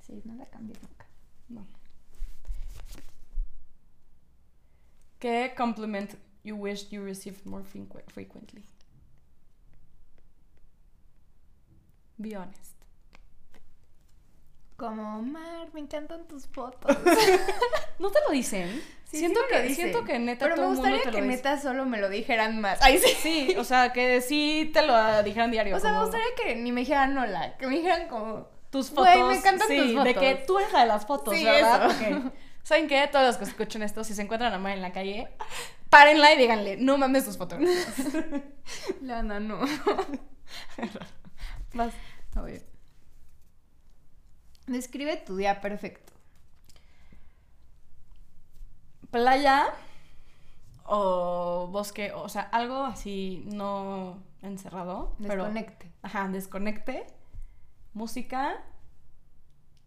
Sí, 0.00 0.20
no 0.24 0.34
la 0.34 0.46
cambies 0.46 0.80
nunca. 0.82 1.06
No. 1.48 1.66
¿Qué 5.18 5.54
compliment 5.56 6.14
you 6.44 6.56
wish 6.56 6.90
you 6.90 7.02
received 7.04 7.46
more 7.46 7.64
frequ- 7.64 8.10
frequently? 8.10 8.64
Be 12.20 12.34
honest. 12.34 12.71
Como, 14.76 15.22
Mar, 15.22 15.68
me 15.72 15.80
encantan 15.80 16.26
tus 16.26 16.46
fotos. 16.48 16.96
¿No 17.98 18.10
te 18.10 18.18
lo 18.26 18.32
dicen? 18.32 18.82
Sí, 19.04 19.18
siento, 19.18 19.40
sí 19.40 19.46
que, 19.50 19.62
dicen. 19.62 19.74
siento 19.76 20.04
que 20.04 20.18
neta 20.18 20.46
Pero 20.46 20.56
todo 20.56 20.70
me 20.70 20.74
mundo 20.74 20.80
gustaría 20.82 21.02
te 21.04 21.10
que 21.10 21.18
lo 21.18 21.24
dice. 21.24 21.36
neta 21.36 21.60
solo 21.60 21.84
me 21.84 21.98
lo 21.98 22.08
dijeran 22.08 22.60
más. 22.60 22.78
Ay, 22.82 22.98
sí. 22.98 23.08
Sí, 23.20 23.54
o 23.58 23.64
sea, 23.64 23.92
que 23.92 24.20
sí 24.22 24.70
te 24.72 24.82
lo 24.86 25.22
dijeran 25.22 25.50
diario. 25.50 25.76
O 25.76 25.80
sea, 25.80 25.92
me 25.92 26.00
gustaría 26.00 26.26
que 26.36 26.56
ni 26.56 26.72
me 26.72 26.80
dijeran 26.80 27.16
hola, 27.16 27.56
que 27.58 27.66
me 27.66 27.76
dijeran 27.76 28.08
como... 28.08 28.48
tus 28.70 28.88
fotos. 28.90 29.04
Güey, 29.14 29.22
me 29.24 29.36
encantan 29.36 29.68
sí, 29.68 29.94
tus 29.94 30.04
De 30.04 30.14
que 30.14 30.30
fotos. 30.32 30.46
tú 30.46 30.58
eres 30.58 30.72
la 30.72 30.80
de 30.80 30.86
las 30.86 31.06
fotos, 31.06 31.34
Sí, 31.36 31.44
¿verdad? 31.44 31.90
eso. 32.02 32.32
¿Saben 32.64 32.88
qué? 32.88 33.06
Todos 33.10 33.26
los 33.26 33.36
que 33.36 33.44
escuchen 33.44 33.82
esto, 33.82 34.02
si 34.04 34.14
se 34.14 34.22
encuentran 34.22 34.52
a 34.54 34.58
Mar 34.58 34.72
en 34.72 34.82
la 34.82 34.92
calle, 34.92 35.28
párenla 35.90 36.32
y 36.32 36.38
díganle, 36.38 36.76
no 36.78 36.96
mames 36.96 37.24
tus 37.24 37.36
fotografías. 37.36 37.86
Lana, 39.02 39.38
no. 39.40 39.60
Vas. 41.74 41.92
A 42.34 42.40
ver. 42.42 42.62
Describe 44.66 45.16
tu 45.18 45.36
día 45.36 45.60
perfecto. 45.60 46.12
Playa 49.10 49.74
o 50.84 51.68
bosque, 51.70 52.12
o 52.12 52.28
sea, 52.28 52.42
algo 52.42 52.84
así 52.84 53.44
no 53.46 54.22
encerrado. 54.42 55.14
Pero, 55.20 55.44
Desconecte. 55.44 55.92
ajá, 56.02 56.28
desconecte, 56.28 57.06
música 57.92 58.62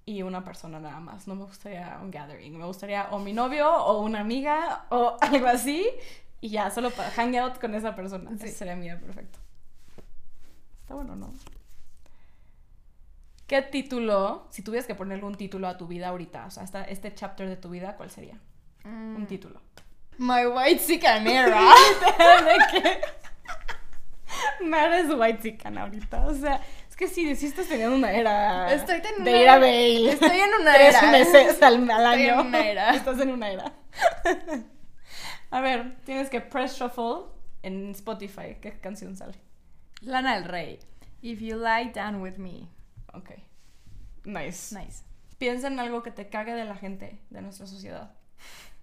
y 0.06 0.22
una 0.22 0.44
persona 0.44 0.80
nada 0.80 1.00
más. 1.00 1.28
No 1.28 1.36
me 1.36 1.46
gustaría 1.46 2.00
un 2.02 2.12
gathering. 2.12 2.58
Me 2.58 2.66
gustaría 2.66 3.08
o 3.12 3.20
mi 3.20 3.34
novio 3.34 3.72
o 3.72 4.02
una 4.02 4.20
amiga 4.20 4.86
o 4.90 5.18
algo 5.22 5.48
así 5.48 5.88
y 6.42 6.50
ya, 6.50 6.70
solo 6.70 6.92
para 6.92 7.10
hang 7.12 7.36
out 7.38 7.60
con 7.60 7.74
esa 7.74 7.96
persona. 7.96 8.30
Sí. 8.38 8.46
Ese 8.46 8.52
sería 8.52 8.76
mi 8.76 8.84
día 8.84 9.00
perfecto. 9.00 9.40
Está 10.82 10.94
bueno, 10.94 11.16
¿no? 11.16 11.34
¿Qué 13.48 13.62
título, 13.62 14.48
si 14.50 14.64
tuvieras 14.64 14.88
que 14.88 14.96
ponerle 14.96 15.24
un 15.26 15.36
título 15.36 15.68
a 15.68 15.78
tu 15.78 15.88
vida 15.88 16.08
ahorita, 16.10 16.46
o 16.48 16.52
sea, 16.52 16.64
esta- 16.64 16.84
este 16.84 17.14
chapter 17.14 17.48
de 17.48 17.58
tu 17.58 17.70
vida, 17.70 17.96
¿cuál 17.96 18.10
sería? 18.10 18.40
Un 18.84 19.22
Mm. 19.24 19.28
título. 19.28 19.62
My 20.18 20.46
white 20.48 20.82
chicken 20.86 21.28
era. 21.28 21.60
¿De 22.46 22.58
qué? 22.82 23.02
No 24.66 24.78
eres 24.78 25.14
white 25.14 25.40
chican 25.42 25.78
ahorita. 25.78 26.26
O 26.26 26.34
sea, 26.34 26.62
es 26.90 26.96
que 26.96 27.08
sí, 27.08 27.36
sí 27.36 27.48
estás 27.48 27.68
teniendo 27.68 27.96
una 27.96 28.12
era. 28.12 28.74
Estoy 28.74 28.96
en 29.18 29.24
de 29.24 29.32
una- 29.32 29.42
ir 29.42 29.50
a 29.50 29.60
Bale. 29.60 30.10
Estoy 30.12 30.40
en 30.40 30.54
una 30.62 30.74
Tres 30.74 30.96
era. 30.96 31.12
meses 31.12 31.62
al, 31.62 31.90
al 31.92 32.04
Estoy 32.14 32.30
año. 32.30 32.42
en 32.42 32.48
una 32.48 32.68
era. 32.68 32.90
Estás 32.96 33.20
en 33.20 33.32
una 33.32 33.50
era. 33.52 33.74
A 35.52 35.62
ver, 35.62 35.98
tienes 36.06 36.30
que 36.30 36.42
press 36.42 36.78
shuffle 36.78 37.28
en 37.64 37.92
Spotify. 37.92 38.58
¿Qué 38.62 38.80
canción 38.80 39.16
sale? 39.16 39.36
Lana 40.02 40.36
del 40.36 40.46
Rey. 40.46 40.80
If 41.22 41.40
you 41.42 41.58
lie 41.58 41.92
down 41.94 42.22
with 42.22 42.38
me. 42.38 42.68
Ok. 43.16 43.32
Nice. 44.26 44.78
Nice. 44.78 45.04
Piensa 45.38 45.68
en 45.68 45.80
algo 45.80 46.04
que 46.04 46.12
te 46.12 46.30
cague 46.30 46.54
de 46.54 46.66
la 46.66 46.76
gente, 46.76 47.20
de 47.30 47.42
nuestra 47.42 47.68
sociedad. 47.68 48.12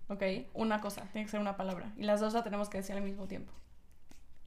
Ok. 0.08 0.22
Una 0.54 0.80
cosa, 0.80 1.02
tiene 1.12 1.24
que 1.24 1.30
ser 1.30 1.40
una 1.40 1.56
palabra. 1.56 1.92
Y 1.96 2.04
las 2.04 2.20
dos 2.20 2.34
la 2.34 2.42
tenemos 2.42 2.68
que 2.68 2.78
decir 2.78 2.96
al 2.96 3.02
mismo 3.02 3.26
tiempo. 3.26 3.52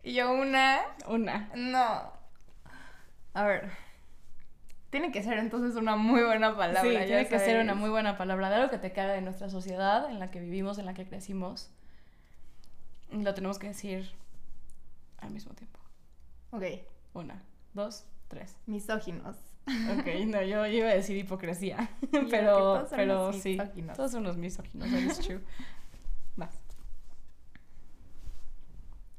Y 0.03 0.13
yo 0.13 0.31
una. 0.31 0.81
Una. 1.07 1.49
No. 1.55 2.13
A 3.33 3.43
ver. 3.43 3.71
Tiene 4.91 5.11
que 5.11 5.23
ser 5.23 5.39
entonces 5.39 5.75
una 5.75 5.95
muy 5.95 6.23
buena 6.23 6.55
palabra. 6.55 6.81
sí, 6.81 7.05
tiene 7.05 7.27
que 7.27 7.39
ser 7.39 7.59
una 7.59 7.73
muy 7.73 7.89
buena 7.89 8.17
palabra 8.17 8.49
de 8.49 8.55
algo 8.55 8.69
que 8.69 8.77
te 8.77 8.93
caga 8.93 9.13
de 9.13 9.21
nuestra 9.21 9.49
sociedad 9.49 10.09
en 10.09 10.19
la 10.19 10.31
que 10.31 10.39
vivimos, 10.39 10.77
en 10.77 10.85
la 10.85 10.93
que 10.93 11.05
crecimos. 11.05 11.69
Lo 13.11 13.33
tenemos 13.33 13.59
que 13.59 13.67
decir 13.67 14.09
al 15.17 15.31
mismo 15.31 15.53
tiempo. 15.53 15.79
Ok. 16.51 16.63
Una, 17.13 17.41
dos, 17.73 18.05
tres. 18.27 18.57
Misóginos. 18.67 19.54
Ok, 19.67 20.05
no, 20.27 20.41
yo 20.43 20.65
iba 20.67 20.89
a 20.89 20.93
decir 20.93 21.17
hipocresía. 21.17 21.89
pero, 22.29 22.57
todos 22.57 22.89
pero 22.91 23.33
sí. 23.33 23.57
Todos 23.95 24.11
son 24.11 24.23
los 24.23 24.37
misóginos, 24.37 24.89
that 24.89 24.99
is 24.99 25.19
true. 25.19 25.41
Vas. 26.35 26.59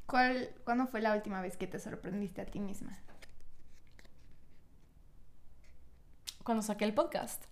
¿Cuál, 0.05 0.51
¿Cuándo 0.63 0.87
fue 0.87 1.01
la 1.01 1.13
última 1.13 1.41
vez 1.41 1.57
que 1.57 1.67
te 1.67 1.79
sorprendiste 1.79 2.41
a 2.41 2.45
ti 2.45 2.59
misma? 2.59 2.97
Cuando 6.43 6.63
saqué 6.63 6.85
el 6.85 6.93
podcast. 6.93 7.43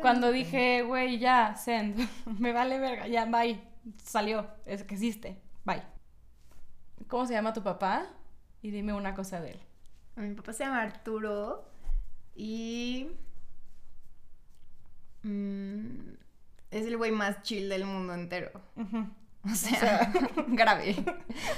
Cuando 0.00 0.30
dije, 0.30 0.82
güey, 0.82 1.18
ya, 1.18 1.54
send. 1.54 2.08
Me 2.38 2.52
vale 2.52 2.78
verga, 2.78 3.06
ya, 3.08 3.26
bye. 3.26 3.60
Salió. 4.02 4.46
Es 4.64 4.84
que 4.84 4.94
existe. 4.94 5.38
Bye. 5.66 5.82
¿Cómo 7.08 7.26
se 7.26 7.34
llama 7.34 7.52
tu 7.52 7.62
papá? 7.62 8.06
Y 8.62 8.70
dime 8.70 8.94
una 8.94 9.14
cosa 9.14 9.42
de 9.42 9.50
él. 9.50 9.60
Mi 10.16 10.34
papá 10.34 10.54
se 10.54 10.64
llama 10.64 10.80
Arturo 10.80 11.73
y... 12.34 13.08
mm, 15.22 16.14
es 16.70 16.86
el 16.86 16.96
güey 16.96 17.12
más 17.12 17.42
chill 17.42 17.68
del 17.68 17.84
mundo 17.84 18.14
entero. 18.14 18.50
O 19.44 19.54
sea, 19.54 20.10
grave. 20.48 20.96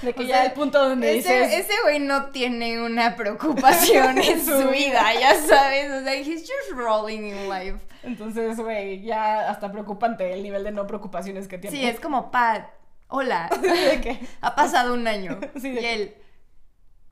De 0.03 0.13
que 0.13 0.23
O 0.23 0.27
ya 0.27 0.37
sea, 0.37 0.45
el 0.47 0.53
punto 0.53 0.89
donde 0.89 1.19
Ese 1.19 1.45
dices... 1.45 1.67
ese 1.67 1.83
güey 1.85 2.01
no 2.01 2.27
tiene 2.31 2.83
una 2.83 3.17
preocupación 3.17 4.19
en 4.23 4.45
Su 4.45 4.69
vida. 4.71 5.03
ya 5.19 5.35
sabes. 5.47 5.91
O 5.93 6.03
sea, 6.05 6.15
he's 6.15 6.41
just 6.43 6.73
rolling 6.77 7.29
in 7.29 7.49
life. 7.49 7.79
Entonces, 8.03 8.57
güey, 8.59 9.03
ya 9.03 9.49
hasta 9.51 9.71
preocupante 9.73 10.33
el 10.33 10.43
nivel 10.43 10.65
de 10.65 10.73
no 10.73 10.87
preocupaciones 10.87 11.49
que 11.49 11.59
tiene. 11.59 11.77
Sí, 11.77 11.85
es 11.85 11.99
como, 12.01 12.31
Pat, 12.31 12.69
hola, 13.09 13.49
de 13.63 14.21
ha 14.41 14.55
pasado 14.55 14.95
un 14.95 15.07
año. 15.09 15.41
Sí, 15.61 15.69
y 15.69 15.73
de 15.73 15.95
él, 15.95 16.15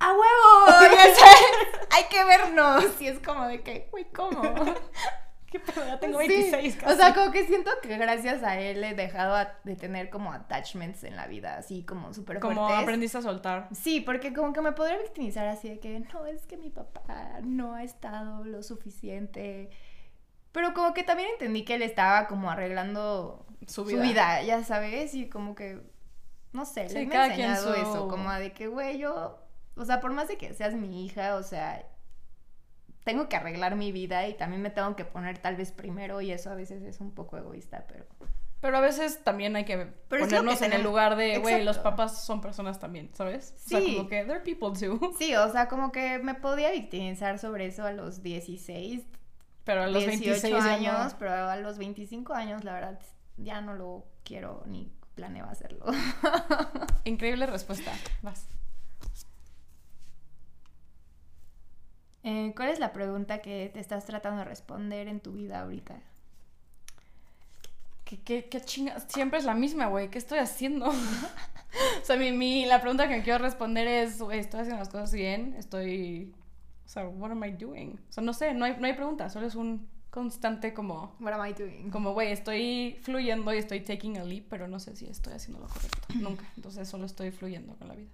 ¡a 0.04 0.12
huevo! 0.12 0.94
Ya 0.96 1.14
sabes, 1.14 1.88
hay 1.90 2.04
que 2.10 2.24
vernos. 2.24 3.00
Y 3.00 3.08
es 3.08 3.18
como 3.20 3.46
de 3.46 3.62
que, 3.62 3.88
Güey, 3.90 4.04
¿cómo? 4.12 4.42
¿Qué 5.46 5.60
pedo? 5.60 5.86
Ya 5.86 6.00
tengo 6.00 6.20
Sí, 6.20 6.26
26 6.26 6.76
casi. 6.76 6.92
O 6.92 6.96
sea, 6.96 7.14
como 7.14 7.30
que 7.30 7.46
siento 7.46 7.70
que 7.80 7.96
gracias 7.96 8.42
a 8.42 8.58
él 8.58 8.82
he 8.82 8.94
dejado 8.94 9.36
a- 9.36 9.54
de 9.62 9.76
tener 9.76 10.10
como 10.10 10.32
attachments 10.32 11.04
en 11.04 11.14
la 11.14 11.28
vida, 11.28 11.56
así 11.56 11.84
como 11.84 12.12
súper 12.12 12.40
Como 12.40 12.62
fuertes. 12.66 12.82
aprendiste 12.82 13.18
a 13.18 13.22
soltar. 13.22 13.68
Sí, 13.72 14.00
porque 14.00 14.32
como 14.34 14.52
que 14.52 14.60
me 14.62 14.72
podría 14.72 14.98
victimizar 14.98 15.46
así 15.46 15.68
de 15.68 15.78
que 15.78 16.00
no, 16.12 16.26
es 16.26 16.44
que 16.46 16.56
mi 16.56 16.70
papá 16.70 17.38
no 17.44 17.74
ha 17.74 17.84
estado 17.84 18.44
lo 18.44 18.64
suficiente. 18.64 19.70
Pero 20.50 20.74
como 20.74 20.92
que 20.92 21.04
también 21.04 21.28
entendí 21.30 21.64
que 21.64 21.74
él 21.76 21.82
estaba 21.82 22.26
como 22.26 22.50
arreglando 22.50 23.46
Su 23.68 23.88
su 23.88 23.96
vida. 24.00 24.42
ya 24.42 24.64
sabes, 24.64 25.14
y 25.14 25.28
como 25.28 25.54
que, 25.54 25.80
no 26.52 26.64
sé, 26.64 26.88
Sí, 26.88 26.94
le 26.96 27.08
quien 27.08 27.22
enseñado 27.22 27.74
su- 27.74 27.80
eso, 27.80 28.08
como 28.08 28.32
de 28.32 28.52
que, 28.52 28.66
güey, 28.66 28.98
yo, 28.98 29.38
o 29.76 29.84
sea, 29.84 30.00
por 30.00 30.12
más 30.12 30.28
de 30.28 30.36
que 30.36 30.54
seas 30.54 30.74
mi 30.74 31.04
hija, 31.04 31.36
o 31.36 31.42
sea, 31.42 31.86
tengo 33.04 33.28
que 33.28 33.36
arreglar 33.36 33.76
mi 33.76 33.92
vida 33.92 34.26
y 34.28 34.34
también 34.34 34.62
me 34.62 34.70
tengo 34.70 34.96
que 34.96 35.04
poner 35.04 35.38
tal 35.38 35.56
vez 35.56 35.72
primero 35.72 36.20
y 36.20 36.30
eso 36.30 36.50
a 36.50 36.54
veces 36.54 36.82
es 36.82 37.00
un 37.00 37.12
poco 37.14 37.36
egoísta, 37.36 37.84
pero... 37.88 38.06
Pero 38.60 38.78
a 38.78 38.80
veces 38.80 39.22
también 39.22 39.56
hay 39.56 39.66
que 39.66 39.76
Pero 40.08 40.24
ponernos 40.24 40.58
que 40.58 40.64
en 40.64 40.72
el 40.72 40.82
lugar 40.82 41.16
de, 41.16 41.36
güey, 41.36 41.62
los 41.64 41.76
papás 41.76 42.24
son 42.24 42.40
personas 42.40 42.80
también, 42.80 43.10
¿sabes? 43.12 43.52
O 43.66 43.68
sea, 43.68 43.80
Sí. 43.80 43.96
como 43.96 44.08
que 44.08 44.24
they're 44.24 44.40
people 44.42 44.70
too. 44.78 44.98
Sí, 45.18 45.34
o 45.36 45.52
sea, 45.52 45.68
como 45.68 45.92
que 45.92 46.18
me 46.20 46.34
podía 46.34 46.70
victimizar 46.70 47.38
sobre 47.38 47.66
eso 47.66 47.84
a 47.84 47.92
los 47.92 48.22
16, 48.22 49.02
Pero 49.64 49.82
a 49.82 49.86
los 49.86 50.02
18 50.06 50.30
26 50.30 50.54
ya 50.54 50.60
no. 50.60 50.70
años, 50.98 51.14
pero 51.18 51.32
a 51.34 51.56
los 51.56 51.76
25 51.76 52.32
años, 52.32 52.64
la 52.64 52.72
verdad, 52.72 52.98
ya 53.36 53.60
no 53.60 53.74
lo 53.74 54.06
quiero 54.24 54.62
ni 54.64 54.90
planeo 55.14 55.44
hacerlo. 55.44 55.84
Increíble 57.04 57.44
respuesta. 57.44 57.92
Vas. 58.22 58.48
Eh, 62.24 62.54
¿Cuál 62.56 62.70
es 62.70 62.78
la 62.78 62.94
pregunta 62.94 63.42
que 63.42 63.70
te 63.72 63.80
estás 63.80 64.06
tratando 64.06 64.38
de 64.38 64.44
responder 64.46 65.08
en 65.08 65.20
tu 65.20 65.32
vida 65.32 65.60
ahorita? 65.60 66.00
¿Qué, 68.06 68.18
qué, 68.22 68.48
qué 68.48 68.60
chinga? 68.62 68.98
Siempre 69.00 69.38
es 69.38 69.44
la 69.44 69.54
misma, 69.54 69.86
güey. 69.86 70.08
¿Qué 70.10 70.16
estoy 70.16 70.38
haciendo? 70.38 70.88
o 70.88 70.94
sea, 72.02 72.16
mi, 72.16 72.32
mi, 72.32 72.64
la 72.64 72.80
pregunta 72.80 73.06
que 73.08 73.16
me 73.16 73.22
quiero 73.22 73.44
responder 73.44 73.86
es, 73.86 74.22
güey, 74.22 74.38
¿estoy 74.38 74.60
haciendo 74.60 74.80
las 74.80 74.88
cosas 74.88 75.12
bien? 75.12 75.54
Estoy... 75.58 76.34
O 76.86 76.88
sea, 76.88 77.06
what 77.06 77.30
am 77.30 77.44
I 77.44 77.50
doing? 77.50 77.98
O 78.08 78.12
sea, 78.12 78.22
no 78.22 78.32
sé, 78.32 78.54
no 78.54 78.64
hay, 78.64 78.76
no 78.78 78.86
hay 78.86 78.94
pregunta. 78.94 79.28
Solo 79.28 79.46
es 79.46 79.54
un 79.54 79.86
constante 80.08 80.72
como... 80.72 81.14
What 81.20 81.34
am 81.34 81.46
I 81.46 81.52
doing? 81.52 81.90
Como, 81.90 82.14
güey, 82.14 82.32
estoy 82.32 82.98
fluyendo 83.02 83.52
y 83.52 83.58
estoy 83.58 83.80
taking 83.80 84.16
a 84.16 84.24
leap, 84.24 84.46
pero 84.48 84.66
no 84.66 84.80
sé 84.80 84.96
si 84.96 85.04
estoy 85.04 85.34
haciendo 85.34 85.60
lo 85.60 85.68
correcto. 85.68 85.98
Nunca. 86.14 86.44
Entonces 86.56 86.88
solo 86.88 87.04
estoy 87.04 87.32
fluyendo 87.32 87.74
con 87.76 87.88
la 87.88 87.94
vida. 87.94 88.10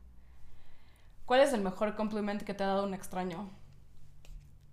¿Cuál 1.27 1.43
es 1.43 1.53
el 1.53 1.61
mejor 1.61 1.95
compliment 1.95 2.43
que 2.43 2.55
te 2.55 2.65
ha 2.65 2.67
dado 2.67 2.85
un 2.85 2.95
extraño? 2.95 3.49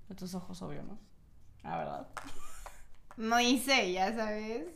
De 0.08 0.16
tus 0.16 0.34
ojos, 0.36 0.62
obvio, 0.62 0.84
¿no? 0.84 0.98
Ah, 1.64 1.78
¿verdad? 1.78 2.08
No 3.18 3.40
hice, 3.40 3.92
ya 3.92 4.14
sabes. 4.14 4.68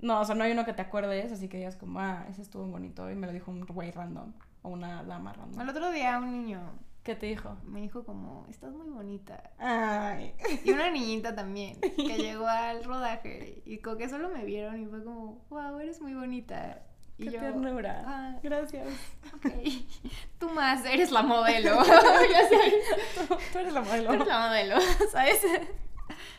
No, 0.00 0.20
o 0.20 0.24
sea, 0.24 0.34
no 0.34 0.44
hay 0.44 0.52
uno 0.52 0.64
que 0.64 0.72
te 0.72 0.82
acuerdes, 0.82 1.30
así 1.30 1.48
que 1.48 1.58
digas 1.58 1.76
como, 1.76 2.00
ah, 2.00 2.26
ese 2.28 2.42
estuvo 2.42 2.66
bonito 2.66 3.10
y 3.10 3.14
me 3.14 3.26
lo 3.26 3.32
dijo 3.32 3.50
un 3.50 3.66
güey 3.66 3.90
random 3.90 4.32
o 4.62 4.70
una 4.70 5.04
dama 5.04 5.32
random. 5.32 5.60
El 5.60 5.68
otro 5.68 5.90
día 5.90 6.18
un 6.18 6.32
niño 6.32 6.60
¿Qué 7.02 7.14
te 7.14 7.26
dijo? 7.26 7.56
me 7.64 7.80
dijo 7.80 8.04
como, 8.04 8.46
estás 8.50 8.74
muy 8.74 8.88
bonita. 8.90 9.50
Ay. 9.58 10.34
Y 10.64 10.70
una 10.70 10.90
niñita 10.90 11.34
también, 11.34 11.80
que 11.80 12.16
llegó 12.18 12.46
al 12.46 12.84
rodaje 12.84 13.62
y 13.64 13.78
como 13.78 13.96
que 13.96 14.08
solo 14.08 14.28
me 14.28 14.44
vieron 14.44 14.82
y 14.82 14.86
fue 14.86 15.02
como, 15.02 15.42
wow, 15.48 15.78
eres 15.78 16.00
muy 16.02 16.12
bonita. 16.14 16.82
Y 17.20 17.24
Qué 17.24 17.32
yo, 17.32 17.40
ternura. 17.40 18.02
"Ah, 18.06 18.38
Gracias. 18.42 18.86
ok. 19.34 19.46
Tú 20.38 20.48
más, 20.50 20.84
eres 20.86 21.10
la 21.12 21.22
modelo. 21.22 21.76
ya 21.84 22.48
sabes. 22.48 22.74
Tú, 23.28 23.36
tú 23.52 23.58
eres 23.58 23.72
la 23.74 23.80
modelo. 23.82 24.06
Tú 24.08 24.12
eres 24.14 24.26
la 24.26 24.46
modelo, 24.48 24.76
¿sabes? 25.12 25.40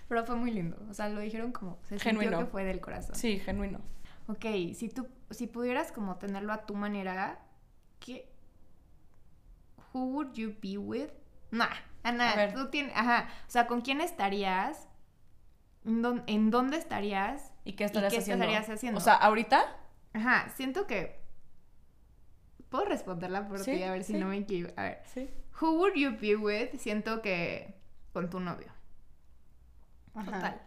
Pero 0.08 0.26
fue 0.26 0.36
muy 0.36 0.52
lindo. 0.52 0.78
O 0.90 0.94
sea, 0.94 1.08
lo 1.10 1.20
dijeron 1.22 1.52
como, 1.52 1.78
se 1.88 2.00
Genuino. 2.00 2.40
que 2.40 2.46
fue 2.46 2.64
del 2.66 2.82
corazón. 2.82 3.16
Sí, 3.16 3.40
genuino. 3.40 3.80
Ok, 4.28 4.46
si 4.76 4.90
tú, 4.90 5.08
si 5.30 5.48
pudieras 5.48 5.92
como 5.92 6.16
tenerlo 6.18 6.52
a 6.52 6.66
tu 6.66 6.74
manera, 6.76 7.40
¿qué? 8.00 8.28
Who 9.94 10.06
would 10.06 10.34
you 10.34 10.56
be 10.62 10.78
with? 10.78 11.10
Nah, 11.52 11.70
Ana, 12.04 12.32
A 12.32 12.36
ver. 12.36 12.54
tú 12.54 12.70
tienes, 12.70 12.92
ajá, 12.96 13.30
o 13.48 13.52
sea, 13.52 13.68
¿con 13.68 13.82
quién 13.82 14.02
estarías? 14.02 14.88
¿En, 15.86 16.02
dónde- 16.52 16.78
estarías? 16.78 17.52
¿Y 17.66 17.74
qué 17.74 17.84
estarías 17.86 18.12
qué 18.14 18.20
haciendo? 18.20 18.46
estarías 18.46 18.70
haciendo? 18.70 18.98
O 19.00 19.02
sea, 19.04 19.14
ahorita 19.16 19.64
Ajá, 20.14 20.50
siento 20.56 20.88
que 20.88 21.20
puedo 22.70 22.86
responderla 22.86 23.48
por 23.48 23.60
Sí, 23.60 23.72
ti 23.76 23.84
a 23.84 23.92
ver 23.92 24.04
si 24.04 24.14
sí. 24.14 24.20
no 24.20 24.28
me 24.28 24.38
equivoco. 24.38 24.74
A 24.78 24.84
ver, 24.84 25.02
Sí. 25.14 25.30
who 25.62 25.74
would 25.80 25.94
you 25.96 26.12
be 26.20 26.36
with? 26.36 26.78
Siento 26.80 27.22
que 27.22 27.76
con 28.14 28.30
tu 28.30 28.40
novio. 28.40 28.72
Total. 30.14 30.62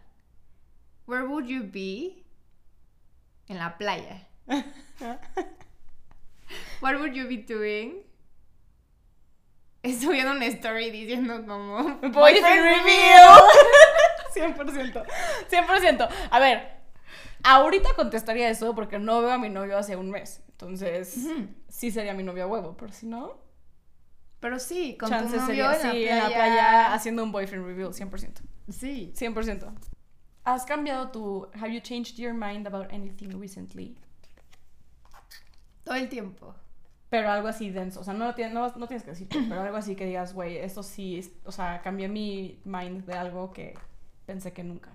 Where 1.07 1.23
would 1.27 1.45
you 1.47 1.63
be? 1.63 2.23
En 3.47 3.59
la 3.59 3.77
playa. 3.77 4.27
What 6.81 6.95
would 6.99 7.13
you 7.13 7.27
be 7.27 7.37
doing? 7.37 8.03
Subiendo 9.83 10.31
una 10.31 10.45
story 10.47 10.89
diciendo 10.89 11.45
como 11.45 11.83
Boyfriend 12.09 12.63
review. 12.63 13.21
100%. 14.33 15.05
100%. 15.49 16.09
A 16.31 16.39
ver, 16.39 16.74
ahorita 17.45 17.89
contestaría 17.95 18.49
eso 18.49 18.73
porque 18.75 18.99
no 18.99 19.21
veo 19.21 19.31
a 19.31 19.37
mi 19.37 19.49
novio 19.49 19.77
hace 19.77 19.95
un 19.95 20.09
mes. 20.11 20.41
Entonces, 20.49 21.27
sí 21.67 21.91
sería 21.91 22.13
mi 22.13 22.23
novio 22.23 22.43
a 22.43 22.47
huevo, 22.47 22.75
pero 22.77 22.91
si 22.93 23.05
no, 23.07 23.37
Pero 24.39 24.59
sí, 24.59 24.95
con 24.97 25.09
chance 25.09 25.35
tu 25.37 25.41
novio 25.41 25.47
sería 25.47 25.65
en, 25.65 25.69
la 25.69 25.75
sí, 25.79 25.89
playa. 25.89 26.11
en 26.17 26.23
la 26.23 26.27
playa 26.29 26.93
haciendo 26.93 27.23
un 27.23 27.31
boyfriend 27.31 27.65
review, 27.65 27.89
100%. 27.89 28.41
Sí. 28.69 29.13
100%. 29.15 29.73
¿Has 30.43 30.65
cambiado 30.65 31.09
tu... 31.11 31.47
Have 31.55 31.73
you 31.73 31.79
changed 31.81 32.17
your 32.17 32.33
mind 32.33 32.67
about 32.67 32.91
anything 32.93 33.29
recently? 33.39 33.97
Todo 35.83 35.95
el 35.95 36.09
tiempo. 36.09 36.55
Pero 37.09 37.29
algo 37.31 37.47
así 37.47 37.69
denso. 37.69 38.01
O 38.01 38.03
sea, 38.03 38.13
no, 38.13 38.25
lo 38.25 38.35
tienes, 38.35 38.53
no, 38.53 38.67
no 38.75 38.87
tienes 38.87 39.03
que 39.03 39.11
decir, 39.11 39.27
pero 39.29 39.61
algo 39.61 39.77
así 39.77 39.95
que 39.95 40.05
digas, 40.05 40.33
güey, 40.33 40.57
esto 40.57 40.83
sí... 40.83 41.17
es- 41.19 41.31
O 41.45 41.51
sea, 41.51 41.81
cambié 41.81 42.07
mi 42.07 42.59
mind 42.65 43.05
de 43.05 43.13
algo 43.13 43.51
que 43.53 43.75
pensé 44.25 44.53
que 44.53 44.63
nunca. 44.63 44.91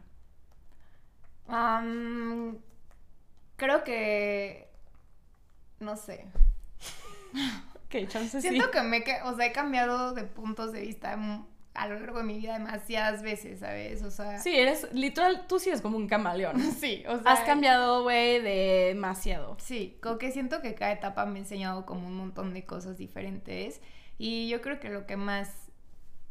Am, 1.51 2.59
creo 3.57 3.85
que 3.85 4.69
no 5.81 5.97
sé. 5.97 6.27
Ok, 7.87 8.09
chance 8.09 8.41
sí. 8.41 8.49
Siento 8.49 8.71
que 8.71 8.83
me 8.83 9.03
o 9.25 9.37
sea, 9.37 9.47
he 9.47 9.53
cambiado 9.53 10.15
de 10.15 10.25
puntos 10.25 10.73
de 10.73 10.83
vista 10.83 11.19
a 11.75 11.89
lo 11.89 11.99
largo 11.99 12.19
de 12.19 12.25
mi 12.25 12.39
vida 12.39 12.53
demasiadas 12.53 13.23
veces, 13.23 13.61
¿sabes? 13.61 14.03
O 14.03 14.11
sea, 14.11 14.39
Sí, 14.39 14.57
eres... 14.57 14.93
Literal, 14.93 15.47
tú 15.47 15.59
sí 15.59 15.71
eres 15.71 15.81
como 15.81 15.97
un 15.97 16.07
camaleón. 16.07 16.61
sí, 16.81 17.05
o 17.09 17.19
sea, 17.19 17.33
Has 17.33 17.41
cambiado, 17.41 18.03
güey, 18.03 18.41
demasiado. 18.41 19.57
Sí, 19.61 19.99
como 20.03 20.19
que 20.19 20.31
siento 20.31 20.61
que 20.61 20.75
cada 20.75 20.93
etapa 20.93 21.27
me 21.27 21.39
ha 21.39 21.43
enseñado 21.43 21.87
como 21.87 22.07
un 22.07 22.15
montón 22.17 22.55
de 22.55 22.65
cosas 22.65 22.99
diferentes 22.99 23.81
y 24.19 24.49
yo 24.49 24.61
creo 24.61 24.79
que 24.79 24.89
lo 24.91 25.07
que 25.07 25.17
más 25.17 25.71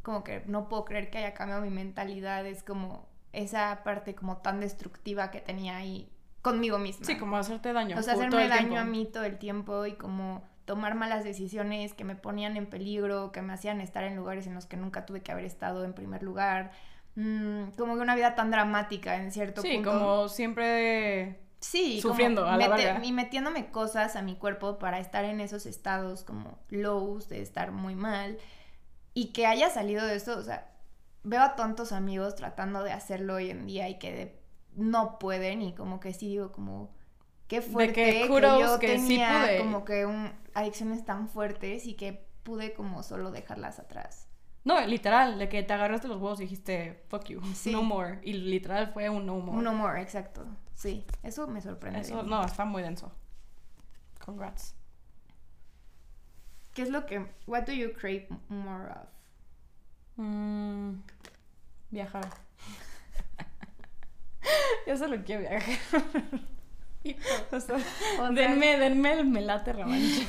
como 0.02 0.24
que 0.24 0.42
no 0.46 0.68
puedo 0.68 0.84
creer 0.86 1.10
que 1.10 1.18
haya 1.18 1.34
cambiado 1.34 1.60
mi 1.62 1.70
mentalidad 1.70 2.46
es 2.46 2.62
como 2.62 3.09
esa 3.32 3.82
parte 3.84 4.14
como 4.14 4.38
tan 4.38 4.60
destructiva 4.60 5.30
que 5.30 5.40
tenía 5.40 5.76
ahí 5.76 6.10
conmigo 6.42 6.78
misma. 6.78 7.06
Sí, 7.06 7.16
como 7.18 7.36
hacerte 7.36 7.72
daño. 7.72 7.98
O 7.98 8.02
sea, 8.02 8.14
hacerme 8.14 8.48
daño 8.48 8.68
tiempo. 8.68 8.78
a 8.78 8.84
mí 8.84 9.06
todo 9.12 9.24
el 9.24 9.38
tiempo 9.38 9.86
y 9.86 9.92
como 9.94 10.42
tomar 10.64 10.94
malas 10.94 11.24
decisiones 11.24 11.94
que 11.94 12.04
me 12.04 12.14
ponían 12.16 12.56
en 12.56 12.66
peligro, 12.66 13.32
que 13.32 13.42
me 13.42 13.52
hacían 13.52 13.80
estar 13.80 14.04
en 14.04 14.16
lugares 14.16 14.46
en 14.46 14.54
los 14.54 14.66
que 14.66 14.76
nunca 14.76 15.04
tuve 15.04 15.20
que 15.22 15.32
haber 15.32 15.44
estado 15.44 15.84
en 15.84 15.92
primer 15.92 16.22
lugar. 16.22 16.70
Mm, 17.16 17.70
como 17.76 17.96
que 17.96 18.00
una 18.02 18.14
vida 18.14 18.34
tan 18.36 18.50
dramática 18.52 19.16
en 19.16 19.32
cierto 19.32 19.62
Sí, 19.62 19.74
punto. 19.74 19.90
como 19.92 20.28
siempre... 20.28 21.40
Sí, 21.58 22.00
sufriendo 22.00 22.46
a 22.46 22.56
la 22.56 22.68
mete- 22.68 23.00
y 23.04 23.12
metiéndome 23.12 23.70
cosas 23.70 24.16
a 24.16 24.22
mi 24.22 24.34
cuerpo 24.36 24.78
para 24.78 24.98
estar 24.98 25.26
en 25.26 25.40
esos 25.40 25.66
estados 25.66 26.24
como 26.24 26.58
lows, 26.70 27.28
de 27.28 27.42
estar 27.42 27.70
muy 27.72 27.94
mal. 27.94 28.38
Y 29.12 29.32
que 29.32 29.44
haya 29.46 29.68
salido 29.68 30.06
de 30.06 30.14
eso, 30.16 30.38
o 30.38 30.42
sea, 30.42 30.69
veo 31.22 31.42
a 31.42 31.56
tantos 31.56 31.92
amigos 31.92 32.34
tratando 32.34 32.82
de 32.82 32.92
hacerlo 32.92 33.34
hoy 33.34 33.50
en 33.50 33.66
día 33.66 33.88
y 33.88 33.98
que 33.98 34.12
de- 34.12 34.40
no 34.76 35.18
pueden 35.18 35.62
y 35.62 35.74
como 35.74 36.00
que 36.00 36.12
sí 36.14 36.28
digo 36.28 36.52
como 36.52 36.94
qué 37.48 37.60
fuerte 37.60 37.92
que 37.94 38.12
que, 38.22 38.28
kudos 38.28 38.60
yo 38.60 38.78
que 38.78 38.98
sí 38.98 39.08
tenía 39.08 39.40
pude. 39.42 39.58
como 39.58 39.84
que 39.84 40.06
un, 40.06 40.32
adicciones 40.54 41.04
tan 41.04 41.28
fuertes 41.28 41.86
y 41.86 41.94
que 41.94 42.26
pude 42.44 42.72
como 42.72 43.02
solo 43.02 43.30
dejarlas 43.30 43.78
atrás. 43.78 44.28
No, 44.62 44.78
literal, 44.86 45.38
de 45.38 45.48
que 45.48 45.62
te 45.62 45.72
agarraste 45.72 46.06
los 46.08 46.18
huevos 46.18 46.38
y 46.40 46.44
dijiste, 46.44 47.02
fuck 47.08 47.24
you, 47.24 47.40
Sí. 47.54 47.72
no 47.72 47.82
more. 47.82 48.20
Y 48.22 48.34
literal 48.34 48.92
fue 48.92 49.08
un 49.08 49.24
no 49.26 49.36
more. 49.38 49.58
Un 49.58 49.64
no 49.64 49.72
more, 49.74 50.00
exacto. 50.02 50.44
Sí, 50.74 51.04
eso 51.22 51.46
me 51.48 51.60
sorprende. 51.62 51.98
de 52.00 52.04
Eso, 52.06 52.22
no, 52.22 52.44
está 52.44 52.64
muy 52.66 52.82
denso. 52.82 53.10
Congrats. 54.24 54.74
¿Qué 56.74 56.82
es 56.82 56.90
lo 56.90 57.06
que... 57.06 57.26
What 57.46 57.62
do 57.64 57.72
you 57.72 57.92
crave 57.94 58.28
more 58.48 58.90
of? 58.90 59.08
Mm, 60.20 61.00
viajar. 61.90 62.28
Yo 64.86 64.96
solo 64.96 65.22
quiero 65.24 65.42
viajar. 65.42 65.62
O 67.50 67.58
sea, 67.58 67.76
O 67.76 67.78
sea- 67.78 68.30
denme, 68.32 68.76
denme 68.76 69.14
el 69.14 69.24
melate 69.24 69.72
revancha. 69.72 70.22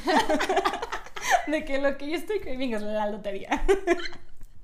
De 1.48 1.66
que 1.66 1.80
lo 1.80 1.98
que 1.98 2.10
yo 2.10 2.16
estoy 2.16 2.40
craving 2.40 2.74
es 2.76 2.82
la 2.82 3.08
lotería. 3.08 3.50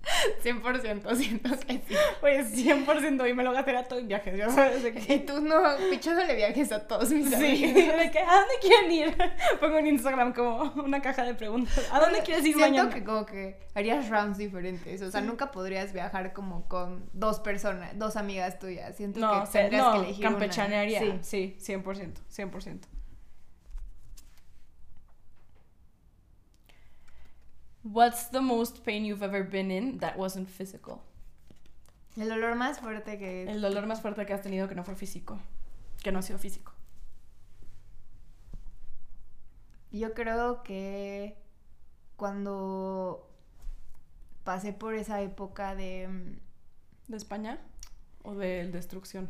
100% 0.43 1.15
siento 1.15 1.49
que 1.65 1.73
sí. 1.87 1.95
Pues 2.21 2.53
100% 2.55 3.29
y 3.29 3.33
me 3.33 3.43
lo 3.43 3.51
gastaría 3.51 3.83
todo 3.83 3.99
en 3.99 4.07
viajes, 4.07 4.37
ya 4.37 4.49
sabes 4.49 4.83
de 4.83 4.89
Y 4.89 4.93
que... 4.93 5.19
tú 5.19 5.41
no, 5.41 5.61
pichándole 5.89 6.35
viajes 6.35 6.71
a 6.71 6.87
todos 6.87 7.09
mis 7.11 7.29
Sí, 7.29 7.35
amigos. 7.35 7.97
de 7.99 8.11
que 8.11 8.19
¿a 8.19 8.33
dónde 8.33 8.53
quieren 8.61 8.91
ir? 8.91 9.17
Pongo 9.59 9.77
en 9.79 9.87
Instagram 9.87 10.33
como 10.33 10.71
una 10.83 11.01
caja 11.01 11.23
de 11.23 11.33
preguntas. 11.35 11.87
¿A 11.91 11.99
dónde 11.99 12.21
quieres 12.21 12.45
ir 12.45 12.55
Siento 12.55 12.71
mañana? 12.71 12.89
que 12.93 13.03
como 13.03 13.25
que 13.25 13.59
harías 13.75 14.09
rounds 14.09 14.37
diferentes. 14.37 15.01
O 15.01 15.11
sea, 15.11 15.21
nunca 15.21 15.51
podrías 15.51 15.93
viajar 15.93 16.33
como 16.33 16.67
con 16.67 17.09
dos 17.13 17.39
personas, 17.39 17.97
dos 17.97 18.15
amigas 18.15 18.59
tuyas. 18.59 18.95
Siento 18.95 19.19
No, 19.19 19.43
que 19.43 19.49
tendrías 19.51 19.83
no, 19.83 19.91
que 19.93 19.97
elegir 19.99 20.25
una. 20.27 20.29
campechanearía. 20.37 20.99
Sí. 21.21 21.55
Sí, 21.59 21.73
100%, 21.75 22.13
100%. 22.29 22.79
What's 27.83 28.29
the 28.29 28.41
most 28.41 28.83
pain 28.83 29.05
you've 29.05 29.23
ever 29.23 29.43
been 29.43 29.71
in 29.71 29.99
that 29.99 30.17
wasn't 30.17 30.49
physical? 30.49 31.01
El 32.17 32.29
dolor 32.29 32.55
más 32.55 32.79
fuerte 32.79 33.17
que... 33.17 33.43
El 33.43 33.61
dolor 33.61 33.85
más 33.85 34.01
fuerte 34.01 34.25
que 34.25 34.33
has 34.33 34.41
tenido 34.41 34.67
que 34.67 34.75
no 34.75 34.83
fue 34.83 34.95
físico. 34.95 35.39
Que 36.01 36.11
no 36.11 36.19
ha 36.19 36.21
sido 36.21 36.39
físico. 36.39 36.73
Yo 39.91 40.13
creo 40.13 40.63
que 40.63 41.37
cuando 42.17 43.29
pasé 44.43 44.73
por 44.73 44.95
esa 44.95 45.21
época 45.21 45.75
de... 45.75 46.07
mm, 46.07 47.11
¿De 47.11 47.17
España? 47.17 47.59
¿O 48.23 48.33
de 48.35 48.67
destrucción? 48.69 49.29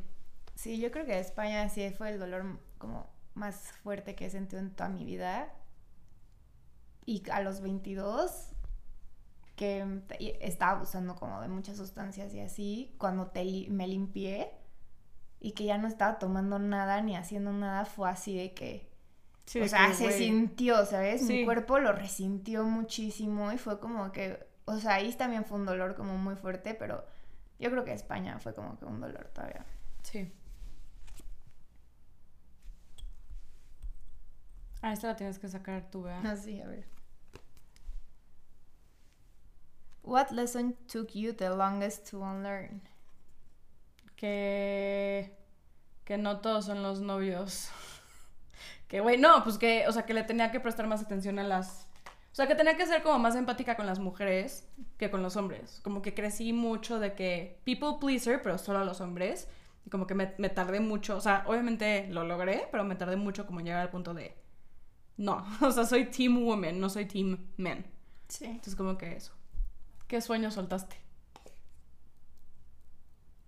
Sí, 0.55 0.79
yo 0.79 0.89
creo 0.91 1.05
que 1.05 1.19
España 1.19 1.69
sí 1.69 1.87
fue 1.91 2.09
el 2.09 2.19
dolor 2.19 2.59
como 2.79 3.07
más 3.35 3.71
fuerte 3.83 4.15
que 4.15 4.25
he 4.25 4.29
sentido 4.31 4.59
en 4.59 4.71
toda 4.71 4.89
mi 4.89 5.05
vida. 5.05 5.53
Y 7.07 7.23
a 7.31 7.39
los 7.41 7.61
22, 7.61 8.49
que 9.55 10.01
estaba 10.41 10.73
abusando 10.73 11.15
como 11.15 11.41
de 11.41 11.47
muchas 11.47 11.77
sustancias 11.77 12.33
y 12.33 12.41
así, 12.41 12.93
cuando 12.99 13.27
te 13.27 13.43
li- 13.43 13.69
me 13.69 13.87
limpié 13.87 14.51
y 15.39 15.53
que 15.53 15.63
ya 15.63 15.77
no 15.77 15.87
estaba 15.87 16.19
tomando 16.19 16.59
nada 16.59 17.01
ni 17.01 17.15
haciendo 17.15 17.53
nada, 17.53 17.85
fue 17.85 18.09
así 18.09 18.37
de 18.37 18.53
que... 18.53 18.91
Sí, 19.45 19.59
o 19.59 19.63
de 19.63 19.69
sea, 19.69 19.87
que, 19.87 19.93
se 19.93 20.11
sintió, 20.11 20.85
¿sabes? 20.85 21.25
Sí. 21.25 21.33
Mi 21.39 21.45
cuerpo 21.45 21.79
lo 21.79 21.93
resintió 21.93 22.65
muchísimo 22.65 23.53
y 23.53 23.57
fue 23.57 23.79
como 23.79 24.11
que... 24.11 24.45
O 24.65 24.77
sea, 24.77 24.95
ahí 24.95 25.13
también 25.13 25.45
fue 25.45 25.57
un 25.57 25.65
dolor 25.65 25.95
como 25.95 26.17
muy 26.17 26.35
fuerte, 26.35 26.73
pero 26.73 27.05
yo 27.57 27.71
creo 27.71 27.85
que 27.85 27.93
España 27.93 28.37
fue 28.39 28.53
como 28.53 28.77
que 28.77 28.83
un 28.83 28.99
dolor 28.99 29.31
todavía. 29.33 29.65
Sí. 30.03 30.29
Ah, 34.81 34.91
esta 34.91 35.07
la 35.07 35.15
tienes 35.15 35.39
que 35.39 35.47
sacar 35.47 35.89
tú, 35.89 36.03
vea. 36.03 36.19
Así, 36.29 36.59
a 36.61 36.67
ver. 36.67 36.96
What 40.07 40.31
lesson 40.31 40.77
took 40.87 41.13
you 41.15 41.33
the 41.33 41.49
longest 41.49 42.09
to 42.11 42.21
unlearn? 42.21 42.81
Que. 44.15 45.35
Que 46.05 46.17
no 46.17 46.39
todos 46.39 46.65
son 46.65 46.81
los 46.81 47.01
novios. 47.01 47.69
Que, 48.87 49.01
güey, 49.01 49.17
no, 49.17 49.43
pues 49.43 49.57
que, 49.57 49.85
o 49.85 49.91
sea, 49.91 50.05
que 50.05 50.13
le 50.13 50.23
tenía 50.23 50.49
que 50.49 50.61
prestar 50.61 50.87
más 50.87 51.01
atención 51.01 51.39
a 51.39 51.43
las. 51.43 51.87
O 52.31 52.35
sea, 52.35 52.47
que 52.47 52.55
tenía 52.55 52.77
que 52.77 52.85
ser 52.85 53.03
como 53.03 53.19
más 53.19 53.35
empática 53.35 53.75
con 53.75 53.85
las 53.85 53.99
mujeres 53.99 54.65
que 54.97 55.11
con 55.11 55.21
los 55.21 55.35
hombres. 55.35 55.81
Como 55.83 56.01
que 56.01 56.13
crecí 56.13 56.53
mucho 56.53 56.97
de 56.97 57.13
que 57.13 57.59
people 57.65 57.97
pleaser, 57.99 58.41
pero 58.41 58.57
solo 58.57 58.79
a 58.79 58.85
los 58.85 59.01
hombres. 59.01 59.49
Y 59.85 59.89
como 59.89 60.07
que 60.07 60.15
me, 60.15 60.33
me 60.37 60.47
tardé 60.47 60.79
mucho. 60.79 61.17
O 61.17 61.19
sea, 61.19 61.43
obviamente 61.47 62.07
lo 62.09 62.23
logré, 62.23 62.69
pero 62.71 62.85
me 62.85 62.95
tardé 62.95 63.17
mucho 63.17 63.45
como 63.45 63.59
en 63.59 63.65
llegar 63.65 63.81
al 63.81 63.89
punto 63.89 64.13
de. 64.13 64.33
No, 65.17 65.45
o 65.61 65.71
sea, 65.71 65.83
soy 65.83 66.05
team 66.05 66.41
woman, 66.41 66.79
no 66.79 66.87
soy 66.87 67.07
team 67.07 67.37
men. 67.57 67.85
Sí. 68.29 68.45
Entonces, 68.45 68.75
como 68.77 68.97
que 68.97 69.17
eso. 69.17 69.33
¿Qué 70.07 70.21
sueño 70.21 70.51
soltaste? 70.51 70.95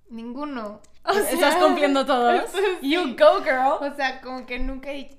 Ninguno. 0.10 0.82
Estás 1.32 1.56
cumpliendo 1.56 2.06
todos. 2.06 2.50
Sí. 2.82 2.90
You 2.92 3.16
go, 3.16 3.42
girl. 3.44 3.78
O 3.92 3.96
sea, 3.96 4.22
como 4.22 4.46
que 4.46 4.60
nunca 4.60 4.92
he 4.92 4.96
dicho- 4.96 5.18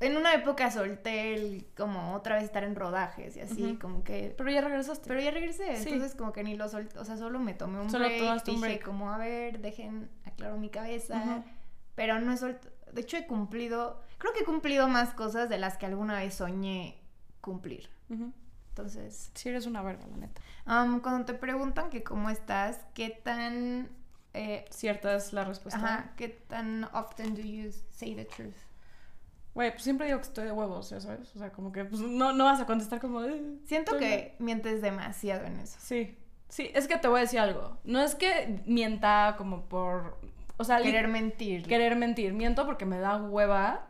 En 0.00 0.16
una 0.16 0.34
época 0.34 0.70
solté 0.70 1.34
el 1.34 1.66
como 1.76 2.14
otra 2.14 2.34
vez 2.34 2.44
estar 2.44 2.64
en 2.64 2.74
rodajes 2.74 3.36
y 3.36 3.40
así, 3.40 3.78
como 3.80 4.02
que... 4.02 4.34
Pero 4.36 4.50
ya 4.50 4.60
regresaste. 4.60 5.06
Pero 5.08 5.20
ya 5.20 5.30
regresé, 5.30 5.76
Sí. 5.76 5.88
entonces 5.90 6.16
como 6.16 6.32
que 6.32 6.42
ni 6.42 6.56
lo 6.56 6.68
solté, 6.68 6.98
o 6.98 7.04
sea, 7.04 7.16
solo 7.16 7.38
me 7.38 7.54
tomé 7.54 7.80
un 7.80 7.88
Solo 7.88 8.06
break, 8.06 8.20
tomaste 8.20 8.50
un 8.50 8.56
dije 8.56 8.66
break. 8.68 8.84
como, 8.84 9.10
a 9.12 9.18
ver, 9.18 9.60
dejen, 9.60 10.10
aclaro 10.26 10.58
mi 10.58 10.68
cabeza, 10.68 11.44
pero 11.94 12.20
no 12.20 12.32
he 12.32 12.36
soltado, 12.36 12.74
de 12.92 13.00
hecho 13.00 13.16
he 13.16 13.26
cumplido, 13.26 14.02
creo 14.18 14.32
que 14.34 14.40
he 14.40 14.44
cumplido 14.44 14.88
más 14.88 15.14
cosas 15.14 15.48
de 15.48 15.58
las 15.58 15.78
que 15.78 15.86
alguna 15.86 16.18
vez 16.18 16.34
soñé 16.34 17.00
cumplir, 17.40 17.88
Ujú. 18.10 18.32
Entonces... 18.74 19.30
Sí, 19.34 19.48
eres 19.50 19.66
una 19.66 19.82
verga, 19.82 20.04
la 20.10 20.16
neta. 20.16 20.40
Cuando 21.00 21.24
te 21.24 21.34
preguntan 21.34 21.90
que 21.90 22.02
cómo 22.02 22.28
estás, 22.28 22.80
¿qué 22.92 23.08
tan... 23.10 23.88
eh, 24.32 24.64
Cierta 24.70 25.14
es 25.14 25.32
la 25.32 25.44
respuesta. 25.44 25.78
ajá, 25.78 26.12
¿qué 26.16 26.28
tan 26.28 26.84
often 26.92 27.34
do 27.36 27.40
you 27.42 27.70
say 27.90 28.16
the 28.16 28.24
truth? 28.24 28.54
Güey, 29.54 29.70
pues 29.70 29.84
siempre 29.84 30.06
digo 30.06 30.18
que 30.18 30.24
estoy 30.24 30.46
de 30.46 30.50
huevos, 30.52 30.90
ya 30.90 31.00
sabes. 31.00 31.34
O 31.36 31.38
sea, 31.38 31.52
como 31.52 31.70
que 31.70 31.84
pues, 31.84 32.00
no, 32.02 32.32
no 32.32 32.44
vas 32.44 32.60
a 32.60 32.66
contestar 32.66 33.00
como. 33.00 33.22
"Eh, 33.22 33.40
Siento 33.66 33.96
que 33.96 34.34
mientes 34.40 34.82
demasiado 34.82 35.44
en 35.46 35.60
eso. 35.60 35.76
mal". 35.76 35.86
Sí. 35.86 36.18
Sí, 36.48 36.70
es 36.74 36.88
que 36.88 36.96
te 36.98 37.06
voy 37.06 37.18
a 37.18 37.20
decir 37.22 37.38
algo. 37.38 37.78
No 37.84 38.00
es 38.00 38.16
que 38.16 38.60
mienta 38.66 39.36
como 39.38 39.66
por. 39.66 40.18
O 40.56 40.64
sea, 40.64 40.82
Querer 40.82 41.06
mentir. 41.06 41.64
querer 41.68 41.94
mentir. 41.94 42.32
Miento 42.32 42.66
porque 42.66 42.84
me 42.84 42.98
da 42.98 43.16
hueva 43.22 43.86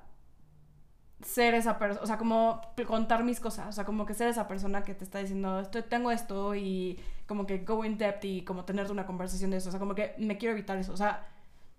ser 1.25 1.55
esa 1.55 1.79
persona. 1.79 2.03
O 2.03 2.07
sea, 2.07 2.19
como 2.19 2.61
contar 2.87 3.25
mis 3.25 3.41
cosas. 3.41 3.69
O 3.69 3.73
sea, 3.73 3.85
como 3.85 4.07
que 4.07 4.15
ser 4.15 4.29
esa 4.29 4.47
persona 4.47 4.83
que 4.83 4.95
te 4.95 5.05
está 5.05 5.19
diciendo, 5.19 5.61
estoy, 5.61 5.83
tengo 5.83 6.11
esto 6.11 6.55
y 6.55 7.01
como 7.27 7.47
que 7.47 7.59
go 7.59 7.85
in 7.85 7.99
depth 7.99 8.25
y 8.25 8.45
como 8.45 8.65
tenerte 8.65 8.93
una 8.93 9.07
conversación 9.07 9.51
de 9.51 9.59
eso. 9.59 9.69
O 9.69 9.73
sea, 9.73 9.81
como 9.81 9.95
que 9.95 10.15
me 10.19 10.37
quiero 10.39 10.53
evitar 10.53 10.77
eso. 10.77 10.93
O 10.93 10.97
sea, 10.97 11.27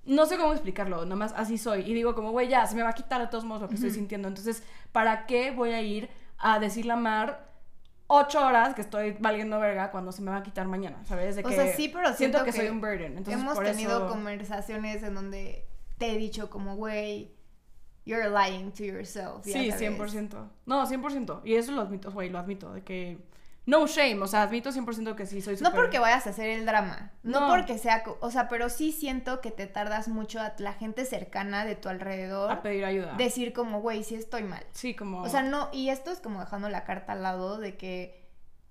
no 0.05 0.25
sé 0.25 0.37
cómo 0.37 0.51
explicarlo, 0.53 1.05
nomás 1.05 1.33
así 1.35 1.57
soy. 1.57 1.81
Y 1.81 1.93
digo 1.93 2.15
como, 2.15 2.31
güey, 2.31 2.47
ya, 2.47 2.65
se 2.67 2.75
me 2.75 2.83
va 2.83 2.89
a 2.89 2.93
quitar 2.93 3.21
de 3.21 3.27
todos 3.27 3.43
modos 3.43 3.61
lo 3.61 3.69
que 3.69 3.75
estoy 3.75 3.91
sintiendo. 3.91 4.27
Entonces, 4.27 4.63
¿para 4.91 5.25
qué 5.25 5.51
voy 5.51 5.71
a 5.71 5.81
ir 5.81 6.09
a 6.37 6.59
decirle 6.59 6.93
a 6.93 6.97
Mar 6.97 7.51
ocho 8.07 8.45
horas 8.45 8.75
que 8.75 8.81
estoy 8.81 9.17
valiendo 9.19 9.59
verga 9.59 9.89
cuando 9.89 10.11
se 10.11 10.21
me 10.21 10.29
va 10.31 10.37
a 10.37 10.43
quitar 10.43 10.67
mañana? 10.67 11.03
¿Sabes? 11.05 11.35
De 11.35 11.43
O 11.43 11.47
que 11.47 11.55
sea, 11.55 11.75
sí, 11.75 11.89
pero 11.89 12.13
siento 12.13 12.17
siento 12.17 12.39
que, 12.39 12.51
que 12.51 12.57
soy 12.57 12.67
un 12.67 12.81
burden. 12.81 13.17
Entonces, 13.17 13.33
Hemos 13.33 13.55
por 13.55 13.65
tenido 13.65 13.97
eso... 13.97 14.07
conversaciones 14.07 15.01
en 15.03 15.15
donde 15.15 15.67
te 15.97 16.11
he 16.11 16.17
dicho 16.17 16.49
como, 16.49 16.75
güey, 16.75 17.35
you're 18.05 18.29
lying 18.29 18.71
to 18.71 18.83
yourself. 18.83 19.43
Sí, 19.43 19.71
sabes. 19.71 19.81
100%. 19.81 20.49
No, 20.65 20.85
100%. 20.87 21.41
Y 21.43 21.55
eso 21.55 21.71
lo 21.71 21.81
admito, 21.81 22.11
güey, 22.11 22.29
lo 22.29 22.39
admito. 22.39 22.73
De 22.73 22.83
que. 22.83 23.17
No 23.67 23.87
shame. 23.87 24.21
O 24.21 24.27
sea, 24.27 24.43
admito 24.43 24.71
100% 24.71 25.15
que 25.15 25.25
sí 25.25 25.41
soy 25.41 25.55
No 25.55 25.69
súper- 25.69 25.73
porque 25.73 25.97
vayas 25.97 26.27
a 26.27 26.29
hacer 26.29 26.49
el 26.49 26.67
drama, 26.67 27.11
no, 27.23 27.39
No. 27.41 27.47
porque 27.49 27.79
sea, 27.79 28.03
o 28.19 28.29
sea, 28.29 28.47
pero 28.47 28.69
sí 28.69 28.91
siento 28.91 29.41
que 29.41 29.49
te 29.49 29.65
tardas 29.65 30.07
mucho 30.07 30.39
a 30.39 30.53
la 30.59 30.73
gente 30.73 31.03
cercana 31.03 31.65
de 31.65 31.75
tu 31.75 31.89
alrededor 31.89 32.51
A 32.51 32.61
pedir 32.61 32.85
ayuda. 32.85 33.15
decir 33.17 33.53
como, 33.53 33.81
güey, 33.81 34.03
sí 34.03 34.13
estoy 34.13 34.43
mal. 34.43 34.63
Sí, 34.71 34.93
como. 34.95 35.23
O 35.23 35.29
sea, 35.29 35.41
no, 35.41 35.69
y 35.73 35.89
esto 35.89 36.11
es 36.11 36.19
como 36.19 36.41
dejando 36.41 36.69
la 36.69 36.83
carta 36.83 37.13
al 37.13 37.23
lado 37.23 37.57
de 37.57 37.75
que 37.75 38.23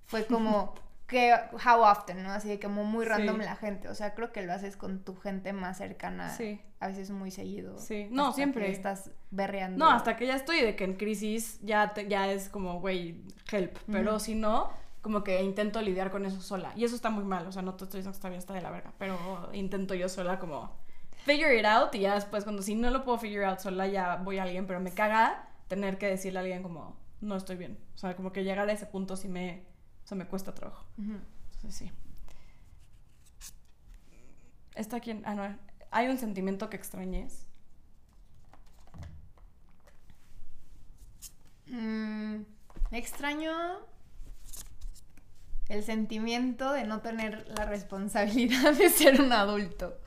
fue 0.07 0.27
como 0.27 0.75
que 1.15 1.33
how 1.67 1.81
often, 1.83 2.23
¿no? 2.23 2.31
Así 2.33 2.49
de 2.49 2.61
como 2.61 2.85
muy 2.85 3.05
random 3.07 3.37
Sí. 3.39 3.45
la 3.45 3.57
gente. 3.57 3.89
O 3.89 3.95
sea, 3.95 4.15
creo 4.15 4.33
que 4.33 4.43
lo 4.43 4.53
haces 4.53 4.77
con 4.77 5.03
tu 5.05 5.17
gente 5.17 5.53
más 5.53 5.79
cercana. 5.79 6.29
Sí. 6.31 6.61
A 6.81 6.89
veces 6.89 7.11
muy 7.11 7.31
seguido. 7.31 7.79
Sí. 7.79 8.09
No, 8.11 8.25
hasta 8.25 8.37
siempre. 8.37 8.67
que 8.67 8.73
estás 8.73 9.11
berreando. 9.31 9.79
No, 9.85 9.91
hasta 9.91 10.17
que 10.17 10.27
ya 10.27 10.37
estoy 10.37 10.61
de 10.61 10.77
que 10.77 10.85
en 10.85 10.95
crisis 10.97 11.59
ya, 11.63 11.95
te- 11.95 12.09
ya 12.09 12.31
es 12.31 12.49
como, 12.51 12.81
güey, 12.81 13.23
help. 13.51 13.79
Pero 13.91 14.19
si 14.21 14.35
no, 14.35 14.71
como 15.01 15.25
que 15.25 15.43
intento 15.43 15.81
lidiar 15.81 16.11
con 16.11 16.27
eso 16.27 16.41
sola. 16.43 16.73
Y 16.77 16.85
eso 16.85 16.95
está 16.95 17.09
muy 17.11 17.25
mal. 17.25 17.47
O 17.47 17.53
sea, 17.53 17.63
no 17.63 17.75
te 17.75 17.85
estoy 17.85 17.99
diciendo 18.01 18.13
que 18.13 18.17
está 18.19 18.29
bien, 18.29 18.39
está 18.39 18.53
de 18.55 18.61
la 18.63 18.71
verga. 18.71 18.93
Pero 18.99 19.17
intento 19.55 19.95
yo 19.95 20.09
sola 20.11 20.39
como 20.39 20.71
figure 21.25 21.59
it 21.59 21.65
out. 21.65 21.95
Y 21.95 22.01
ya 22.01 22.15
después, 22.15 22.45
cuando 22.45 22.61
si 22.63 22.75
no 22.75 22.91
lo 22.91 23.05
puedo 23.05 23.19
figure 23.19 23.47
out 23.47 23.61
sola, 23.61 23.87
ya 23.87 24.17
voy 24.17 24.39
a 24.39 24.43
alguien. 24.43 24.67
Pero 24.67 24.81
me 24.81 24.91
caga 24.93 25.49
tener 25.69 25.97
que 25.97 26.07
decirle 26.07 26.39
a 26.41 26.43
alguien 26.43 26.63
como, 26.63 26.97
no 27.21 27.37
estoy 27.37 27.57
bien. 27.57 27.79
O 27.95 27.99
sea, 27.99 28.15
como 28.17 28.33
que 28.33 28.45
llegar 28.45 28.69
a 28.69 28.73
ese 28.73 28.85
punto 28.87 29.17
sí 29.17 29.29
me, 29.29 29.63
o 30.05 30.07
sea, 30.07 30.17
me 30.19 30.27
cuesta 30.27 30.55
trabajo. 30.55 30.85
Entonces 30.99 31.75
sí. 31.75 31.91
¿Está 34.75 34.97
aquí? 34.97 35.11
en- 35.13 35.23
Ah, 35.27 35.35
no. 35.35 35.59
¿Hay 35.91 36.09
un 36.09 36.19
sentimiento 36.19 36.69
que 36.69 36.77
extrañes? 36.77 37.47
Mm, 41.67 42.43
extraño 42.93 43.53
el 45.69 45.83
sentimiento 45.83 46.73
de 46.73 46.85
no 46.85 47.01
tener 47.01 47.49
la 47.57 47.65
responsabilidad 47.65 48.75
de 48.75 48.91
ser 48.91 49.21
un 49.21 49.33
adulto. 49.33 49.99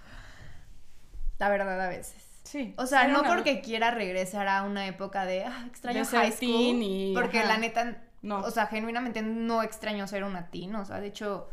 La 1.40 1.50
verdad, 1.50 1.82
a 1.82 1.88
veces. 1.90 2.24
Sí. 2.44 2.74
O 2.78 2.86
sea, 2.86 3.08
no 3.08 3.24
porque 3.24 3.62
quiera 3.62 3.92
regresar 3.92 4.48
a 4.48 4.64
una 4.64 4.88
época 4.88 5.26
de 5.26 5.44
ah, 5.46 5.66
extraño 5.68 6.00
De 6.00 6.06
high 6.06 6.32
school. 6.32 6.82
y- 6.82 7.14
porque 7.16 7.40
ajá. 7.40 7.48
la 7.50 7.58
neta, 7.58 8.04
No. 8.22 8.40
o 8.40 8.52
sea, 8.52 8.68
genuinamente 8.68 9.22
no 9.22 9.62
extraño 9.64 10.08
ser 10.08 10.24
una 10.24 10.50
teen. 10.50 10.76
O 10.76 10.86
sea, 10.86 11.00
de 11.00 11.08
hecho, 11.08 11.50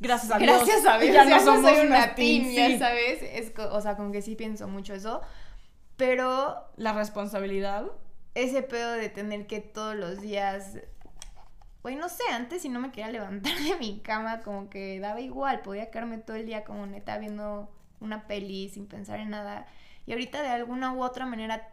Gracias 0.00 0.32
a 0.32 0.38
Dios. 0.38 0.64
gracias 0.64 0.86
a 0.86 0.98
Dios, 0.98 1.14
Ya 1.14 1.24
ya, 1.24 1.36
no 1.38 1.44
somos 1.44 1.70
soy 1.70 1.86
una 1.86 1.96
unas 1.96 2.14
teen, 2.14 2.42
teen, 2.54 2.72
ya 2.72 2.78
sabes. 2.88 3.22
Es, 3.22 3.52
o 3.58 3.80
sea, 3.80 3.96
como 3.96 4.10
que 4.12 4.20
sí 4.22 4.34
pienso 4.34 4.66
mucho 4.68 4.94
eso. 4.94 5.20
Pero 5.96 6.56
La 6.76 6.92
responsabilidad. 6.92 7.84
ese 8.34 8.62
pedo 8.62 8.92
de 8.92 9.08
tener 9.08 9.46
que 9.46 9.60
todos 9.60 9.94
los 9.94 10.20
días. 10.20 10.78
Güey, 11.82 11.96
no 11.96 12.08
sé, 12.08 12.22
antes 12.32 12.62
si 12.62 12.68
no 12.68 12.78
me 12.80 12.90
quería 12.92 13.10
levantar 13.10 13.52
de 13.58 13.76
mi 13.76 14.00
cama, 14.00 14.40
como 14.42 14.70
que 14.70 15.00
daba 15.00 15.20
igual, 15.20 15.62
podía 15.62 15.90
quedarme 15.90 16.18
todo 16.18 16.36
el 16.36 16.46
día 16.46 16.64
como 16.64 16.86
neta 16.86 17.18
viendo 17.18 17.70
una 18.00 18.26
peli 18.26 18.68
sin 18.68 18.86
pensar 18.86 19.20
en 19.20 19.30
nada. 19.30 19.66
Y 20.06 20.12
ahorita 20.12 20.42
de 20.42 20.48
alguna 20.48 20.92
u 20.92 21.02
otra 21.02 21.26
manera 21.26 21.68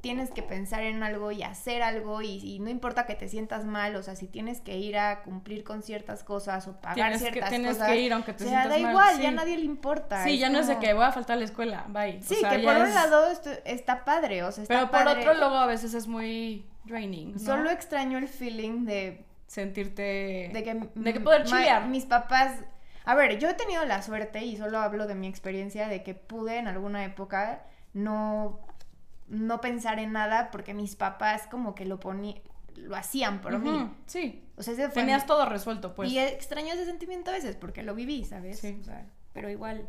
tienes 0.00 0.30
que 0.30 0.42
pensar 0.42 0.82
en 0.82 1.02
algo 1.02 1.30
y 1.30 1.42
hacer 1.42 1.82
algo 1.82 2.22
y, 2.22 2.38
y 2.42 2.58
no 2.58 2.70
importa 2.70 3.04
que 3.06 3.14
te 3.14 3.28
sientas 3.28 3.64
mal, 3.66 3.96
o 3.96 4.02
sea, 4.02 4.16
si 4.16 4.26
tienes 4.26 4.60
que 4.60 4.78
ir 4.78 4.96
a 4.96 5.22
cumplir 5.22 5.62
con 5.62 5.82
ciertas 5.82 6.24
cosas 6.24 6.66
o 6.68 6.80
pagar 6.80 6.94
Tienes 6.94 7.22
que, 7.22 7.30
ciertas 7.32 7.50
tienes 7.50 7.72
cosas. 7.76 7.88
que 7.88 8.00
ir 8.00 8.12
aunque 8.12 8.32
te 8.32 8.44
o 8.44 8.48
sea, 8.48 8.62
sientas 8.62 8.78
da 8.80 8.82
mal, 8.82 8.90
igual, 8.92 9.16
sí. 9.16 9.22
ya 9.22 9.28
a 9.28 9.32
nadie 9.32 9.58
le 9.58 9.64
importa. 9.64 10.24
Sí, 10.24 10.38
ya 10.38 10.48
no 10.48 10.58
es 10.60 10.68
de 10.68 10.78
que 10.78 10.94
voy 10.94 11.04
a 11.04 11.12
faltar 11.12 11.36
a 11.36 11.38
la 11.40 11.44
escuela, 11.44 11.84
bye. 11.88 12.22
Sí, 12.22 12.36
O 12.36 12.40
sea, 12.40 12.50
que 12.50 12.58
por 12.60 12.76
un 12.76 12.94
lado 12.94 13.26
esto 13.30 13.50
está 13.64 14.04
padre, 14.04 14.42
o 14.42 14.50
sea, 14.52 14.62
está 14.62 14.74
Pero 14.74 14.90
por 14.90 15.04
padre. 15.04 15.20
otro 15.20 15.34
luego 15.34 15.56
a 15.56 15.66
veces 15.66 15.92
es 15.94 16.06
muy 16.08 16.66
draining, 16.84 17.34
¿no? 17.34 17.38
Solo 17.38 17.70
extraño 17.70 18.16
el 18.18 18.28
feeling 18.28 18.86
de 18.86 19.24
sentirte 19.46 20.50
de 20.52 20.62
que, 20.64 20.88
de 20.94 21.12
que 21.12 21.20
poder 21.20 21.44
chilear. 21.44 21.86
mis 21.88 22.06
papás 22.06 22.52
a 23.04 23.14
ver 23.14 23.38
yo 23.38 23.48
he 23.50 23.54
tenido 23.54 23.84
la 23.84 24.00
suerte 24.02 24.44
y 24.44 24.56
solo 24.56 24.78
hablo 24.78 25.06
de 25.06 25.14
mi 25.14 25.26
experiencia 25.26 25.88
de 25.88 26.02
que 26.02 26.14
pude 26.14 26.56
en 26.58 26.68
alguna 26.68 27.04
época 27.04 27.62
no 27.92 28.60
no 29.30 29.60
pensar 29.62 29.98
en 29.98 30.12
nada 30.12 30.50
porque 30.50 30.74
mis 30.74 30.94
papás 30.96 31.46
como 31.50 31.74
que 31.74 31.86
lo 31.86 31.98
ponían 31.98 32.38
lo 32.76 32.94
hacían 32.96 33.40
por 33.40 33.58
mí 33.58 33.90
Sí. 34.06 34.42
o 34.56 34.62
sea 34.62 34.72
ese 34.74 34.86
fue 34.86 34.94
Tenías 35.02 35.22
mi- 35.22 35.26
todo 35.26 35.44
resuelto, 35.46 35.94
pues. 35.94 36.10
y 36.10 36.18
extraño 36.18 36.72
ese 36.72 36.84
sentimiento 36.86 37.30
a 37.30 37.34
veces 37.34 37.56
porque 37.56 37.82
lo 37.82 37.94
viví 37.94 38.24
sabes 38.24 38.58
Sí. 38.60 38.78
O 38.80 38.84
sea, 38.84 39.06
pero 39.32 39.50
igual 39.50 39.88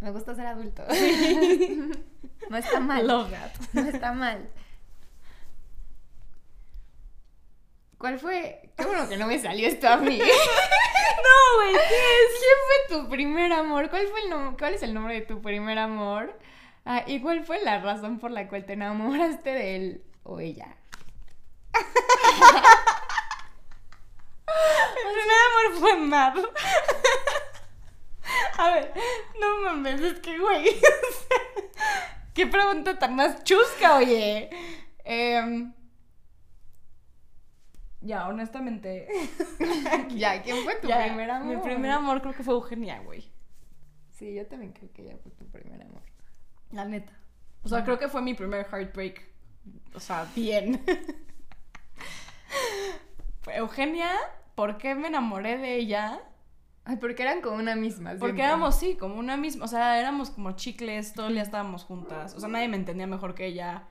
me 0.00 0.10
gusta 0.10 0.34
ser 0.34 0.46
adulto 0.46 0.82
no 2.50 2.56
está 2.56 2.80
mal 2.80 3.06
Love 3.06 3.30
that. 3.30 3.50
no 3.72 3.88
está 3.88 4.12
mal. 4.12 4.48
¿Cuál 7.98 8.18
fue? 8.18 8.70
Qué 8.76 8.84
bueno 8.84 9.08
que 9.08 9.16
no 9.16 9.26
me 9.26 9.38
salió 9.38 9.66
esto 9.68 9.88
a 9.88 9.96
mí. 9.96 10.18
No, 11.16 11.56
güey, 11.62 11.72
¿Quién 11.72 12.58
fue 12.66 12.96
tu 12.98 13.08
primer 13.08 13.52
amor? 13.52 13.88
¿Cuál 13.90 14.06
fue 14.08 14.20
el 14.22 14.56
¿Cuál 14.56 14.74
es 14.74 14.82
el 14.82 14.92
nombre 14.94 15.14
de 15.14 15.22
tu 15.22 15.40
primer 15.40 15.78
amor? 15.78 16.38
Ah, 16.88 17.02
¿Y 17.04 17.20
cuál 17.20 17.44
fue 17.44 17.60
la 17.64 17.80
razón 17.80 18.20
por 18.20 18.30
la 18.30 18.48
cual 18.48 18.64
te 18.64 18.74
enamoraste 18.74 19.50
de 19.50 19.74
él 19.76 20.04
o 20.22 20.38
ella? 20.38 20.76
Mi 24.94 25.02
primer 25.12 25.36
amor 25.50 25.80
fue 25.80 25.96
Mar. 25.96 26.34
A 28.58 28.70
ver, 28.70 28.94
no 29.40 29.60
mames, 29.62 30.00
es 30.00 30.20
que, 30.20 30.38
güey. 30.38 30.64
Qué 32.34 32.46
pregunta 32.46 32.96
tan 32.96 33.16
más 33.16 33.42
chusca, 33.42 33.96
oye. 33.96 34.48
Em, 35.04 35.74
ya, 38.00 38.28
honestamente. 38.28 39.08
Ya, 40.10 40.40
¿quién 40.40 40.62
fue 40.62 40.76
tu 40.76 40.86
ya, 40.86 41.04
primer 41.04 41.30
amor? 41.30 41.56
Mi 41.56 41.60
primer 41.62 41.90
amor 41.90 42.20
creo 42.22 42.32
que 42.32 42.44
fue 42.44 42.54
Eugenia, 42.54 43.00
güey. 43.00 43.28
Sí, 44.12 44.32
yo 44.34 44.46
también 44.46 44.72
creo 44.72 44.92
que 44.92 45.02
ella 45.02 45.16
fue 45.20 45.32
tu 45.32 45.50
primer 45.50 45.82
amor. 45.82 46.02
La 46.70 46.84
neta. 46.84 47.12
O 47.62 47.68
sea, 47.68 47.84
creo 47.84 47.98
que 47.98 48.08
fue 48.08 48.22
mi 48.22 48.34
primer 48.34 48.66
heartbreak. 48.66 49.26
O 49.94 50.00
sea, 50.00 50.26
bien. 50.34 50.84
Eugenia, 53.54 54.10
¿por 54.54 54.76
qué 54.78 54.94
me 54.94 55.08
enamoré 55.08 55.58
de 55.58 55.76
ella? 55.76 56.20
Ay, 56.84 56.96
porque 56.96 57.22
eran 57.22 57.40
como 57.40 57.56
una 57.56 57.74
misma. 57.76 58.10
Porque 58.10 58.20
siempre. 58.26 58.44
éramos, 58.44 58.74
sí, 58.78 58.96
como 58.96 59.16
una 59.16 59.36
misma, 59.36 59.64
o 59.64 59.68
sea, 59.68 59.98
éramos 59.98 60.30
como 60.30 60.52
chicles, 60.52 61.12
todo 61.14 61.28
el 61.28 61.34
día 61.34 61.42
estábamos 61.42 61.84
juntas, 61.84 62.34
o 62.34 62.40
sea, 62.40 62.48
nadie 62.48 62.68
me 62.68 62.76
entendía 62.76 63.06
mejor 63.06 63.34
que 63.34 63.46
ella. 63.46 63.84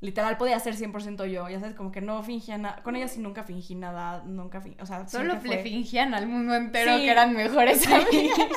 Literal, 0.00 0.38
podía 0.38 0.58
ser 0.60 0.74
100% 0.76 1.26
yo, 1.26 1.46
ya 1.50 1.60
sabes, 1.60 1.74
como 1.74 1.92
que 1.92 2.00
no 2.00 2.22
fingía 2.22 2.56
nada, 2.56 2.82
con 2.82 2.96
ella 2.96 3.06
sí 3.06 3.20
nunca 3.20 3.44
fingí 3.44 3.74
nada, 3.74 4.22
nunca 4.24 4.60
fingí, 4.62 4.80
o 4.80 4.86
sea, 4.86 5.06
Solo 5.06 5.34
le 5.34 5.40
fue- 5.40 5.58
fingían 5.58 6.14
al 6.14 6.26
mundo 6.26 6.54
entero 6.54 6.96
Sí. 6.96 7.02
que 7.02 7.10
eran 7.10 7.34
mejores 7.34 7.80
Sí. 7.84 7.92
amigas. 7.92 8.48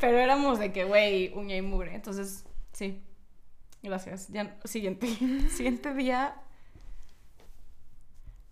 Pero 0.00 0.18
éramos 0.18 0.58
de 0.58 0.72
que, 0.72 0.84
güey, 0.84 1.32
uña 1.34 1.56
y 1.56 1.62
mugre, 1.62 1.94
entonces, 1.94 2.44
sí. 2.76 3.02
Gracias. 3.82 4.28
Ya, 4.28 4.58
siguiente. 4.64 5.06
Siguiente 5.50 5.94
día. 5.94 6.34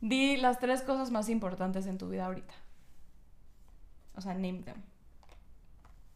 Di 0.01 0.37
las 0.37 0.59
tres 0.61 0.83
cosas 0.83 1.11
más 1.11 1.29
importantes 1.29 1.87
en 1.87 1.99
tu 1.99 2.09
vida 2.09 2.27
ahorita. 2.27 2.55
O 4.15 4.21
sea, 4.21 4.35
name 4.35 4.63
them. 4.63 4.83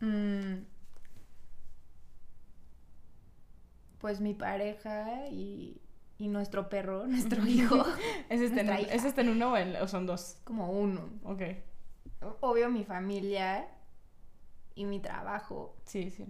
Mm. 0.00 0.64
Pues 3.98 4.20
mi 4.20 4.34
pareja 4.34 5.26
y, 5.28 5.80
y 6.18 6.28
nuestro 6.28 6.68
perro, 6.68 7.06
nuestro 7.09 7.44
hijo, 7.46 7.84
¿Es 8.28 8.40
este, 8.40 8.61
en, 8.61 8.66
Nuestra 8.66 8.74
un- 8.76 8.80
hija. 8.82 8.94
¿Es 8.94 9.04
este 9.04 9.28
uno 9.28 9.52
o, 9.52 9.56
en- 9.56 9.76
o 9.76 9.88
son 9.88 10.06
dos? 10.06 10.38
como 10.44 10.70
uno. 10.70 11.09
Ok. 11.24 11.42
Obvio 12.40 12.68
mi 12.70 12.84
familia 12.84 13.66
y 14.74 14.84
mi 14.84 15.00
trabajo. 15.00 15.76
Sí, 15.84 16.11
sí. 16.11 16.26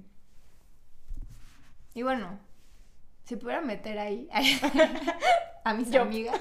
Y 1.98 2.04
bueno, 2.04 2.38
si 3.24 3.34
pudiera 3.34 3.60
meter 3.60 3.98
ahí 3.98 4.28
a 5.64 5.74
mis 5.74 5.90
Yo. 5.90 6.02
amigas. 6.02 6.40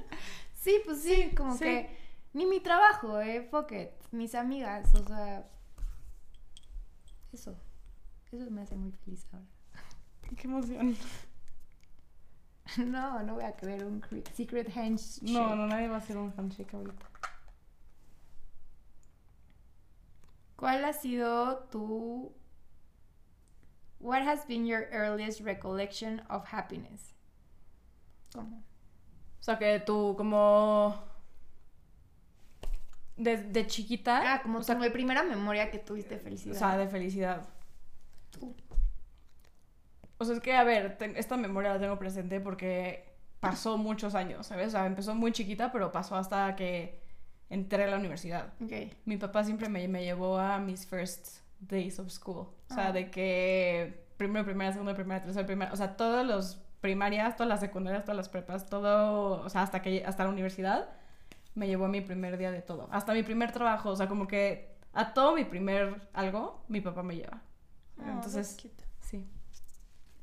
sí, 0.54 0.80
pues 0.82 1.02
sí, 1.02 1.30
como 1.36 1.52
sí. 1.58 1.64
que 1.64 1.98
ni 2.32 2.46
mi 2.46 2.58
trabajo, 2.60 3.20
eh, 3.20 3.46
fuck 3.50 3.70
it, 3.72 3.90
mis 4.12 4.34
amigas, 4.34 4.94
o 4.94 5.06
sea, 5.06 5.46
eso. 7.34 7.54
Eso 8.32 8.50
me 8.50 8.62
hace 8.62 8.76
muy 8.76 8.92
feliz 8.92 9.26
ahora. 9.30 9.44
Qué 10.38 10.46
emoción. 10.48 10.96
No, 12.78 13.22
no 13.22 13.34
voy 13.34 13.44
a 13.44 13.52
querer 13.52 13.84
un 13.84 14.00
cre- 14.00 14.26
secret 14.32 14.74
handshake. 14.74 15.28
No, 15.28 15.54
no, 15.54 15.66
nadie 15.66 15.88
va 15.88 15.96
a 15.96 15.98
hacer 15.98 16.16
un 16.16 16.32
handshake 16.34 16.72
ahorita. 16.72 17.10
¿Cuál 20.56 20.82
ha 20.86 20.94
sido 20.94 21.58
tu 21.70 22.32
What 24.04 24.20
has 24.20 24.44
been 24.44 24.66
your 24.66 24.86
earliest 24.92 25.40
recollection 25.40 26.20
of 26.28 26.44
happiness? 26.52 27.14
¿Cómo? 28.34 28.58
O 29.40 29.42
sea, 29.42 29.58
que 29.58 29.80
tú 29.80 30.14
como... 30.14 30.94
De, 33.16 33.38
de 33.38 33.66
chiquita... 33.66 34.34
Ah, 34.34 34.42
como 34.42 34.58
o 34.58 34.62
sea, 34.62 34.78
tu 34.78 34.92
primera 34.92 35.22
memoria 35.22 35.70
que 35.70 35.78
tuviste 35.78 36.16
de 36.16 36.20
felicidad. 36.20 36.54
o 36.54 36.58
sea, 36.58 36.76
de 36.76 36.86
felicidad. 36.86 37.48
Tú. 38.30 38.54
O 40.18 40.24
sea, 40.26 40.34
es 40.34 40.42
que, 40.42 40.54
a 40.54 40.64
ver, 40.64 40.98
esta 41.16 41.38
memoria 41.38 41.72
la 41.72 41.80
tengo 41.80 41.98
presente 41.98 42.40
porque 42.40 43.16
pasó 43.40 43.78
muchos 43.78 44.14
años, 44.14 44.46
¿sabes? 44.48 44.68
O 44.68 44.70
sea, 44.72 44.84
empezó 44.84 45.14
muy 45.14 45.32
chiquita, 45.32 45.72
pero 45.72 45.90
pasó 45.90 46.16
hasta 46.16 46.54
que 46.56 47.00
entré 47.48 47.84
a 47.84 47.86
la 47.86 47.96
universidad. 47.96 48.52
Ok. 48.62 48.72
Mi 49.06 49.16
papá 49.16 49.44
siempre 49.44 49.70
me, 49.70 49.88
me 49.88 50.04
llevó 50.04 50.38
a 50.38 50.58
mis 50.58 50.86
first 50.86 51.43
days 51.68 51.98
of 51.98 52.08
school. 52.10 52.48
O 52.70 52.74
sea, 52.74 52.88
Ah. 52.88 52.92
de 52.92 53.10
que 53.10 54.06
primero, 54.16 54.44
primera, 54.44 54.72
segunda, 54.72 54.94
primera, 54.94 55.22
tercera, 55.22 55.46
primera. 55.46 55.72
O 55.72 55.76
sea, 55.76 55.96
todos 55.96 56.26
los 56.26 56.56
primarias, 56.80 57.36
todas 57.36 57.48
las 57.48 57.60
secundarias, 57.60 58.04
todas 58.04 58.16
las 58.16 58.28
prepas, 58.28 58.66
todo. 58.68 59.42
O 59.44 59.48
sea, 59.48 59.62
hasta 59.62 59.80
que 59.82 60.04
hasta 60.04 60.24
la 60.24 60.30
universidad 60.30 60.88
me 61.54 61.66
llevó 61.66 61.86
a 61.86 61.88
mi 61.88 62.00
primer 62.00 62.36
día 62.38 62.50
de 62.50 62.62
todo. 62.62 62.88
Hasta 62.92 63.12
mi 63.14 63.22
primer 63.22 63.52
trabajo. 63.52 63.90
O 63.90 63.96
sea, 63.96 64.08
como 64.08 64.26
que 64.26 64.76
a 64.92 65.12
todo 65.14 65.34
mi 65.34 65.44
primer 65.44 66.08
algo, 66.12 66.64
mi 66.68 66.80
papá 66.80 67.02
me 67.02 67.16
lleva. 67.16 67.42
Ah, 68.00 68.10
Entonces, 68.14 68.56
sí. 69.00 69.26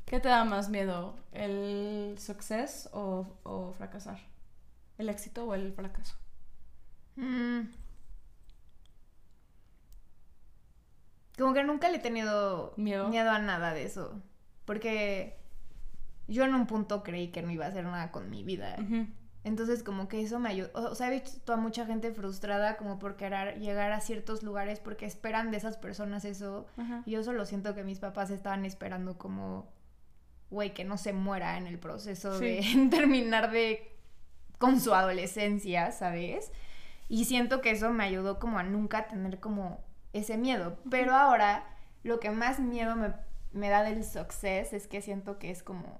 ¿Qué 0.06 0.20
te 0.20 0.28
da 0.28 0.44
más 0.44 0.68
miedo? 0.70 1.16
¿El 1.32 2.16
success 2.20 2.90
o, 2.92 3.38
o 3.44 3.72
fracasar? 3.74 4.20
¿El 4.98 5.08
éxito 5.10 5.46
o 5.46 5.54
el 5.56 5.72
fracaso? 5.74 6.16
Mm. 7.16 7.62
Como 11.42 11.54
que 11.54 11.64
nunca 11.64 11.90
le 11.90 11.98
he 11.98 12.00
tenido 12.00 12.74
Miedo. 12.78 13.08
a 13.32 13.40
nada 13.40 13.74
de 13.74 13.84
eso. 13.84 14.22
Porque 14.66 15.38
yo 16.28 16.44
en 16.44 16.54
un 16.56 16.68
punto 16.68 17.04
creí 17.04 17.30
que 17.30 17.42
no 17.42 17.52
iba 17.52 17.66
a 17.66 17.70
hacer 17.70 17.84
nada 17.84 18.12
con 18.12 18.30
mi 18.30 18.44
vida. 18.44 18.78
Entonces 19.44 19.82
como 19.82 20.08
que 20.08 20.22
eso 20.22 20.38
me 20.40 20.50
ayudó. 20.50 20.70
O 20.74 20.94
sea, 20.96 21.08
he 21.12 21.20
visto 21.20 21.52
a 21.52 21.58
mucha 21.58 21.86
gente 21.88 22.12
frustrada 22.14 22.78
como 22.78 23.00
por 23.00 23.16
querer 23.16 23.60
llegar 23.60 23.92
a 23.92 24.00
ciertos 24.02 24.44
lugares 24.44 24.80
porque 24.80 25.06
esperan 25.08 25.50
de 25.52 25.58
esas 25.58 25.78
personas 25.78 26.26
eso. 26.26 26.68
Y 27.06 27.12
yo 27.12 27.24
solo 27.24 27.46
siento 27.46 27.74
que 27.74 27.84
mis 27.84 28.00
papás 28.00 28.30
estaban 28.30 28.64
esperando 28.66 29.18
como, 29.18 29.68
güey, 30.52 30.74
que 30.76 30.86
no 30.86 30.98
se 30.98 31.12
muera 31.12 31.58
en 31.58 31.66
el 31.66 31.80
proceso 31.80 32.38
Sí. 32.38 32.46
de 32.46 32.88
terminar 32.92 33.50
de 33.52 33.98
con 34.60 34.80
su 34.80 34.94
adolescencia, 34.94 35.92
¿sabes? 35.92 36.52
Y 37.10 37.26
siento 37.26 37.62
que 37.62 37.72
eso 37.72 37.90
me 37.92 38.04
ayudó 38.04 38.38
como 38.40 38.60
a 38.60 38.64
nunca 38.64 39.08
tener 39.08 39.40
como 39.40 39.84
ese 40.14 40.38
miedo. 40.38 40.78
Pero 40.90 41.16
ahora 41.16 41.64
lo 42.04 42.20
que 42.20 42.32
más 42.32 42.60
miedo 42.60 42.96
me 42.96 43.14
me 43.54 43.68
da 43.68 43.84
del 43.84 44.06
success 44.06 44.72
es 44.72 44.88
que 44.88 45.02
siento 45.02 45.38
que 45.38 45.52
es 45.52 45.62
como 45.62 46.00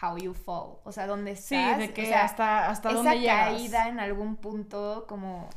how 0.00 0.16
you 0.16 0.34
fall. 0.34 0.78
O 0.84 0.92
sea, 0.92 1.08
donde 1.08 1.34
Sí, 1.34 1.56
estás. 1.56 1.78
de 1.78 1.92
que 1.92 2.02
o 2.04 2.06
sea, 2.06 2.24
hasta, 2.24 2.68
hasta 2.70 2.90
esa 2.90 2.96
dónde 2.98 3.18
llegas. 3.18 3.48
caída 3.48 3.88
en 3.88 3.98
algún 3.98 4.36
punto 4.36 5.04
como... 5.08 5.48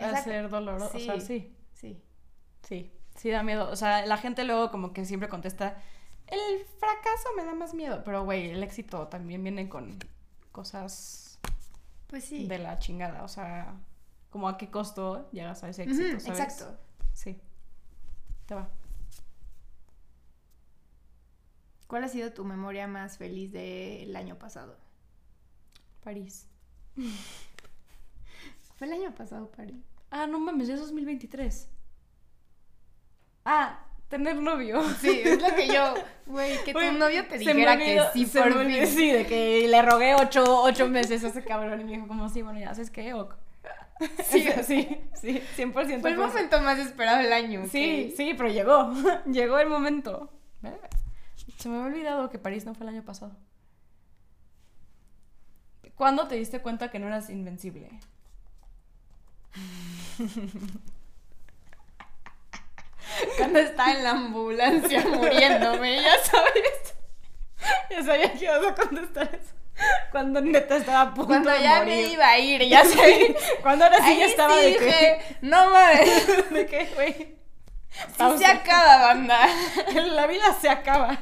Va 0.00 0.06
a 0.06 0.10
esa- 0.12 0.22
ser 0.24 0.48
doloroso. 0.48 0.96
O 0.96 0.98
sea, 1.00 1.20
Sí. 1.20 1.26
sí. 1.26 1.56
Sí. 1.74 2.02
Sí, 2.62 2.92
sí 3.16 3.30
da 3.30 3.42
miedo. 3.42 3.68
O 3.70 3.76
sea, 3.76 4.06
la 4.06 4.16
gente 4.16 4.44
luego 4.44 4.70
como 4.70 4.94
que 4.94 5.04
siempre 5.04 5.28
contesta, 5.28 5.76
el 6.26 6.64
fracaso 6.78 7.28
me 7.36 7.44
da 7.44 7.52
más 7.54 7.74
miedo. 7.74 8.02
Pero, 8.02 8.24
güey, 8.24 8.50
el 8.50 8.62
éxito 8.62 9.08
también 9.08 9.42
viene 9.42 9.68
con 9.68 9.98
cosas 10.52 11.38
Pues 12.06 12.24
sí. 12.24 12.46
de 12.46 12.58
la 12.58 12.78
chingada. 12.78 13.22
O 13.24 13.28
sea, 13.28 13.74
como 14.30 14.48
a 14.48 14.56
qué 14.56 14.70
costo 14.70 15.30
llegas 15.32 15.62
a 15.64 15.68
ese 15.68 15.82
éxito, 15.84 16.18
¿sabes? 16.20 16.40
exacto. 16.40 16.78
Sí. 17.14 17.38
Te 18.46 18.54
va. 18.54 18.68
¿Cuál 21.86 22.04
ha 22.04 22.08
sido 22.08 22.32
tu 22.32 22.44
memoria 22.44 22.86
más 22.86 23.18
feliz 23.18 23.52
del 23.52 24.14
año 24.16 24.38
pasado? 24.38 24.76
París. 26.02 26.46
Fue 28.76 28.86
el 28.86 28.94
año 28.94 29.14
pasado, 29.14 29.50
París. 29.50 29.76
Ah, 30.10 30.26
no 30.26 30.38
mames, 30.40 30.68
ya 30.68 30.74
es 30.74 30.80
2023. 30.80 31.68
Ah, 33.44 33.84
tener 34.08 34.36
novio. 34.36 34.82
Sí, 35.00 35.20
es 35.24 35.40
lo 35.40 35.54
que 35.54 35.68
yo, 35.68 35.94
güey, 36.26 36.62
que 36.64 36.72
tu 36.72 36.80
novio 36.98 37.26
te 37.28 37.38
dijera 37.38 37.74
olvidó- 37.74 38.12
que 38.12 38.18
sí 38.18 38.26
por 38.38 38.66
fin. 38.66 38.86
Sí, 38.86 39.10
de 39.12 39.26
que 39.26 39.68
le 39.68 39.82
rogué 39.82 40.14
ocho, 40.14 40.62
ocho 40.62 40.88
meses 40.88 41.22
a 41.24 41.28
ese 41.28 41.44
cabrón 41.44 41.80
y 41.80 41.84
me 41.84 41.92
dijo 41.92 42.08
como, 42.08 42.28
sí, 42.28 42.42
bueno, 42.42 42.58
ya 42.58 42.74
sabes 42.74 42.90
qué, 42.90 43.14
ok. 43.14 43.34
Sí. 44.24 44.48
sí, 44.64 45.00
sí, 45.14 45.42
100%. 45.56 46.00
Fue 46.00 46.10
el 46.10 46.18
momento 46.18 46.60
más 46.60 46.78
esperado 46.78 47.18
del 47.18 47.32
año. 47.32 47.66
Sí, 47.70 48.12
sí, 48.16 48.34
pero 48.36 48.48
llegó. 48.48 48.92
llegó 49.26 49.58
el 49.58 49.68
momento. 49.68 50.30
Se 51.58 51.68
me 51.68 51.76
había 51.76 51.88
olvidado 51.88 52.30
que 52.30 52.38
París 52.38 52.64
no 52.64 52.74
fue 52.74 52.84
el 52.84 52.94
año 52.94 53.04
pasado. 53.04 53.36
¿Cuándo 55.94 56.26
te 56.26 56.34
diste 56.36 56.60
cuenta 56.60 56.90
que 56.90 56.98
no 56.98 57.06
eras 57.06 57.30
invencible? 57.30 58.00
Cuando 63.36 63.58
estaba 63.58 63.92
en 63.92 64.04
la 64.04 64.10
ambulancia 64.10 65.04
muriéndome, 65.06 66.02
ya 66.02 66.18
sabes. 66.24 66.94
Ya 67.90 68.02
sabía 68.02 68.32
que 68.32 68.44
ibas 68.44 68.66
a 68.66 68.74
contestar 68.74 69.34
eso. 69.34 69.54
Cuando 70.10 70.40
neta 70.40 70.76
estaba 70.76 71.00
a 71.02 71.14
punto 71.14 71.28
Cuando 71.28 71.50
de 71.50 71.62
ya 71.62 71.78
morir. 71.78 71.94
me 71.94 72.12
iba 72.12 72.28
a 72.28 72.38
ir, 72.38 72.62
ya 72.68 72.84
sabes. 72.84 73.34
Cuando 73.62 73.84
ahora 73.84 73.98
sí 74.04 74.16
ya 74.18 74.26
estaba 74.26 74.54
sí 74.54 74.60
de 74.60 74.66
dije, 74.68 75.18
no 75.42 75.70
mames, 75.70 76.24
que... 76.48 76.54
¿De 76.54 76.66
qué, 76.66 76.88
güey? 76.94 77.12
sí 77.14 77.36
Pausa. 78.18 78.38
se 78.38 78.46
acaba, 78.46 78.98
banda. 79.06 79.46
La 79.94 80.26
vida 80.26 80.56
se 80.60 80.68
acaba. 80.68 81.18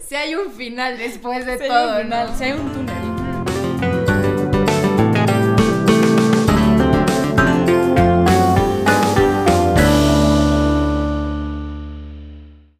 Si 0.00 0.16
hay 0.16 0.34
un 0.34 0.52
final 0.52 0.98
después 0.98 1.46
de 1.46 1.56
todo, 1.58 1.96
un 1.98 2.02
final, 2.02 2.30
¿no? 2.30 2.36
si 2.36 2.44
hay 2.44 2.52
un 2.52 2.72
túnel. 2.72 3.11